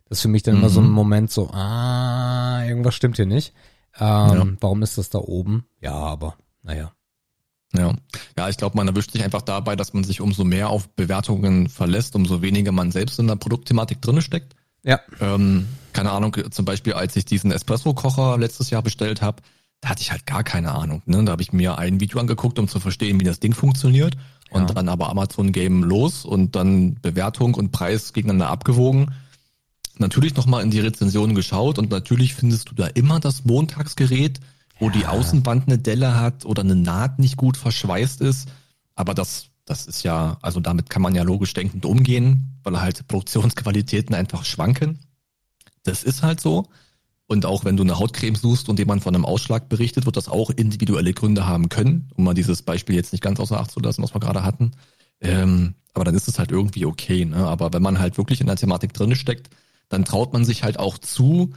[0.09, 3.53] Das ist für mich dann immer so ein Moment so, ah, irgendwas stimmt hier nicht.
[3.97, 5.65] Ähm, Warum ist das da oben?
[5.79, 6.91] Ja, aber naja.
[7.73, 7.93] Ja,
[8.37, 11.69] ja ich glaube, man erwischt sich einfach dabei, dass man sich umso mehr auf Bewertungen
[11.69, 14.55] verlässt, umso weniger man selbst in der Produktthematik drinne steckt.
[14.83, 19.43] Ja, Ähm, keine Ahnung, zum Beispiel, als ich diesen Espresso-Kocher letztes Jahr bestellt habe,
[19.81, 21.01] da hatte ich halt gar keine Ahnung.
[21.05, 21.23] Ne?
[21.25, 24.15] Da habe ich mir ein Video angeguckt, um zu verstehen, wie das Ding funktioniert.
[24.51, 24.73] Und Ja.
[24.75, 29.11] dann aber Amazon Game los und dann Bewertung und Preis gegeneinander abgewogen.
[29.97, 34.39] Natürlich nochmal in die Rezensionen geschaut und natürlich findest du da immer das Montagsgerät,
[34.79, 38.49] wo die Außenwand eine Delle hat oder eine Naht nicht gut verschweißt ist.
[38.95, 43.07] Aber das, das ist ja, also damit kann man ja logisch denkend umgehen, weil halt
[43.07, 44.99] Produktionsqualitäten einfach schwanken.
[45.83, 46.67] Das ist halt so.
[47.31, 50.27] Und auch wenn du eine Hautcreme suchst und jemand von einem Ausschlag berichtet, wird das
[50.27, 53.79] auch individuelle Gründe haben können, um mal dieses Beispiel jetzt nicht ganz außer Acht zu
[53.79, 54.71] lassen, was wir gerade hatten.
[55.21, 57.23] Ähm, aber dann ist es halt irgendwie okay.
[57.23, 57.37] Ne?
[57.37, 59.49] Aber wenn man halt wirklich in der Thematik drin steckt,
[59.87, 61.53] dann traut man sich halt auch zu,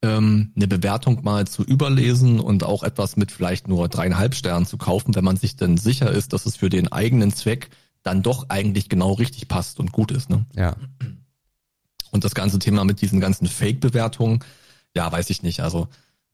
[0.00, 4.78] ähm, eine Bewertung mal zu überlesen und auch etwas mit vielleicht nur dreieinhalb Sternen zu
[4.78, 7.70] kaufen, wenn man sich dann sicher ist, dass es für den eigenen Zweck
[8.04, 10.30] dann doch eigentlich genau richtig passt und gut ist.
[10.30, 10.46] Ne?
[10.54, 10.76] ja.
[12.12, 14.38] Und das ganze Thema mit diesen ganzen Fake-Bewertungen,
[14.96, 15.60] ja, weiß ich nicht.
[15.60, 15.88] Also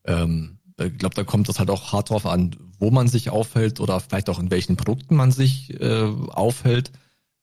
[0.04, 3.80] ähm, ich glaube, da kommt es halt auch hart drauf an, wo man sich aufhält
[3.80, 6.92] oder vielleicht auch in welchen Produkten man sich äh, aufhält.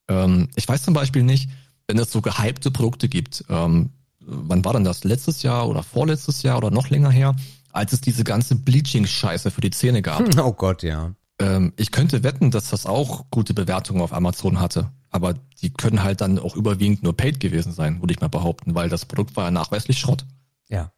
[0.08, 1.50] Ähm, ich weiß zum Beispiel nicht,
[1.86, 3.90] wenn es so gehypte Produkte gibt, ähm,
[4.20, 5.04] wann war denn das?
[5.04, 7.36] Letztes Jahr oder vorletztes Jahr oder noch länger her,
[7.70, 10.22] als es diese ganze Bleaching-Scheiße für die Zähne gab.
[10.38, 11.12] Oh Gott, ja.
[11.38, 14.90] Ähm, ich könnte wetten, dass das auch gute Bewertungen auf Amazon hatte.
[15.10, 18.74] Aber die können halt dann auch überwiegend nur paid gewesen sein, würde ich mal behaupten,
[18.74, 20.24] weil das Produkt war ja nachweislich Schrott.
[20.68, 20.92] Ja.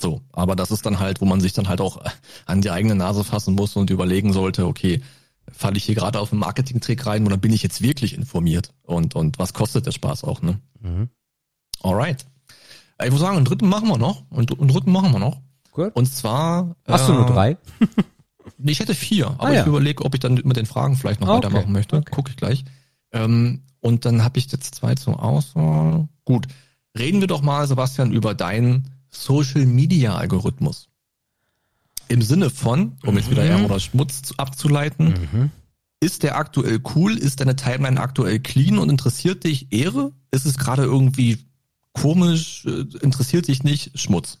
[0.00, 2.02] So, aber das ist dann halt, wo man sich dann halt auch
[2.46, 5.02] an die eigene Nase fassen muss und überlegen sollte, okay,
[5.52, 8.72] falle ich hier gerade auf einen Marketing-Trick rein oder bin ich jetzt wirklich informiert?
[8.82, 10.58] Und, und was kostet der Spaß auch, ne?
[10.80, 11.10] Mhm.
[11.82, 12.24] Alright.
[13.02, 14.24] Ich würde sagen, einen dritten machen wir noch.
[14.30, 15.40] Und einen dritten machen wir noch.
[15.72, 15.94] Gut.
[15.94, 16.76] Und zwar.
[16.86, 17.56] Hast du nur äh, drei?
[18.62, 19.60] Ich hätte vier, aber Ah, ja.
[19.60, 21.96] ich überlege, ob ich dann mit den Fragen vielleicht noch Okay, weitermachen möchte.
[21.96, 22.10] okay.
[22.10, 22.64] Gucke ich gleich.
[23.12, 26.08] Ähm, und dann habe ich jetzt zwei zur Auswahl.
[26.24, 26.46] Gut.
[26.98, 30.88] Reden wir doch mal, Sebastian, über deinen Social Media Algorithmus.
[32.08, 35.50] Im Sinne von, um jetzt wieder Ärger oder Schmutz zu- abzuleiten, Mhm.
[36.00, 37.16] ist der aktuell cool?
[37.16, 40.12] Ist deine Timeline aktuell clean und interessiert dich Ehre?
[40.32, 41.38] Ist es gerade irgendwie
[41.92, 42.64] komisch?
[42.66, 43.98] Äh, Interessiert dich nicht?
[43.98, 44.38] Schmutz.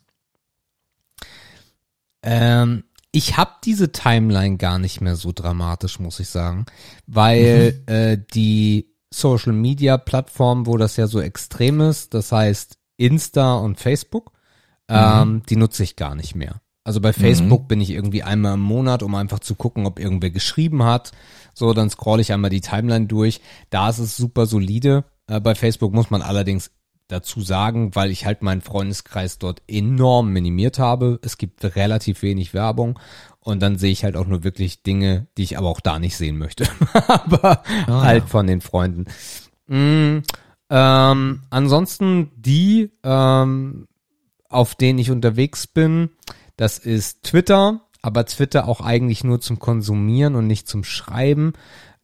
[2.22, 6.66] Ähm, ich habe diese Timeline gar nicht mehr so dramatisch, muss ich sagen,
[7.06, 13.54] weil äh, die Social Media Plattform, wo das ja so extrem ist, das heißt Insta
[13.54, 14.32] und Facebook,
[14.90, 16.60] ähm, die nutze ich gar nicht mehr.
[16.84, 20.30] Also bei Facebook bin ich irgendwie einmal im Monat, um einfach zu gucken, ob irgendwer
[20.30, 21.12] geschrieben hat.
[21.54, 23.40] So, dann scroll ich einmal die Timeline durch.
[23.68, 25.04] Da ist es super solide.
[25.26, 26.70] Äh, bei Facebook muss man allerdings
[27.08, 31.18] dazu sagen, weil ich halt meinen Freundeskreis dort enorm minimiert habe.
[31.22, 32.98] Es gibt relativ wenig Werbung
[33.40, 36.16] und dann sehe ich halt auch nur wirklich Dinge, die ich aber auch da nicht
[36.16, 36.66] sehen möchte.
[37.08, 39.06] aber halt von den Freunden.
[39.66, 40.22] Mm,
[40.70, 43.88] ähm, ansonsten die, ähm,
[44.50, 46.10] auf denen ich unterwegs bin,
[46.56, 51.54] das ist Twitter, aber Twitter auch eigentlich nur zum Konsumieren und nicht zum Schreiben.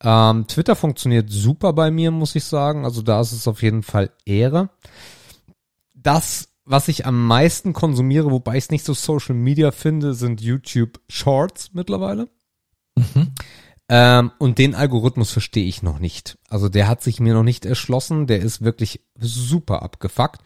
[0.03, 2.85] Ähm, Twitter funktioniert super bei mir, muss ich sagen.
[2.85, 4.71] Also da ist es auf jeden Fall Ehre.
[5.95, 10.41] Das, was ich am meisten konsumiere, wobei ich es nicht so Social Media finde, sind
[10.41, 12.29] YouTube Shorts mittlerweile.
[13.89, 16.39] Ähm, und den Algorithmus verstehe ich noch nicht.
[16.49, 18.27] Also der hat sich mir noch nicht erschlossen.
[18.27, 20.43] Der ist wirklich super abgefuckt,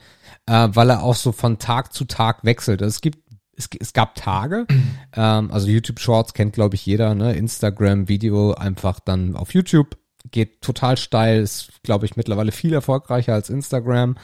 [0.47, 2.83] äh, weil er auch so von Tag zu Tag wechselt.
[2.83, 3.19] Also es gibt
[3.57, 4.67] es, es gab Tage,
[5.15, 7.35] ähm, also YouTube Shorts kennt glaube ich jeder, ne?
[7.35, 9.97] Instagram Video einfach dann auf YouTube
[10.31, 14.17] geht total steil, ist glaube ich mittlerweile viel erfolgreicher als Instagram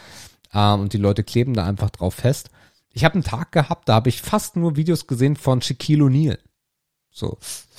[0.53, 2.51] ähm, und die Leute kleben da einfach drauf fest.
[2.93, 6.39] Ich habe einen Tag gehabt, da habe ich fast nur Videos gesehen von Shaquille O'Neal.
[7.19, 7.39] So,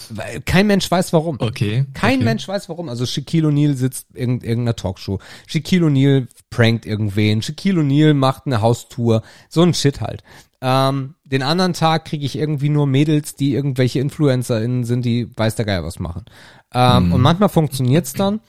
[0.09, 1.37] weil kein Mensch weiß warum.
[1.39, 1.85] Okay.
[1.93, 2.23] Kein okay.
[2.23, 2.89] Mensch weiß warum.
[2.89, 5.19] Also Shaquille O'Neal sitzt in irgendeiner Talkshow.
[5.45, 7.43] Shaquille O'Neal prankt irgendwen.
[7.43, 9.21] Shaquille O'Neal macht eine Haustour.
[9.47, 10.23] So ein Shit halt.
[10.59, 15.53] Ähm, den anderen Tag kriege ich irgendwie nur Mädels, die irgendwelche InfluencerInnen sind, die weiß
[15.53, 16.25] der Geier was machen.
[16.73, 18.39] Ähm, Und manchmal funktioniert's dann.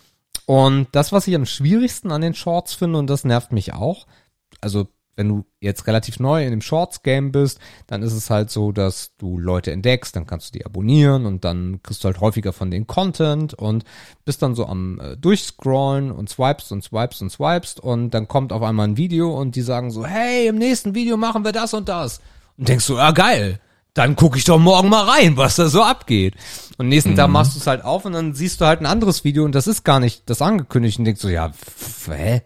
[0.46, 4.06] Und das, was ich am schwierigsten an den Shorts finde, und das nervt mich auch,
[4.62, 4.88] also
[5.18, 7.58] wenn du jetzt relativ neu in dem Shorts-Game bist,
[7.88, 11.44] dann ist es halt so, dass du Leute entdeckst, dann kannst du die abonnieren und
[11.44, 13.84] dann kriegst du halt häufiger von den Content und
[14.24, 18.52] bist dann so am äh, Durchscrollen und swipest und swipest und swipest und dann kommt
[18.52, 21.74] auf einmal ein Video und die sagen so, hey, im nächsten Video machen wir das
[21.74, 22.20] und das.
[22.56, 23.58] und denkst so, ja geil,
[23.94, 26.34] dann gucke ich doch morgen mal rein, was da so abgeht.
[26.76, 29.24] Und nächsten Tag machst du es halt auf und dann siehst du halt ein anderes
[29.24, 32.42] Video und das ist gar nicht das angekündigt und denkst so, ja, pff, hä?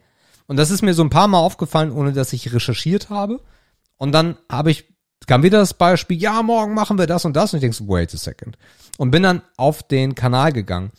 [0.53, 3.41] Und das ist mir so ein paar Mal aufgefallen, ohne dass ich recherchiert habe.
[3.97, 4.85] Und dann habe ich,
[5.27, 7.55] kam wieder das Beispiel, ja, morgen machen wir das und das.
[7.55, 8.59] Und ich denk so, wait a second.
[8.99, 10.91] Und bin dann auf den Kanal gegangen.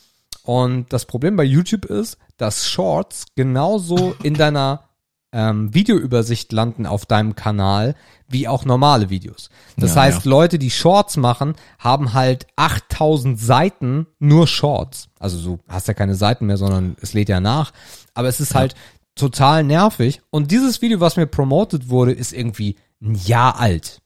[0.41, 4.89] Und das Problem bei YouTube ist, dass Shorts genauso in deiner
[5.31, 7.93] ähm, Videoübersicht landen auf deinem Kanal
[8.27, 9.51] wie auch normale Videos.
[9.77, 10.31] Das Ja, heißt, ja.
[10.31, 15.09] Leute, die Shorts machen, haben halt 8000 Seiten nur Shorts.
[15.19, 17.71] Also du hast ja keine Seiten mehr, sondern es lädt ja nach.
[18.15, 18.73] Aber es ist halt
[19.15, 20.21] total nervig.
[20.29, 24.01] Und dieses Video, was mir promotet wurde, ist irgendwie ein Jahr alt.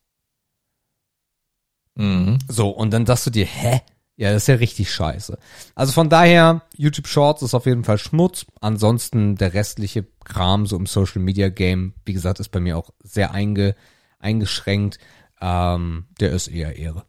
[1.95, 2.39] Mhm.
[2.47, 3.81] So, und dann sagst du dir, hä?
[4.15, 5.37] Ja, das ist ja richtig scheiße.
[5.75, 8.47] Also von daher, YouTube Shorts ist auf jeden Fall Schmutz.
[8.61, 12.89] Ansonsten der restliche Kram so im Social Media Game, wie gesagt, ist bei mir auch
[13.03, 13.75] sehr einge,
[14.17, 14.97] eingeschränkt.
[15.39, 17.05] Ähm, der ist eher Ehre.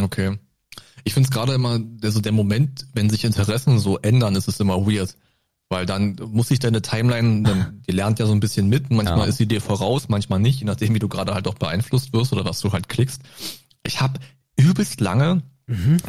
[0.00, 0.38] Okay.
[1.02, 4.60] Ich finde es gerade immer, also der Moment, wenn sich Interessen so ändern, ist es
[4.60, 5.16] immer weird.
[5.70, 8.90] Weil dann muss sich deine Timeline, dann, die lernt ja so ein bisschen mit.
[8.90, 9.24] Manchmal Ja.
[9.26, 12.32] ist sie dir voraus, manchmal nicht, je nachdem, wie du gerade halt auch beeinflusst wirst
[12.32, 13.20] oder was du halt klickst.
[13.86, 14.18] Ich habe
[14.56, 15.42] übelst lange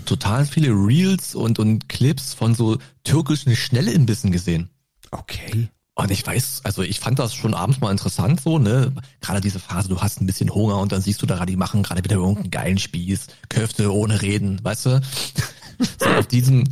[0.05, 4.69] total viele Reels und, und Clips von so türkischen Schnellimbissen gesehen.
[5.11, 5.67] Okay.
[5.95, 8.93] Und ich weiß, also ich fand das schon abends mal interessant so, ne?
[9.19, 11.83] Gerade diese Phase, du hast ein bisschen Hunger und dann siehst du da, die machen
[11.83, 15.01] gerade wieder irgendeinen geilen Spieß, Köfte ohne Reden, weißt du?
[15.99, 16.63] so auf diesem,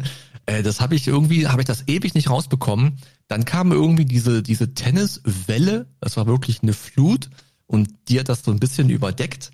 [0.48, 2.98] äh, das habe ich irgendwie, habe ich das ewig nicht rausbekommen.
[3.28, 7.30] Dann kam irgendwie diese, diese Tenniswelle, das war wirklich eine Flut
[7.68, 9.52] und die hat das so ein bisschen überdeckt.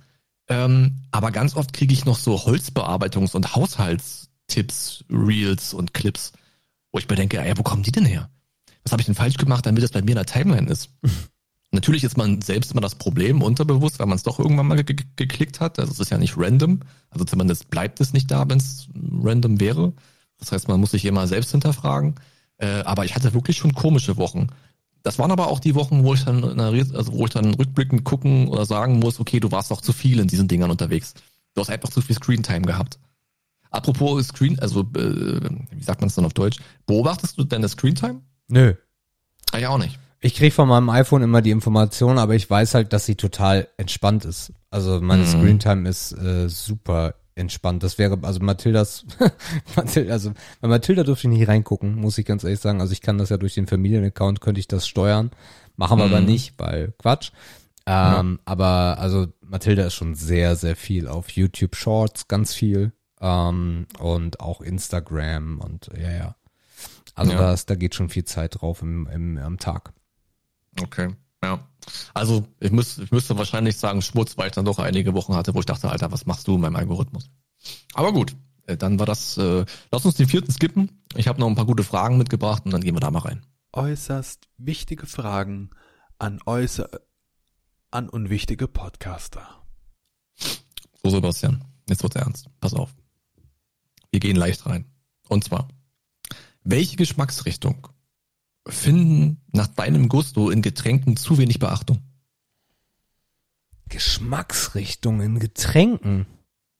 [0.47, 6.31] Ähm, aber ganz oft kriege ich noch so Holzbearbeitungs- und Haushaltstipps, Reels und Clips,
[6.91, 8.29] wo ich mir denke, ey, wo kommen die denn her?
[8.83, 10.89] was habe ich denn falsch gemacht, damit das bei mir in der Timeline ist?
[11.71, 14.95] Natürlich ist man selbst immer das Problem unterbewusst, weil man es doch irgendwann mal ge
[14.95, 15.79] ge geklickt hat.
[15.79, 16.81] Also es ist ja nicht random.
[17.09, 19.93] Also zumindest bleibt es nicht da, wenn es random wäre.
[20.43, 22.15] Das heißt, man muss sich immer selbst hinterfragen.
[22.57, 24.47] Äh, aber ich hatte wirklich schon komische Wochen.
[25.01, 28.49] Das waren aber auch die Wochen, wo ich dann, also wo ich dann rückblickend gucken
[28.49, 31.13] oder sagen muss, okay, du warst doch zu viel in diesen Dingern unterwegs.
[31.55, 32.99] Du hast einfach zu viel Screentime gehabt.
[33.71, 35.39] Apropos Screen, also äh,
[35.71, 36.57] wie sagt man es dann auf Deutsch?
[36.85, 38.21] Beobachtest du deine Screentime?
[38.47, 38.73] Nö.
[39.51, 39.97] Ah, ja auch nicht.
[40.19, 43.67] Ich krieg von meinem iPhone immer die Information, aber ich weiß halt, dass sie total
[43.77, 44.53] entspannt ist.
[44.69, 45.27] Also meine Mhm.
[45.27, 47.83] Screentime ist äh, super entspannt.
[47.83, 49.05] Das wäre, also Mathildas,
[49.75, 52.81] Mathilda, also bei Mathilda dürfte ich nicht reingucken, muss ich ganz ehrlich sagen.
[52.81, 55.31] Also ich kann das ja durch den Familienaccount, könnte ich das steuern.
[55.75, 56.27] Machen wir aber Mhm.
[56.27, 57.31] nicht, weil Quatsch.
[57.85, 62.93] Ähm, Aber also Mathilda ist schon sehr, sehr viel auf YouTube Shorts, ganz viel.
[63.19, 66.35] Ähm, und auch Instagram und ja, ja.
[67.15, 67.37] Also Ja.
[67.39, 69.91] das, da geht schon viel Zeit drauf im, im, am Tag.
[70.81, 71.09] Okay.
[71.43, 71.67] Ja.
[72.13, 75.53] Also ich, muss, ich müsste wahrscheinlich sagen Schmutz, weil ich dann doch einige Wochen hatte,
[75.53, 77.29] wo ich dachte, Alter, was machst du in meinem Algorithmus?
[77.93, 78.33] Aber gut,
[78.65, 79.37] äh, dann war das.
[79.37, 81.03] Äh, lass uns den vierten skippen.
[81.15, 83.45] Ich habe noch ein paar gute Fragen mitgebracht und dann gehen wir da mal rein.
[83.73, 85.71] Äußerst wichtige Fragen
[86.17, 86.89] an äußer
[87.91, 89.63] an unwichtige Podcaster.
[91.03, 92.47] So, Sebastian, jetzt wird's ernst.
[92.59, 92.95] Pass auf.
[94.11, 94.85] Wir gehen leicht rein.
[95.27, 95.67] Und zwar,
[96.63, 97.87] welche Geschmacksrichtung
[98.83, 101.99] finden nach deinem Gusto in Getränken zu wenig Beachtung?
[103.89, 106.25] Geschmacksrichtung in Getränken.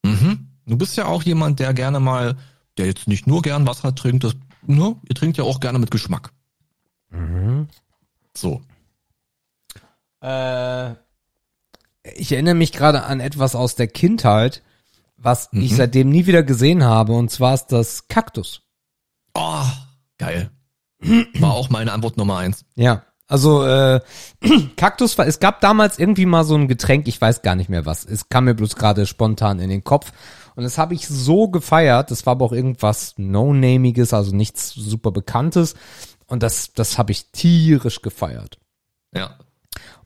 [0.03, 0.49] Mhm.
[0.65, 2.38] Du bist ja auch jemand, der gerne mal,
[2.77, 4.35] der jetzt nicht nur gern Wasser trinkt, das,
[4.65, 6.31] ne, ihr trinkt ja auch gerne mit Geschmack.
[7.09, 7.67] Mhm.
[8.35, 8.61] So.
[10.21, 10.91] Äh,
[12.15, 14.63] ich erinnere mich gerade an etwas aus der Kindheit,
[15.17, 15.75] was ich Mhm.
[15.75, 18.61] seitdem nie wieder gesehen habe, und zwar ist das Kaktus.
[19.35, 19.65] Oh,
[20.17, 20.49] geil.
[21.39, 22.65] War auch meine Antwort Nummer eins.
[22.75, 23.03] Ja.
[23.27, 24.01] Also äh,
[24.75, 27.85] Kaktus war, es gab damals irgendwie mal so ein Getränk, ich weiß gar nicht mehr
[27.85, 28.05] was.
[28.05, 30.11] Es kam mir bloß gerade spontan in den Kopf.
[30.55, 32.11] Und das habe ich so gefeiert.
[32.11, 35.73] Das war aber auch irgendwas No-Namiges, also nichts super Bekanntes.
[36.27, 38.59] Und das, das habe ich tierisch gefeiert.
[39.15, 39.38] Ja.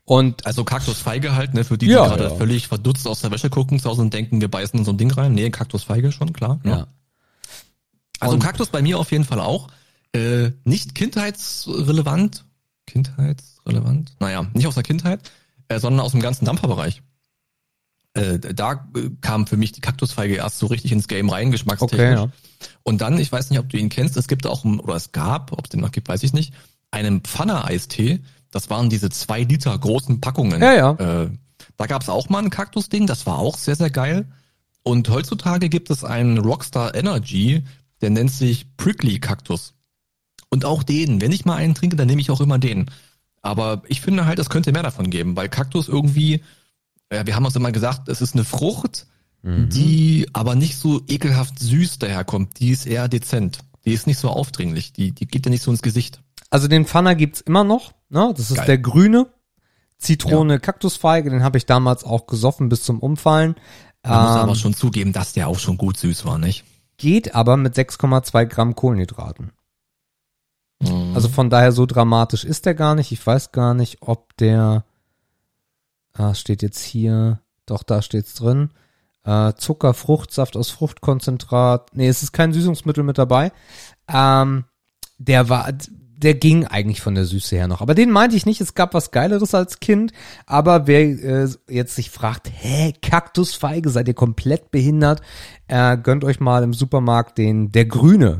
[0.04, 2.30] Und Also Kaktusfeige halt, ne, für die, die Ja, gerade ja.
[2.30, 4.96] völlig verdutzt aus der Wäsche gucken zu Hause und denken, wir beißen in so ein
[4.96, 5.34] Ding rein.
[5.34, 6.60] Nee, Kaktusfeige schon, klar.
[6.64, 6.86] ja.
[8.20, 9.68] Also Und- Kaktus bei mir auf jeden Fall auch.
[10.12, 12.44] Äh, nicht kindheitsrelevant.
[12.86, 14.16] Kindheitsrelevant?
[14.20, 15.30] Naja, nicht aus der Kindheit,
[15.68, 17.02] äh, sondern aus dem ganzen Dampferbereich.
[18.14, 22.00] Äh, da äh, kam für mich die Kaktusfeige erst so richtig ins Game rein, geschmackstechnisch.
[22.00, 22.28] Okay, ja.
[22.82, 25.52] Und dann, ich weiß nicht, ob du ihn kennst, es gibt auch, oder es gab,
[25.52, 26.54] ob es den noch gibt, weiß ich nicht,
[26.90, 28.20] einen Pfanne-Eistee.
[28.50, 30.60] Das waren diese zwei Liter großen Packungen.
[30.62, 30.92] Ja, ja.
[30.92, 31.30] Äh,
[31.76, 34.26] da gab es auch mal ein Kaktusding, das war auch sehr, sehr geil.
[34.82, 37.62] Und heutzutage gibt es einen Rockstar Energy,
[38.00, 39.74] der nennt sich Prickly Kaktus.
[40.50, 42.90] Und auch den, wenn ich mal einen trinke, dann nehme ich auch immer den.
[43.42, 46.42] Aber ich finde halt, es könnte mehr davon geben, weil Kaktus irgendwie,
[47.12, 49.06] Ja, wir haben uns immer gesagt, es ist eine Frucht,
[49.42, 52.58] die aber nicht so ekelhaft süß daherkommt.
[52.60, 53.60] Die ist eher dezent.
[53.84, 54.92] Die ist nicht so aufdringlich.
[54.92, 56.20] Die, die geht ja nicht so ins Gesicht.
[56.50, 58.32] Also den Pfanner gibt's immer noch, ne?
[58.36, 58.66] Das ist Geil.
[58.66, 59.26] der grüne.
[59.98, 63.54] Zitrone, Kaktusfeige, den habe ich damals auch gesoffen bis zum Umfallen.
[64.04, 66.64] Man muss Ähm, aber schon zugeben, dass der auch schon gut süß war, nicht?
[66.98, 69.52] geht aber mit 6,2 Gramm Kohlenhydraten.
[70.80, 71.12] Mhm.
[71.14, 73.12] Also von daher so dramatisch ist der gar nicht.
[73.12, 74.84] Ich weiß gar nicht, ob der,
[76.14, 78.70] ah, steht jetzt hier, doch da steht's drin.
[79.24, 81.94] Äh, Zucker, Fruchtsaft aus Fruchtkonzentrat.
[81.94, 83.52] Nee, es ist kein Süßungsmittel mit dabei.
[84.08, 84.64] Ähm,
[85.18, 85.72] der war,
[86.18, 87.80] der ging eigentlich von der Süße her noch.
[87.80, 88.60] Aber den meinte ich nicht.
[88.60, 90.12] Es gab was Geileres als Kind.
[90.46, 95.22] Aber wer äh, jetzt sich fragt, hä, Kaktusfeige, seid ihr komplett behindert?
[95.68, 98.38] Äh, gönnt euch mal im Supermarkt den, der Grüne.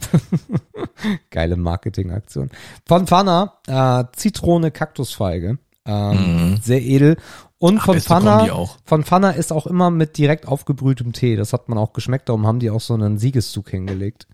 [1.31, 2.51] Geile Marketingaktion.
[2.87, 5.59] Von Pfanner, äh, Zitrone, Kaktusfeige.
[5.87, 7.17] Ähm, Sehr edel.
[7.59, 11.37] Und von Pfanner, von Pfanner ist auch immer mit direkt aufgebrühtem Tee.
[11.37, 12.29] Das hat man auch geschmeckt.
[12.29, 14.29] Darum haben die auch so einen Siegeszug hingelegt.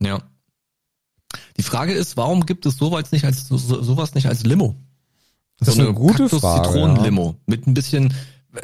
[0.00, 0.18] Ja.
[1.56, 4.74] Die Frage ist, warum gibt es sowas nicht als so, so- sowas nicht als Limo?
[5.58, 8.12] Das ist eine gute Frage, Zitronen-Limo mit ein bisschen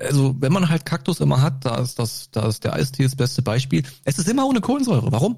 [0.05, 3.17] also wenn man halt Kaktus immer hat, da ist das da ist der Eistee das
[3.17, 3.83] beste Beispiel.
[4.05, 5.11] Es ist immer ohne Kohlensäure.
[5.11, 5.37] Warum?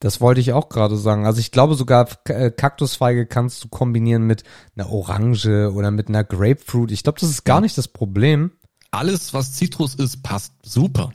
[0.00, 1.26] Das wollte ich auch gerade sagen.
[1.26, 4.44] Also ich glaube sogar äh, Kaktusfeige kannst du kombinieren mit
[4.76, 6.90] einer Orange oder mit einer Grapefruit.
[6.90, 8.52] Ich glaube, das ist gar nicht das Problem.
[8.90, 11.12] Alles was Zitrus ist, passt super.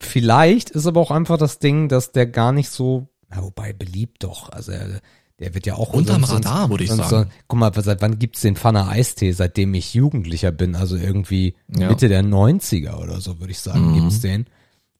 [0.00, 4.24] Vielleicht ist aber auch einfach das Ding, dass der gar nicht so, na, wobei beliebt
[4.24, 4.50] doch.
[4.50, 5.00] Also er,
[5.38, 7.30] der wird ja auch Unterm sonst- Radar, würde ich sonst sagen.
[7.30, 9.32] So, guck mal, seit wann gibt's den Pfanner Eistee?
[9.32, 11.84] Seitdem ich Jugendlicher bin, also irgendwie Ja.
[11.86, 11.88] Mhm.
[11.90, 14.46] Mitte der 90er oder so, würde ich sagen, gibt's den.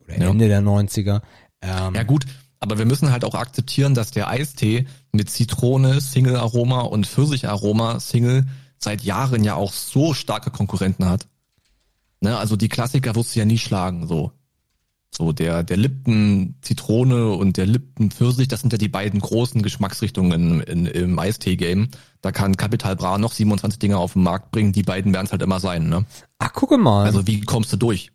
[0.05, 0.30] Oder Ja.
[0.30, 1.22] Ende der 90er.
[1.60, 2.24] Ähm, Ja gut,
[2.60, 8.46] aber wir müssen halt auch akzeptieren, dass der Eistee mit Zitrone, Single-Aroma und Pfirsich-Aroma Single
[8.78, 11.26] seit Jahren ja auch so starke Konkurrenten hat.
[12.20, 14.32] Ne, also die Klassiker wirst du ja nie schlagen, so.
[15.10, 19.62] So der, der Lipton Zitrone und der Lipton Pfirsich, das sind ja die beiden großen
[19.62, 21.89] Geschmacksrichtungen in, im Eistee-Game.
[22.20, 25.32] Da kann Capital Bra noch 27 Dinger auf den Markt bringen, die beiden werden es
[25.32, 26.05] halt immer sein, ne?
[26.39, 27.05] Ach, gucke mal.
[27.06, 28.12] Also wie kommst du durch?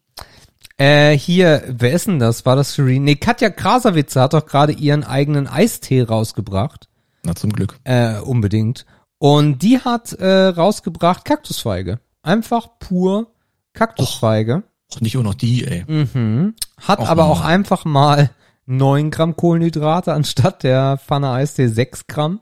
[0.78, 2.46] Äh, hier, wer ist denn das?
[2.46, 3.04] War das Shireen?
[3.04, 6.90] Nee, Katja Krasavitze hat doch gerade ihren eigenen Eistee rausgebracht.
[7.24, 7.80] Na, zum Glück.
[7.84, 8.86] Äh, unbedingt.
[9.18, 12.00] Und die hat äh, rausgebracht Kaktusfeige.
[12.22, 13.32] Einfach pur
[13.74, 14.58] Kaktusfeige.
[14.58, 15.84] Och, nicht nur noch die, ey.
[15.88, 16.56] Mhm.
[16.82, 18.30] Hat Och, aber auch einfach mal
[18.66, 22.40] 9 Gramm Kohlenhydrate anstatt der Pfanne Eistee 6 Gramm.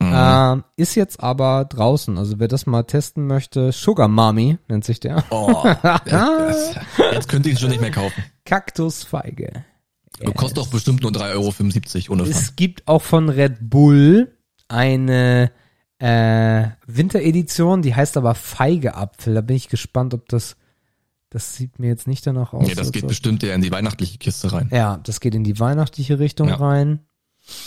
[0.00, 0.12] Mhm.
[0.14, 2.18] Ähm, ist jetzt aber draußen.
[2.18, 5.24] Also wer das mal testen möchte, Sugar Mami nennt sich der.
[5.30, 5.64] Oh,
[6.04, 6.76] das,
[7.12, 8.22] jetzt könnte ich es schon nicht mehr kaufen.
[8.44, 9.64] Kaktusfeige.
[10.20, 12.36] Du kostet doch bestimmt nur 3,75 Euro ohne Pfand.
[12.36, 14.36] Es gibt auch von Red Bull
[14.68, 15.50] eine
[15.98, 19.34] äh, Winteredition, die heißt aber Feigeapfel.
[19.34, 20.56] Da bin ich gespannt, ob das,
[21.30, 22.66] das sieht mir jetzt nicht danach aus.
[22.66, 24.68] Nee, das geht bestimmt eher in die weihnachtliche Kiste rein.
[24.72, 26.56] Ja, das geht in die weihnachtliche Richtung Ja.
[26.56, 27.00] rein.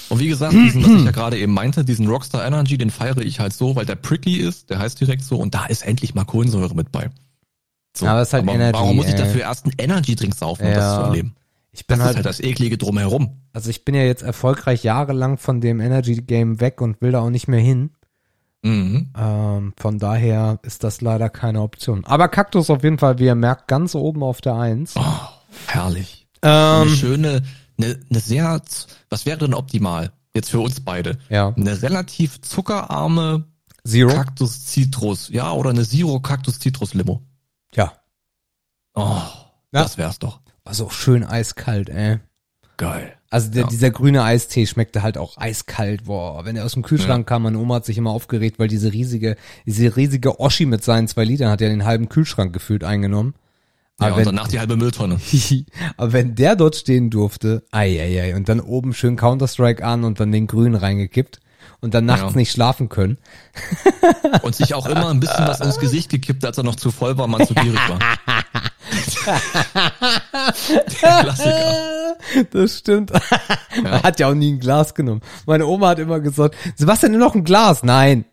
[0.09, 3.17] Und wie gesagt, diesen, was ich ja gerade eben meinte, diesen Rockstar Energy, den feiere
[3.19, 6.13] ich halt so, weil der prickly ist, der heißt direkt so, und da ist endlich
[6.13, 7.09] mal Kohlensäure mit bei.
[7.97, 10.73] So, Aber es ist halt Energy, Warum muss ich dafür erst einen Energy-Drink saufen, um
[10.73, 10.95] das Ja.
[10.97, 11.35] zu erleben?
[11.73, 13.41] Ich Das bin ist halt, halt das eklige drumherum.
[13.53, 17.19] also ich bin ja jetzt erfolgreich jahrelang von dem Energy Game weg und will da
[17.21, 17.91] auch nicht mehr hin.
[18.63, 19.09] Mhm.
[19.17, 22.05] Ähm, von daher ist das leider keine Option.
[22.05, 24.93] Aber Kaktus auf jeden Fall, wie ihr merkt, ganz oben auf der Eins.
[24.95, 25.03] Oh,
[25.67, 26.27] herrlich.
[26.41, 27.41] eine Ähm, schöne,
[27.79, 28.61] eine, eine sehr,
[29.09, 30.11] was wäre denn optimal?
[30.33, 31.17] Jetzt für uns beide.
[31.29, 33.45] ja, Eine relativ zuckerarme
[33.85, 34.13] Zero.
[34.13, 37.21] Kaktus Citrus, ja, oder eine Zero Kaktus Citrus Limo.
[37.73, 37.91] ja,
[38.93, 39.01] Oh,
[39.73, 39.83] Ja.
[39.83, 40.39] das wär's doch.
[40.63, 42.19] also auch schön eiskalt, ey.
[42.77, 43.13] Geil.
[43.31, 43.67] Also der, Ja.
[43.69, 46.43] dieser grüne Eistee schmeckte halt auch eiskalt, boah.
[46.45, 49.37] Wenn er aus dem Kühlschrank kam, meine Oma hat sich immer aufgeregt, weil diese riesige,
[49.65, 53.33] diese riesige Oschi mit seinen zwei Litern hat ja den halben Kühlschrank gefühlt eingenommen.
[53.99, 55.17] Ja, Aber und wenn, danach die halbe Mülltonne.
[55.97, 60.03] aber wenn der dort stehen durfte, ei, ei, ei, und dann oben schön Counter-Strike an
[60.03, 61.39] und dann den grünen reingekippt
[61.81, 62.37] und dann nachts Ja.
[62.37, 63.17] nicht schlafen können.
[64.43, 67.17] Und sich auch immer ein bisschen was ins Gesicht gekippt, als er noch zu voll
[67.17, 67.99] war, man zu gierig war.
[71.01, 72.15] Der Klassiker.
[72.51, 73.11] Das stimmt.
[73.83, 75.21] Man hat ja auch nie ein Glas genommen.
[75.45, 77.83] Meine Oma hat immer gesagt, Sebastian, nimm noch ein Glas.
[77.83, 78.25] Nein.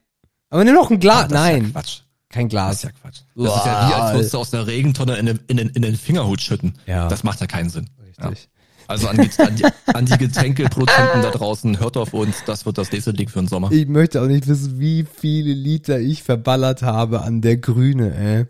[0.50, 1.28] Aber nimm noch ein Glas.
[1.28, 2.00] Das ist ja Nein, Quatsch.
[2.30, 2.74] kein Das Glas.
[2.76, 3.20] ist ja Quatsch.
[3.34, 5.82] Das ist ja wie, als würdest du aus der Regentonne in den, in den, in
[5.82, 6.74] den Fingerhut schütten.
[6.86, 7.08] Ja.
[7.08, 7.88] Das macht ja keinen Sinn.
[8.20, 8.28] Ja.
[8.28, 8.48] Richtig.
[8.88, 12.78] Also an die, an die, an die Getränkeproduzenten da draußen, hört auf uns, das wird
[12.78, 13.70] das nächste Ding für den Sommer.
[13.70, 18.46] Ich möchte auch nicht wissen, wie viele Liter ich verballert habe an der Grüne, ey.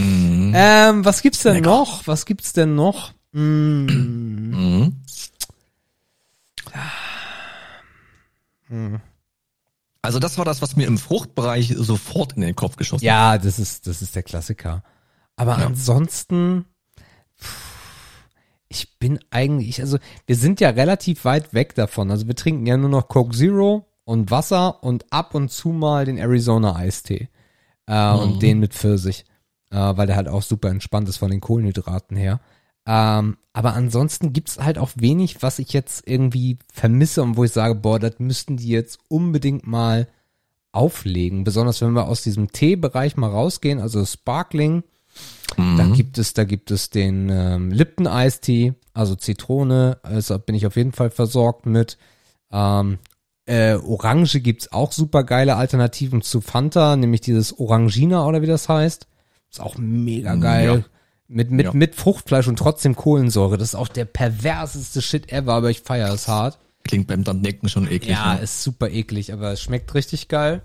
[0.00, 0.52] Mhm.
[0.54, 1.68] Ähm, was gibt's denn Lecker.
[1.70, 2.06] noch?
[2.06, 3.12] Was gibt's denn noch?
[3.32, 3.86] Mm,
[8.70, 9.00] Mhm.
[10.02, 13.06] Also das war das, was mir im Fruchtbereich sofort in den Kopf geschossen hat.
[13.06, 14.82] ja, das ist, das ist der Klassiker.
[15.36, 15.66] Aber Ja.
[15.66, 16.66] ansonsten,
[17.40, 17.67] pff,
[18.68, 22.10] ich bin eigentlich, also wir sind ja relativ weit weg davon.
[22.10, 26.04] Also wir trinken ja nur noch Coke Zero und Wasser und ab und zu mal
[26.04, 27.28] den Arizona Eistee.
[27.86, 28.18] Äh, Mhm.
[28.20, 29.24] Und den mit Pfirsich.
[29.70, 32.40] Äh, weil der halt auch super entspannt ist von den Kohlenhydraten her.
[32.86, 37.52] Ähm, aber ansonsten gibt's halt auch wenig, was ich jetzt irgendwie vermisse und wo ich
[37.52, 40.08] sage, boah, das müssten die jetzt unbedingt mal
[40.72, 41.44] auflegen.
[41.44, 44.84] Besonders wenn wir aus diesem Teebereich mal rausgehen, also Sparkling.
[45.56, 50.66] Da gibt es, da gibt es den ähm, Lipton Eistee, also Zitrone, also bin ich
[50.66, 51.98] auf jeden Fall versorgt mit.
[52.52, 52.98] Ähm,
[53.46, 58.68] äh, Orange gibt's auch super geile Alternativen zu Fanta, nämlich dieses Orangina oder wie das
[58.68, 59.06] heißt.
[59.50, 60.66] Ist auch mega geil.
[60.80, 60.84] Ja.
[61.28, 61.72] Mit, mit, Ja.
[61.72, 63.58] mit Fruchtfleisch und trotzdem Kohlensäure.
[63.58, 66.58] Das ist auch der perverseste Shit ever, aber ich feiere es hart.
[66.84, 68.10] Klingt beim Denken schon eklig.
[68.16, 68.40] Ja, ne?
[68.42, 70.62] ist super eklig, aber es schmeckt richtig geil.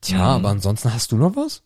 [0.00, 0.22] Tja, Mhm.
[0.24, 1.62] aber ansonsten hast du noch was?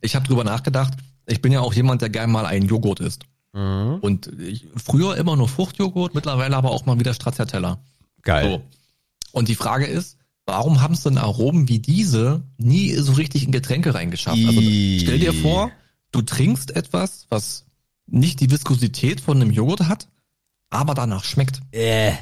[0.00, 0.94] Ich habe drüber nachgedacht.
[1.26, 3.24] Ich bin ja auch jemand, der gern mal einen Joghurt isst.
[3.52, 3.98] Mhm.
[4.00, 7.78] Und ich, früher immer nur Fruchtjoghurt, mittlerweile aber auch mal wieder Stracciatella.
[8.22, 8.50] Geil.
[8.50, 8.62] So.
[9.32, 13.52] Und die Frage ist, warum haben es denn Aromen wie diese nie so richtig in
[13.52, 14.38] Getränke reingeschafft?
[14.46, 15.70] Also stell dir vor,
[16.12, 17.64] du trinkst etwas, was
[18.06, 20.08] nicht die Viskosität von einem Joghurt hat,
[20.70, 21.60] aber danach schmeckt.
[21.72, 22.12] Äh.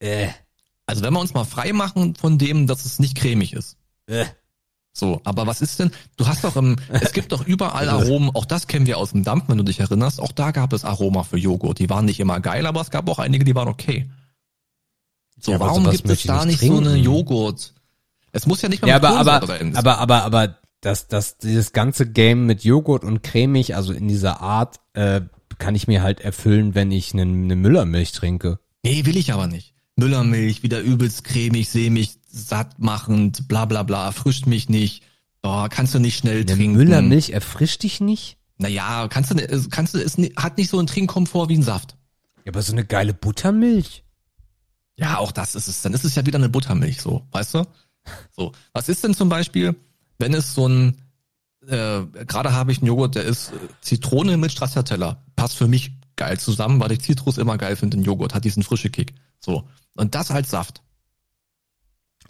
[0.00, 0.28] Äh.
[0.86, 3.76] Also wenn wir uns mal frei machen von dem, dass es nicht cremig ist.
[4.06, 4.24] Äh.
[4.98, 5.92] So, aber was ist denn?
[6.16, 9.22] Du hast doch im, es gibt doch überall Aromen, auch das kennen wir aus dem
[9.22, 10.20] Dampf, wenn du dich erinnerst.
[10.20, 11.78] Auch da gab es Aroma für Joghurt.
[11.78, 14.10] Die waren nicht immer geil, aber es gab auch einige, die waren okay.
[15.40, 17.04] So, Ja, warum gibt es da nicht nicht so eine trinken.
[17.04, 17.74] Joghurt?
[18.32, 19.76] Es muss ja nicht mal Ja, aber, aber, sein.
[19.76, 24.40] aber, aber, aber, das, das, dieses ganze Game mit Joghurt und cremig, also in dieser
[24.40, 25.20] Art, äh,
[25.58, 28.58] kann ich mir halt erfüllen, wenn ich eine, eine Müllermilch trinke.
[28.84, 29.74] Nee, will ich aber nicht.
[29.96, 35.02] Müllermilch, wieder übelst cremig, sämig, sattmachend, bla bla bla, erfrischt mich nicht.
[35.42, 36.76] Boah, kannst du nicht schnell Eine trinken.
[36.76, 38.36] Müllermilch erfrischt dich nicht?
[38.58, 41.96] Naja, kannst du, ne- kannst du, es hat nicht so einen Trinkkomfort wie ein Saft.
[42.44, 44.04] Ja, aber so eine geile Buttermilch.
[44.96, 45.82] Ja, auch das ist es.
[45.82, 47.64] Dann ist es ja wieder eine Buttermilch, so, weißt du?
[48.36, 49.76] So, was ist denn zum Beispiel,
[50.18, 50.98] wenn es so ein,
[51.68, 55.22] äh, gerade habe ich einen Joghurt, der ist äh, Zitrone mit Stracciatella.
[55.36, 58.64] Passt für mich geil zusammen, weil ich Zitrus immer geil finde in Joghurt, hat diesen
[58.64, 59.14] frische Kick.
[59.38, 59.68] So.
[59.94, 60.82] Und das als Saft.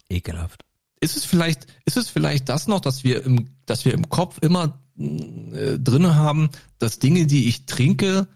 [0.08, 0.64] Ekelhaft.
[1.00, 4.38] Ist es vielleicht, ist es vielleicht das noch, dass wir im, dass wir im Kopf
[4.40, 8.26] immer äh, drinne haben, dass Dinge, die ich trinke,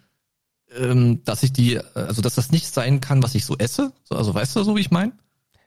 [0.76, 3.92] ähm, dass ich die, also dass das nicht sein kann, was ich so esse?
[4.04, 5.12] So, also weißt du, so wie ich meine?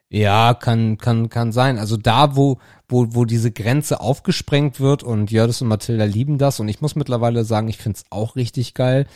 [0.09, 1.79] Ja, kann, kann, kann sein.
[1.79, 6.59] Also da, wo, wo, wo diese Grenze aufgesprengt wird und Jördis und Mathilda lieben das
[6.59, 9.07] und ich muss mittlerweile sagen, ich find's auch richtig geil,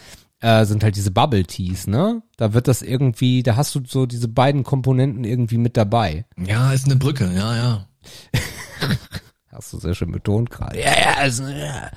[0.41, 2.21] äh, sind halt diese Bubble Teas, ne?
[2.37, 6.25] Da wird das irgendwie, da hast du so diese beiden Komponenten irgendwie mit dabei.
[6.37, 7.85] Ja, ist eine Brücke, ja, ja.
[9.51, 10.79] Hast du sehr schön betont gerade.
[10.79, 11.91] Ja, ja, ist, ja.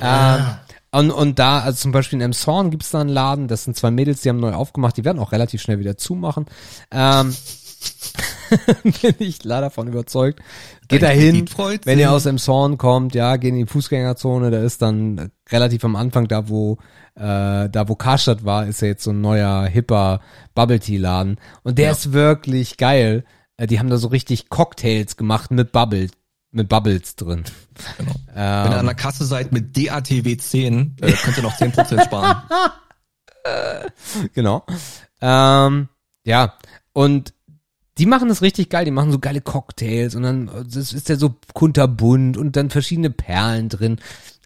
[0.00, 0.44] Ähm,
[0.92, 3.90] und, und da, also zum Beispiel in Emshorn gibt's da einen Laden, das sind zwei
[3.90, 6.46] Mädels, die haben neu aufgemacht, die werden auch relativ schnell wieder zumachen.
[6.90, 7.34] Ähm,
[9.02, 10.40] bin ich leider von überzeugt.
[10.88, 13.66] Geht da Dein hin, Kredit freut wenn ihr aus Emshorn kommt, ja, geht in die
[13.66, 16.78] Fußgängerzone, da ist dann relativ am Anfang, da wo,
[17.14, 20.20] äh, da wo Karstadt war, ist ja jetzt so ein neuer, hipper
[20.54, 21.38] Bubble Tea Laden.
[21.62, 21.92] Und der Ja.
[21.92, 23.24] ist wirklich geil.
[23.56, 26.08] Äh, Die haben da so richtig Cocktails gemacht mit Bubble,
[26.50, 27.44] mit Bubbles drin.
[27.98, 28.12] Genau.
[28.34, 32.04] Ähm, Wenn ihr an der Kasse seid mit DATW 10, äh, könnt ihr noch 10%
[32.04, 32.42] sparen.
[34.34, 34.64] genau.
[35.20, 35.88] Ähm,
[36.24, 36.54] ja,
[36.92, 37.32] und
[38.02, 41.14] die machen das richtig geil, die machen so geile Cocktails und dann das ist ja
[41.14, 44.00] so kunterbunt und dann verschiedene Perlen drin.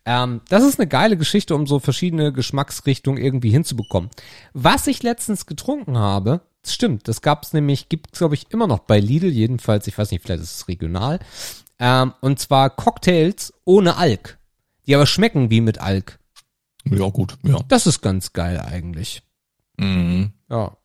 [0.04, 4.10] Ähm, das ist eine geile Geschichte, um so verschiedene Geschmacksrichtungen irgendwie hinzubekommen.
[4.52, 8.80] Was ich letztens getrunken habe, das stimmt, das gab's nämlich, gibt's glaube ich immer noch
[8.80, 11.18] bei Lidl, jedenfalls, ich weiß nicht, vielleicht ist es regional.
[11.78, 14.36] Ähm, und zwar Cocktails ohne Alk,
[14.86, 16.18] die aber schmecken wie mit Alk.
[16.84, 17.58] Ja, gut, ja.
[17.68, 19.22] Das ist ganz geil eigentlich.
[19.78, 20.32] Mhm.
[20.50, 20.76] Ja.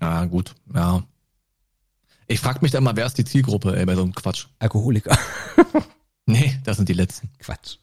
[0.00, 1.02] Ja, gut, ja.
[2.26, 4.46] Ich frag mich dann mal, wer ist die Zielgruppe, ey, bei so einem Quatsch?
[4.58, 5.16] Alkoholiker.
[6.26, 7.28] Nee, das sind die letzten.
[7.38, 7.76] Quatsch.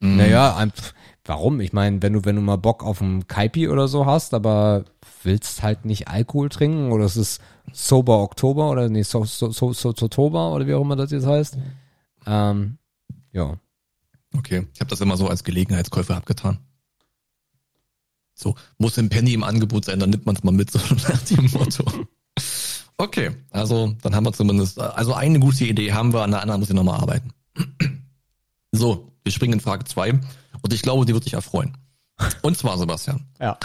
[0.00, 0.16] Mhm.
[0.18, 0.92] Naja, ein- pf,
[1.24, 1.60] warum?
[1.60, 4.84] Ich meine, wenn du, wenn du mal Bock auf einen Kaipi oder so hast, aber
[5.22, 7.40] willst halt nicht Alkohol trinken oder es ist
[7.72, 11.24] Sober Oktober oder nee, so, so, so, so, Sotober oder wie auch immer das jetzt
[11.26, 11.56] heißt.
[12.26, 12.76] Ähm,
[13.32, 13.58] ja.
[14.36, 16.58] Okay, ich habe das immer so als Gelegenheitskäufer abgetan.
[18.34, 20.78] So, muss im Penny im Angebot sein, dann nimmt man es mal mit, so
[21.08, 21.84] nach dem Motto.
[22.96, 26.60] Okay, also dann haben wir zumindest, also eine gute Idee haben wir, an der anderen
[26.60, 27.30] muss ich nochmal arbeiten.
[28.76, 30.10] So, wir springen in Frage zwei
[30.62, 31.76] und ich glaube, die wird dich erfreuen.
[32.42, 33.56] Und zwar, Sebastian, Ja.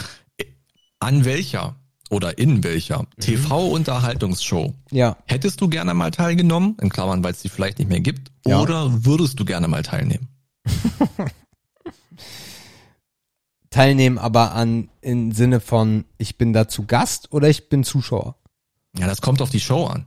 [1.00, 1.74] an welcher
[2.10, 5.16] oder in welcher TV-Unterhaltungsshow Ja.
[5.26, 8.60] hättest du gerne mal teilgenommen, in Klammern, weil es die vielleicht nicht mehr gibt, Ja.
[8.60, 10.28] oder würdest du gerne mal teilnehmen?
[13.70, 18.36] Teilnehmen aber an im Sinne von ich bin da zu Gast oder ich bin Zuschauer.
[18.98, 20.06] Ja, das kommt auf die Show an.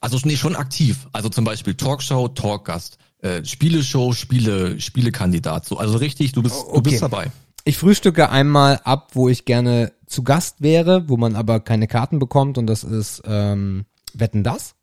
[0.00, 1.08] Also nee, schon aktiv.
[1.12, 5.66] Also zum Beispiel Talkshow, Talkgast, äh, Spieleshow, Spiele, Spielekandidat.
[5.66, 6.90] So, also richtig, du bist, Oh, du okay.
[6.90, 7.30] bist dabei.
[7.64, 12.18] Ich frühstücke einmal ab, wo ich gerne zu Gast wäre, wo man aber keine Karten
[12.18, 13.84] bekommt und das ist ähm,
[14.14, 14.74] Wetten das.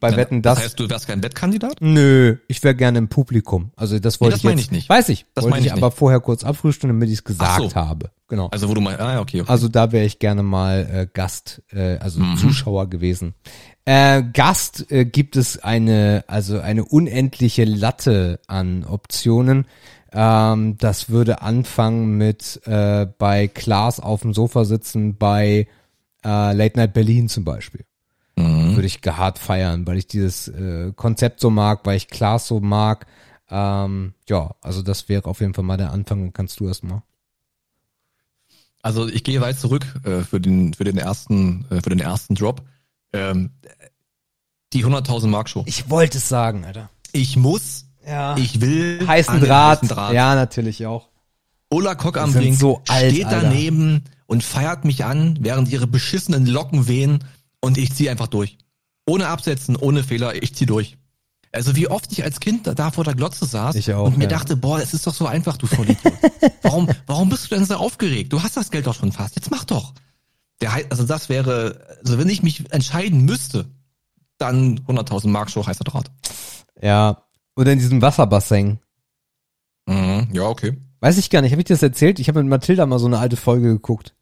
[0.00, 0.56] Bei Wetten das.
[0.56, 1.76] Das heißt, du wärst kein Wettkandidat?
[1.80, 3.70] Nö, ich wäre gerne im Publikum.
[3.76, 4.50] Also das wollte das ich jetzt.
[4.50, 4.88] meine ich nicht.
[4.88, 5.26] Weiß ich.
[5.34, 7.74] Das wollte ich ich aber vorher kurz abfrühstücken, damit ich es gesagt so.
[7.74, 8.10] habe.
[8.28, 8.48] Genau.
[8.48, 9.40] Also wo du mal, ah ja, okay.
[9.40, 9.50] okay.
[9.50, 12.36] Also da wäre ich gerne mal äh, Gast, äh, also Mhm.
[12.36, 13.34] Zuschauer gewesen.
[13.84, 19.66] Äh, Gast äh, gibt es eine, also eine unendliche Latte an Optionen.
[20.12, 25.66] Ähm, das würde anfangen mit äh, bei Klaas auf dem Sofa sitzen, bei
[26.24, 27.84] äh, Late Night Berlin zum Beispiel.
[28.78, 32.60] Würde ich hart feiern, weil ich dieses äh, Konzept so mag, weil ich Klaas so
[32.60, 33.06] mag.
[33.50, 36.20] Ähm, ja, also das wäre auf jeden Fall mal der Anfang.
[36.22, 37.02] Dann kannst du erst mal.
[38.82, 42.34] Also ich gehe weit zurück äh, für den für den ersten äh, für den ersten
[42.34, 42.62] Drop.
[43.12, 43.50] Ähm,
[44.72, 45.64] die 100.000 Mark Show.
[45.66, 46.90] Ich wollte es sagen, Alter.
[47.12, 48.36] Ich muss, Ja.
[48.36, 49.78] ich will heißen Draht.
[49.82, 50.12] heißen Draht.
[50.14, 51.08] Ja, natürlich auch.
[51.70, 53.42] Ola Kock am Brink so alt, steht Alter.
[53.42, 57.24] daneben und feiert mich an, während ihre beschissenen Locken wehen
[57.60, 58.58] und ich zieh einfach durch.
[59.08, 60.98] Ohne Absetzen, ohne Fehler, ich zieh durch.
[61.50, 64.24] Also wie oft ich als Kind da, vor der Glotze saß Ich auch, und mir
[64.24, 64.30] ja.
[64.30, 66.12] dachte, boah, es ist doch so einfach, du Vollidiot.
[66.62, 68.32] warum, warum bist du denn so aufgeregt?
[68.32, 69.94] Du hast das Geld doch schon fast, jetzt mach doch.
[70.60, 73.66] Der, also das wäre, also wenn ich mich entscheiden müsste,
[74.36, 76.10] dann 100.000 Mark Show heißer Draht.
[76.80, 77.22] Ja.
[77.56, 78.78] Oder in diesem Wasserbassin.
[79.86, 80.76] Mhm, ja, okay.
[81.00, 81.52] Weiß ich gar nicht.
[81.52, 82.18] Habe ich dir das erzählt?
[82.18, 84.14] Ich habe mit Mathilda mal so eine alte Folge geguckt.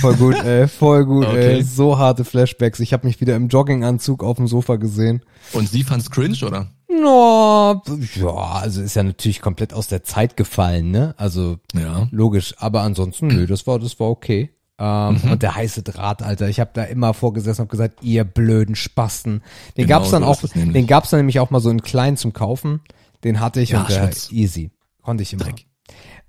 [0.00, 0.68] Voll gut, ey.
[0.68, 1.54] Voll gut, Okay.
[1.56, 1.62] ey.
[1.62, 2.80] So harte Flashbacks.
[2.80, 5.22] Ich habe mich wieder im Jogginganzug auf dem Sofa gesehen.
[5.52, 6.70] Und sie fand's cringe, oder?
[6.88, 7.82] No,
[8.14, 8.26] ja,
[8.60, 11.14] also ist ja natürlich komplett aus der Zeit gefallen, ne?
[11.18, 12.08] Also Ja.
[12.10, 12.54] logisch.
[12.58, 14.50] Aber ansonsten, nö, das war, das war okay.
[14.78, 15.32] Ähm, Mhm.
[15.32, 16.48] Und der heiße Draht, Alter.
[16.48, 19.42] Ich habe da immer vorgesessen und gesagt, ihr blöden Spasten.
[19.76, 22.32] Den Genau gab's dann auch, den gab's dann nämlich auch mal so in klein zum
[22.32, 22.80] Kaufen.
[23.24, 24.70] Den hatte ich Ja, und der easy.
[25.02, 25.44] Konnte ich immer.
[25.44, 25.66] Dreck.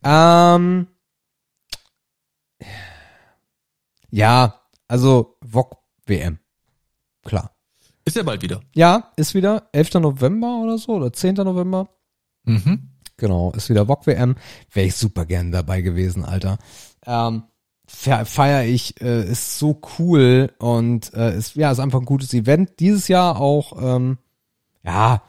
[0.04, 0.88] Ähm,
[4.10, 6.40] ja, also VOG WM.
[7.24, 7.52] Klar.
[8.06, 8.62] Ist ja bald wieder.
[8.74, 9.96] Ja, ist wieder 11.
[9.96, 11.36] November oder so oder 10.
[11.36, 11.90] November.
[12.46, 12.92] Mhm.
[13.18, 14.36] Genau, ist wieder VOG WM.
[14.72, 16.58] Wäre ich super gern dabei gewesen, Alter.
[17.06, 17.44] Ähm,
[17.86, 22.34] fe- feier ich, äh, ist so cool und äh, ist ja ist einfach ein gutes
[22.34, 22.80] Event.
[22.80, 24.18] Dieses Jahr auch ähm,
[24.84, 25.22] ja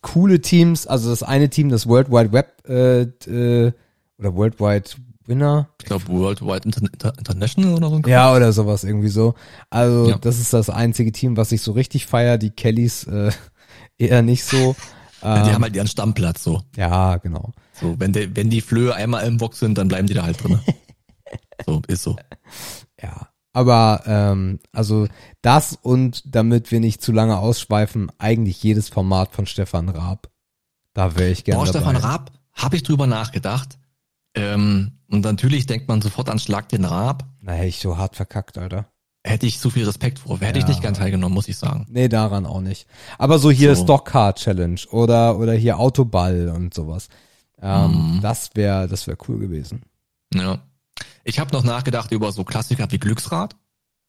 [0.00, 0.86] coole Teams.
[0.86, 3.72] Also das eine Team, das World Wide Web äh, äh,
[4.18, 4.90] oder World Wide
[5.26, 8.00] Winner, Ich glaube Worldwide Inter Inter International oder so.
[8.06, 9.34] ja, oder sowas irgendwie so.
[9.70, 10.18] Also, Ja.
[10.18, 12.38] das ist das einzige Team, was ich so richtig feier.
[12.38, 13.30] Die Kellys äh,
[13.98, 14.76] eher nicht so.
[15.22, 16.62] Ja, die Ähm, haben halt ihren Stammplatz so.
[16.76, 17.52] ja, genau.
[17.72, 20.42] So, wenn, die wenn die Flöhe einmal im Box sind, dann bleiben die da halt
[20.44, 20.60] drin.
[21.66, 22.16] so, ist so.
[23.02, 23.28] Ja.
[23.52, 25.06] Aber ähm, also
[25.40, 30.28] das und damit wir nicht zu lange ausschweifen, eigentlich jedes Format von Stefan Raab.
[30.92, 31.78] Da wäre ich gerne Boah, dabei.
[31.78, 33.78] Stefan Raab, habe ich drüber nachgedacht.
[34.34, 37.24] Ähm, und natürlich denkt man sofort an Schlag den Raab.
[37.40, 38.86] Na, hätte ich so hart verkackt, Alter.
[39.26, 40.38] Hätte ich zu viel Respekt vor.
[40.40, 40.68] Hätte ich Ja.
[40.70, 41.86] nicht gern teilgenommen, muss ich sagen.
[41.88, 42.86] Nee, daran auch nicht.
[43.16, 43.84] Aber so hier So.
[43.84, 47.08] Stockcar Challenge oder oder hier Autoball und sowas.
[47.62, 48.20] Ähm, Mhm.
[48.20, 49.82] Das wäre das wäre cool gewesen.
[50.34, 50.58] Ja.
[51.24, 53.56] Ich habe noch nachgedacht über so Klassiker wie Glücksrad.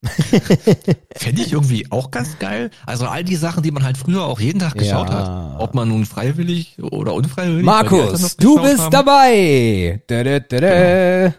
[1.15, 2.69] Fände ich irgendwie auch ganz geil.
[2.85, 5.53] Also all die Sachen, die man halt früher auch jeden Tag geschaut Ja.
[5.53, 5.59] hat.
[5.61, 7.63] Ob man nun freiwillig oder unfreiwillig.
[7.65, 8.91] Markus, du bist haben.
[8.91, 10.01] dabei.
[10.07, 11.33] Da, da, da, da.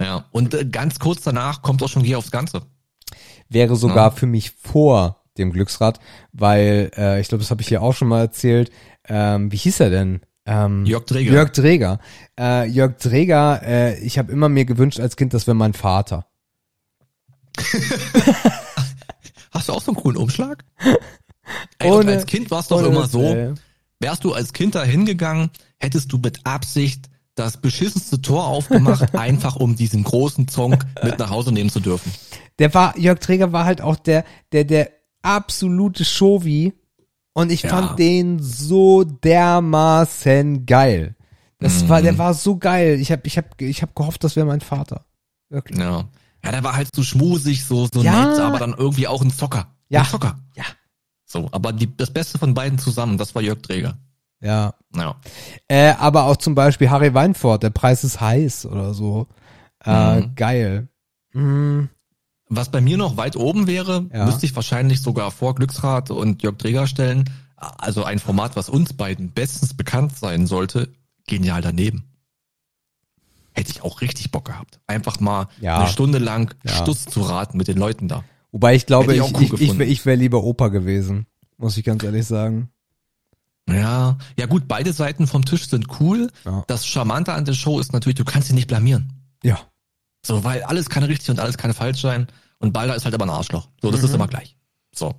[0.00, 0.24] Ja.
[0.30, 2.62] Und äh, ganz kurz danach kommt auch schon Geh aufs Ganze.
[3.48, 4.10] Wäre sogar Ja.
[4.10, 6.00] für mich vor dem Glücksrad,
[6.32, 8.70] weil äh, ich glaube, das habe ich hier auch schon mal erzählt.
[9.08, 10.20] Ähm, wie hieß er denn?
[10.46, 11.32] Ähm, Jörg Träger.
[11.32, 11.98] Jörg Träger.
[12.38, 16.26] Äh, Jörg Träger, äh, ich habe immer mir gewünscht als Kind, das wäre mein Vater.
[19.50, 20.64] Hast du auch so einen coolen Umschlag?
[21.78, 23.54] Ey, und Ohne- als Kind war es doch immer so, ey.
[24.00, 29.56] wärst du als Kind da hingegangen, hättest du mit Absicht das beschissenste Tor aufgemacht, einfach
[29.56, 32.12] um diesen großen Zonk mit nach Hause nehmen zu dürfen.
[32.58, 34.90] Der war, Jörg Träger war halt auch der, der, der
[35.22, 36.74] absolute Shovi
[37.32, 37.70] und ich Ja.
[37.70, 41.14] fand den so dermaßen geil.
[41.60, 42.04] Das war, Mhm.
[42.04, 42.98] der war so geil.
[43.00, 45.04] Ich habe, ich habe, ich habe gehofft, das wäre mein Vater.
[45.48, 45.78] Wirklich.
[45.78, 46.04] Ja.
[46.44, 48.26] Ja, der war halt so schmusig, so, so Ja.
[48.26, 49.74] nett, aber dann irgendwie auch ein Zocker.
[49.88, 50.00] Ja.
[50.02, 50.38] Ein Zocker.
[50.56, 50.64] Ja.
[51.24, 53.98] So, aber die, das Beste von beiden zusammen, das war Jörg Träger.
[54.40, 54.74] Ja.
[54.94, 55.16] Ja.
[55.66, 59.26] Äh, aber auch zum Beispiel Harry Weinfurt, der Preis ist heiß oder so.
[59.84, 60.34] Äh, Mhm.
[60.36, 60.88] Geil.
[61.32, 61.88] Mhm.
[62.48, 64.24] Was bei mir noch weit oben wäre, Ja.
[64.24, 68.92] müsste ich wahrscheinlich sogar vor Glücksrad und Jörg Träger stellen, also ein Format, was uns
[68.94, 70.88] beiden bestens bekannt sein sollte,
[71.26, 72.07] genial daneben.
[73.52, 74.78] Hätte ich auch richtig Bock gehabt.
[74.86, 75.78] Einfach mal Ja.
[75.78, 76.72] eine Stunde lang Ja.
[76.74, 78.24] Stuss zu raten mit den Leuten da.
[78.52, 81.26] Wobei ich glaube, Hätte ich ich, cool ich, ich, ich wäre lieber Opa gewesen.
[81.56, 82.70] Muss ich ganz ehrlich sagen.
[83.68, 86.30] Ja, ja gut, beide Seiten vom Tisch sind cool.
[86.44, 86.64] Ja.
[86.68, 89.12] Das Charmante an der Show ist natürlich, du kannst dich nicht blamieren.
[89.42, 89.58] Ja.
[90.24, 92.28] So, weil alles kann richtig und alles kann falsch sein.
[92.58, 93.68] Und Balder ist halt aber ein Arschloch.
[93.82, 94.06] So, das Mhm.
[94.08, 94.56] ist immer gleich.
[94.94, 95.14] So.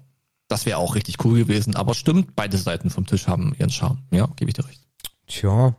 [0.47, 1.75] Das wäre auch richtig cool gewesen.
[1.75, 3.99] Aber stimmt, beide Seiten vom Tisch haben ihren Charme.
[4.11, 4.81] Ja, gebe ich dir recht.
[5.27, 5.75] Tja.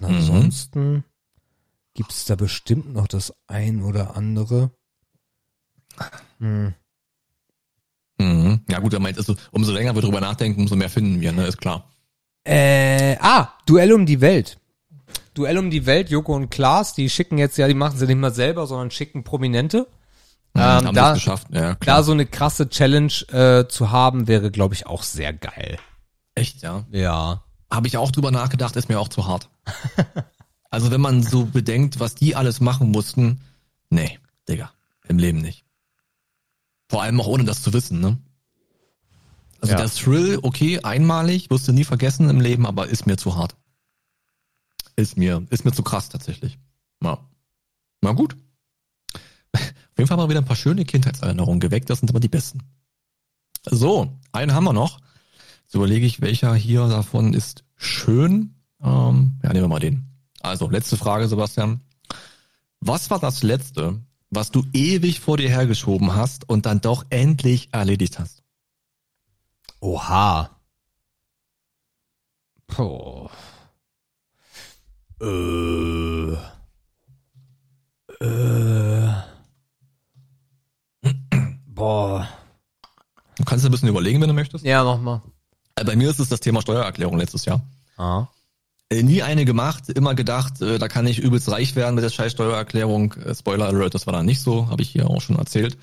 [0.00, 1.02] Und Mhm.
[1.94, 4.70] Ansonsten gibt's da bestimmt noch das ein oder andere.
[6.38, 6.74] Hm.
[8.18, 8.60] Mhm.
[8.68, 11.46] Ja gut, er meint, also, umso länger wir drüber nachdenken, umso mehr finden wir, ne,
[11.46, 11.90] ist klar.
[12.44, 14.58] Äh, ah, Duell um die Welt.
[15.34, 18.18] Duell um die Welt, Joko und Klaas, die schicken jetzt, ja, die machen sie nicht
[18.18, 19.88] mal selber, sondern schicken Prominente.
[20.54, 21.96] Mhm, Ähm, haben da- das geschafft, ja, klar.
[21.98, 25.78] Da so eine krasse Challenge äh, zu haben, wäre, glaube ich, auch sehr geil.
[26.36, 26.84] Echt, ja.
[26.90, 27.42] Ja.
[27.72, 29.48] Habe ich auch drüber nachgedacht, ist mir auch zu hart.
[30.74, 33.40] also wenn man so bedenkt, was die alles machen mussten,
[33.90, 34.18] nee,
[34.48, 34.72] Digga,
[35.08, 35.64] im Leben nicht.
[36.88, 38.18] Vor allem auch ohne das zu wissen, ne?
[39.60, 39.78] Also Ja.
[39.80, 43.56] der Thrill, okay, einmalig, wirst du nie vergessen im Leben, aber ist mir zu hart.
[44.96, 46.58] Ist mir, ist mir zu krass tatsächlich.
[47.02, 47.18] Ja.
[48.02, 48.36] Na gut.
[49.54, 52.60] Auf jeden Fall mal wieder ein paar schöne Kindheitserinnerungen geweckt, das sind aber die besten.
[53.64, 55.00] So, einen haben wir noch.
[55.62, 58.56] Jetzt überlege ich, welcher hier davon ist schön.
[58.82, 60.13] Ähm, ja, nehmen wir mal den.
[60.44, 61.80] Also, letzte Frage, Sebastian.
[62.80, 67.70] Was war das letzte, was du ewig vor dir hergeschoben hast und dann doch endlich
[67.72, 68.42] erledigt hast?
[69.80, 70.50] Oha.
[72.66, 73.28] Puh.
[75.22, 76.32] Äh.
[78.20, 79.14] Äh.
[81.66, 82.28] Boah.
[83.36, 84.64] Du kannst ein bisschen überlegen, wenn du möchtest.
[84.64, 85.22] Ja, mach mal.
[85.76, 87.62] Äh, Bei mir ist es das Thema Steuererklärung letztes Jahr.
[87.96, 88.26] Ah.
[88.90, 92.10] Äh, Nie eine gemacht, immer gedacht, äh, da kann ich übelst reich werden mit der
[92.10, 93.14] scheiß Steuererklärung.
[93.14, 95.76] Äh, Spoiler Alert, das war dann nicht so, habe ich hier auch schon erzählt.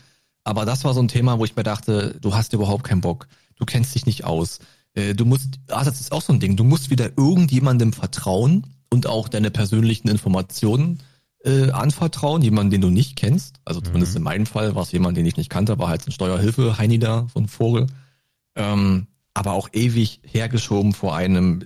[0.44, 3.28] Aber das war so ein Thema, wo ich mir dachte, du hast überhaupt keinen Bock,
[3.56, 4.60] du kennst dich nicht aus.
[4.94, 8.66] Äh, Du musst, ah, das ist auch so ein Ding, du musst wieder irgendjemandem vertrauen
[8.90, 11.00] und auch deine persönlichen Informationen
[11.44, 13.56] äh, anvertrauen, jemanden, den du nicht kennst.
[13.66, 16.10] Also zumindest in meinem Fall war es jemand, den ich nicht kannte, war halt so
[16.10, 17.88] ein Steuerhilfe, Heini da, so ein Vogel.
[18.56, 21.66] Ähm, aber auch ewig hergeschoben vor einem, äh,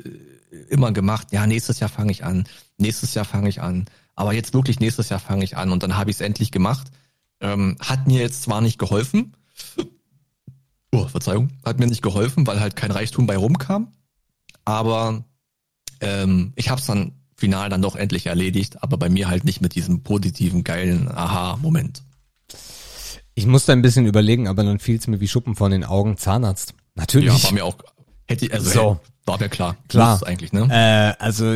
[0.69, 2.45] immer gemacht, ja, nächstes Jahr fange ich an,
[2.77, 5.97] nächstes Jahr fange ich an, aber jetzt wirklich nächstes Jahr fange ich an und dann
[5.97, 6.87] habe ich es endlich gemacht.
[7.41, 9.35] Ähm, hat mir jetzt zwar nicht geholfen,
[10.91, 13.91] oh, Verzeihung, hat mir nicht geholfen, weil halt kein Reichtum bei rumkam,
[14.63, 15.25] aber
[15.99, 19.61] ähm, ich habe es dann final dann doch endlich erledigt, aber bei mir halt nicht
[19.61, 22.03] mit diesem positiven, geilen Aha-Moment.
[23.33, 26.17] Ich musste ein bisschen überlegen, aber dann fiel es mir wie Schuppen von den Augen.
[26.17, 26.73] Zahnarzt.
[26.95, 27.27] Natürlich.
[27.27, 27.75] Ja, war mir auch,
[28.25, 28.99] hätte, also So.
[29.25, 29.75] War mir klar.
[29.89, 30.21] Klar.
[30.25, 30.67] Eigentlich, ne?
[30.69, 31.51] Äh, also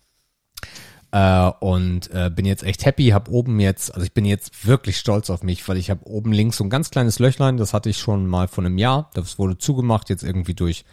[1.12, 4.98] Äh, und äh, bin jetzt echt happy, hab oben jetzt, also ich bin jetzt wirklich
[4.98, 7.90] stolz auf mich, weil ich habe oben links so ein ganz kleines Löchlein, das hatte
[7.90, 10.84] ich schon mal vor einem Jahr, das wurde zugemacht, jetzt irgendwie durch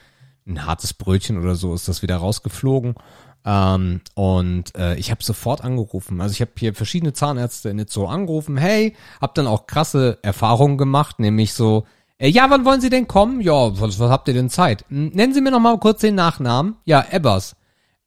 [0.46, 2.94] ein hartes Brötchen oder so ist das wieder rausgeflogen.
[3.44, 6.20] Ähm, und äh, ich habe sofort angerufen.
[6.20, 8.56] Also ich habe hier verschiedene Zahnärzte in Itzo angerufen.
[8.56, 11.84] Hey, hab dann auch krasse Erfahrungen gemacht, nämlich so,
[12.18, 13.40] äh, ja, wann wollen Sie denn kommen?
[13.40, 14.84] Ja, was, was habt ihr denn Zeit?
[14.88, 16.76] Nennen Sie mir noch mal kurz den Nachnamen.
[16.84, 17.56] Ja, Ebbers.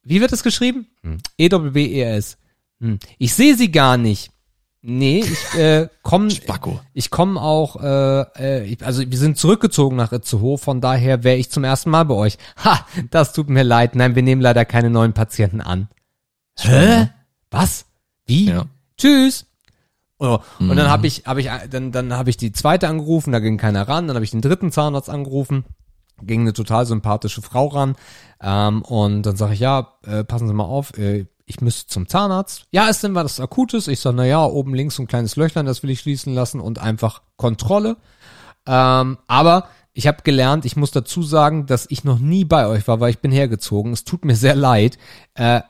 [0.08, 0.86] Wie wird es geschrieben?
[1.02, 1.18] Hm.
[1.36, 2.38] E-W-B-E-S.
[2.80, 2.98] Hm.
[3.18, 4.30] Ich sehe Sie gar nicht.
[4.80, 6.28] Nee, ich äh, komme
[6.94, 11.36] ich komme auch, äh, äh, ich, also wir sind zurückgezogen nach Itzehoe, von daher wäre
[11.36, 12.38] ich zum ersten Mal bei euch.
[12.64, 13.94] Ha, das tut mir leid.
[13.96, 15.88] Nein, wir nehmen leider keine neuen Patienten an.
[16.58, 17.08] Hä?
[17.50, 17.86] Was?
[18.26, 18.46] Wie?
[18.46, 18.66] Ja.
[18.96, 19.46] Tschüss.
[20.18, 20.76] Oh, und Mhm.
[20.76, 23.86] dann habe ich, habe ich, dann, dann habe ich die zweite angerufen, da ging keiner
[23.86, 24.08] ran.
[24.08, 25.64] Dann habe ich den dritten Zahnarzt angerufen,
[26.22, 27.96] ging eine total sympathische Frau ran.
[28.40, 32.08] Ähm, und dann sage ich, ja, äh, passen Sie mal auf, äh, ich müsste zum
[32.08, 32.66] Zahnarzt.
[32.72, 33.88] Ja, ist denn was Akutes?
[33.88, 36.60] Ich sage, na ja, oben links so ein kleines Löchlein, das will ich schließen lassen
[36.60, 37.96] und einfach Kontrolle.
[38.66, 39.68] Ähm, aber
[39.98, 43.10] Ich habe gelernt, ich muss dazu sagen, dass ich noch nie bei euch war, weil
[43.10, 43.92] ich bin hergezogen.
[43.92, 44.96] Es tut mir sehr leid.
[45.34, 45.62] Äh,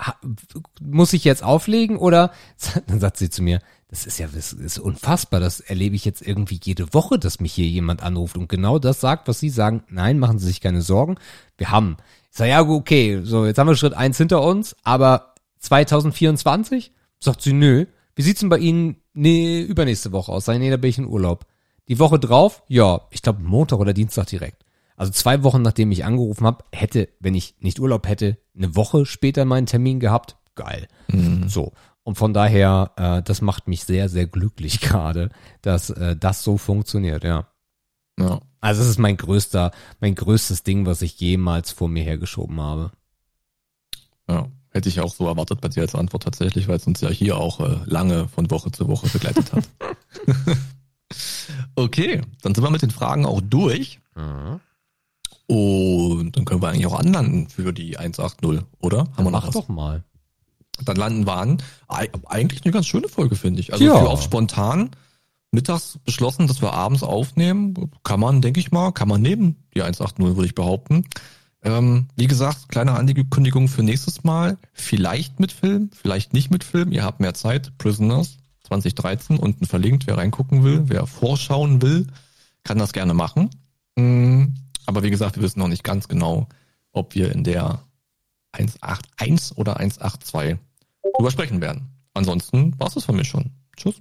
[0.82, 2.32] muss ich jetzt auflegen oder?
[2.88, 5.40] Dann sagt sie zu mir, das ist ja das ist unfassbar.
[5.40, 9.00] Das erlebe ich jetzt irgendwie jede Woche, dass mich hier jemand anruft und genau das
[9.00, 9.82] sagt, was Sie sagen.
[9.88, 11.16] Nein, machen Sie sich keine Sorgen.
[11.56, 11.96] Wir haben.
[12.30, 16.92] Ich sage, ja, okay, so, jetzt haben wir Schritt eins hinter uns, aber 2024?
[17.18, 17.86] Sagt sie, nö.
[18.14, 20.44] Wie sieht's denn bei Ihnen nee, übernächste Woche aus?
[20.44, 21.46] Sei, nee, da bin ich in Urlaub.
[21.88, 22.62] Die Woche drauf?
[22.68, 24.64] Ja, ich glaube Montag oder Dienstag direkt.
[24.96, 29.06] Also zwei Wochen nachdem ich angerufen habe, hätte, wenn ich nicht Urlaub hätte, eine Woche
[29.06, 30.36] später meinen Termin gehabt.
[30.54, 30.88] Geil.
[31.08, 31.48] Mhm.
[31.48, 31.72] So.
[32.08, 35.28] Und von daher, äh, das macht mich sehr, sehr glücklich gerade,
[35.60, 37.48] dass äh, das so funktioniert, ja.
[38.18, 38.40] Ja.
[38.62, 42.92] Also es ist mein größter, mein größtes Ding, was ich jemals vor mir hergeschoben habe.
[44.26, 47.10] Ja, hätte ich auch so erwartet bei dir als Antwort tatsächlich, weil es uns ja
[47.10, 49.68] hier auch äh, lange von Woche zu Woche begleitet hat.
[51.76, 54.00] okay, dann sind wir mit den Fragen auch durch.
[54.16, 54.60] Mhm.
[55.46, 59.00] Und dann können wir eigentlich auch anlanden für die 180, oder?
[59.14, 59.54] Haben wir noch Mach was?
[59.54, 60.04] doch mal
[60.84, 61.58] dann landen wir an.
[61.88, 63.72] Eigentlich eine ganz schöne Folge, finde ich.
[63.72, 63.94] Also ja.
[63.94, 64.90] oft spontan.
[65.50, 67.90] Mittags beschlossen, dass wir abends aufnehmen.
[68.04, 69.56] Kann man, denke ich mal, kann man nehmen.
[69.74, 71.04] Die 180 würde ich behaupten.
[71.62, 74.58] Ähm, wie gesagt, kleine Ankündigung für nächstes Mal.
[74.72, 76.92] Vielleicht mit Film, vielleicht nicht mit Film.
[76.92, 77.72] Ihr habt mehr Zeit.
[77.78, 80.06] Prisoners 2013 unten verlinkt.
[80.06, 82.06] Wer reingucken will, wer vorschauen will,
[82.62, 83.50] kann das gerne machen.
[83.96, 84.54] Mm,
[84.86, 86.48] aber wie gesagt, wir wissen noch nicht ganz genau,
[86.92, 87.82] ob wir in der
[88.52, 90.58] 181 oder 182
[91.16, 91.90] drüber sprechen werden.
[92.14, 93.52] Ansonsten war es von mir schon.
[93.76, 93.96] Tschüss.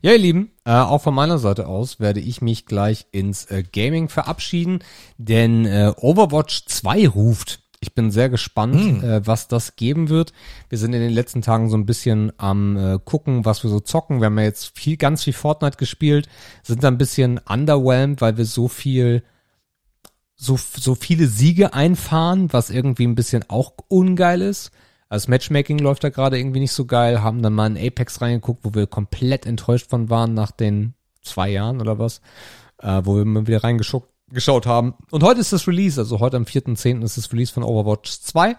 [0.00, 3.62] Ja, ihr Lieben, äh, auch von meiner Seite aus werde ich mich gleich ins äh,
[3.62, 4.80] Gaming verabschieden,
[5.18, 7.60] denn äh, Overwatch 2 ruft.
[7.80, 9.20] Ich bin sehr gespannt, mm.
[9.22, 10.32] was das geben wird.
[10.68, 13.78] Wir sind in den letzten Tagen so ein bisschen am äh, gucken, was wir so
[13.78, 14.20] zocken.
[14.20, 16.28] Wir haben ja jetzt viel, ganz viel Fortnite gespielt,
[16.64, 19.22] sind da ein bisschen underwhelmed, weil wir so viel
[20.34, 24.70] so, so viele Siege einfahren, was irgendwie ein bisschen auch ungeil ist.
[25.08, 28.20] Also das Matchmaking läuft da gerade irgendwie nicht so geil, haben dann mal in Apex
[28.20, 32.20] reingeguckt, wo wir komplett enttäuscht von waren nach den zwei Jahren oder was,
[32.78, 34.94] äh, wo wir mal wieder reingeschaut haben.
[35.10, 37.02] Und heute ist das Release, also heute am 4.10.
[37.02, 38.56] ist das Release von Overwatch 2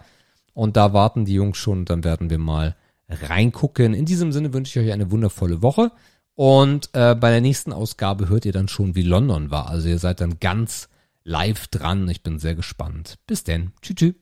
[0.52, 2.76] und da warten die Jungs schon und dann werden wir mal
[3.08, 3.94] reingucken.
[3.94, 5.92] In diesem Sinne wünsche ich euch eine wundervolle Woche
[6.34, 9.68] und äh, bei der nächsten Ausgabe hört ihr dann schon, wie London war.
[9.68, 10.88] Also ihr seid dann ganz
[11.22, 12.08] live dran.
[12.08, 13.18] Ich bin sehr gespannt.
[13.26, 13.72] Bis denn.
[13.82, 13.96] Tschüss.
[13.96, 14.19] tschüss.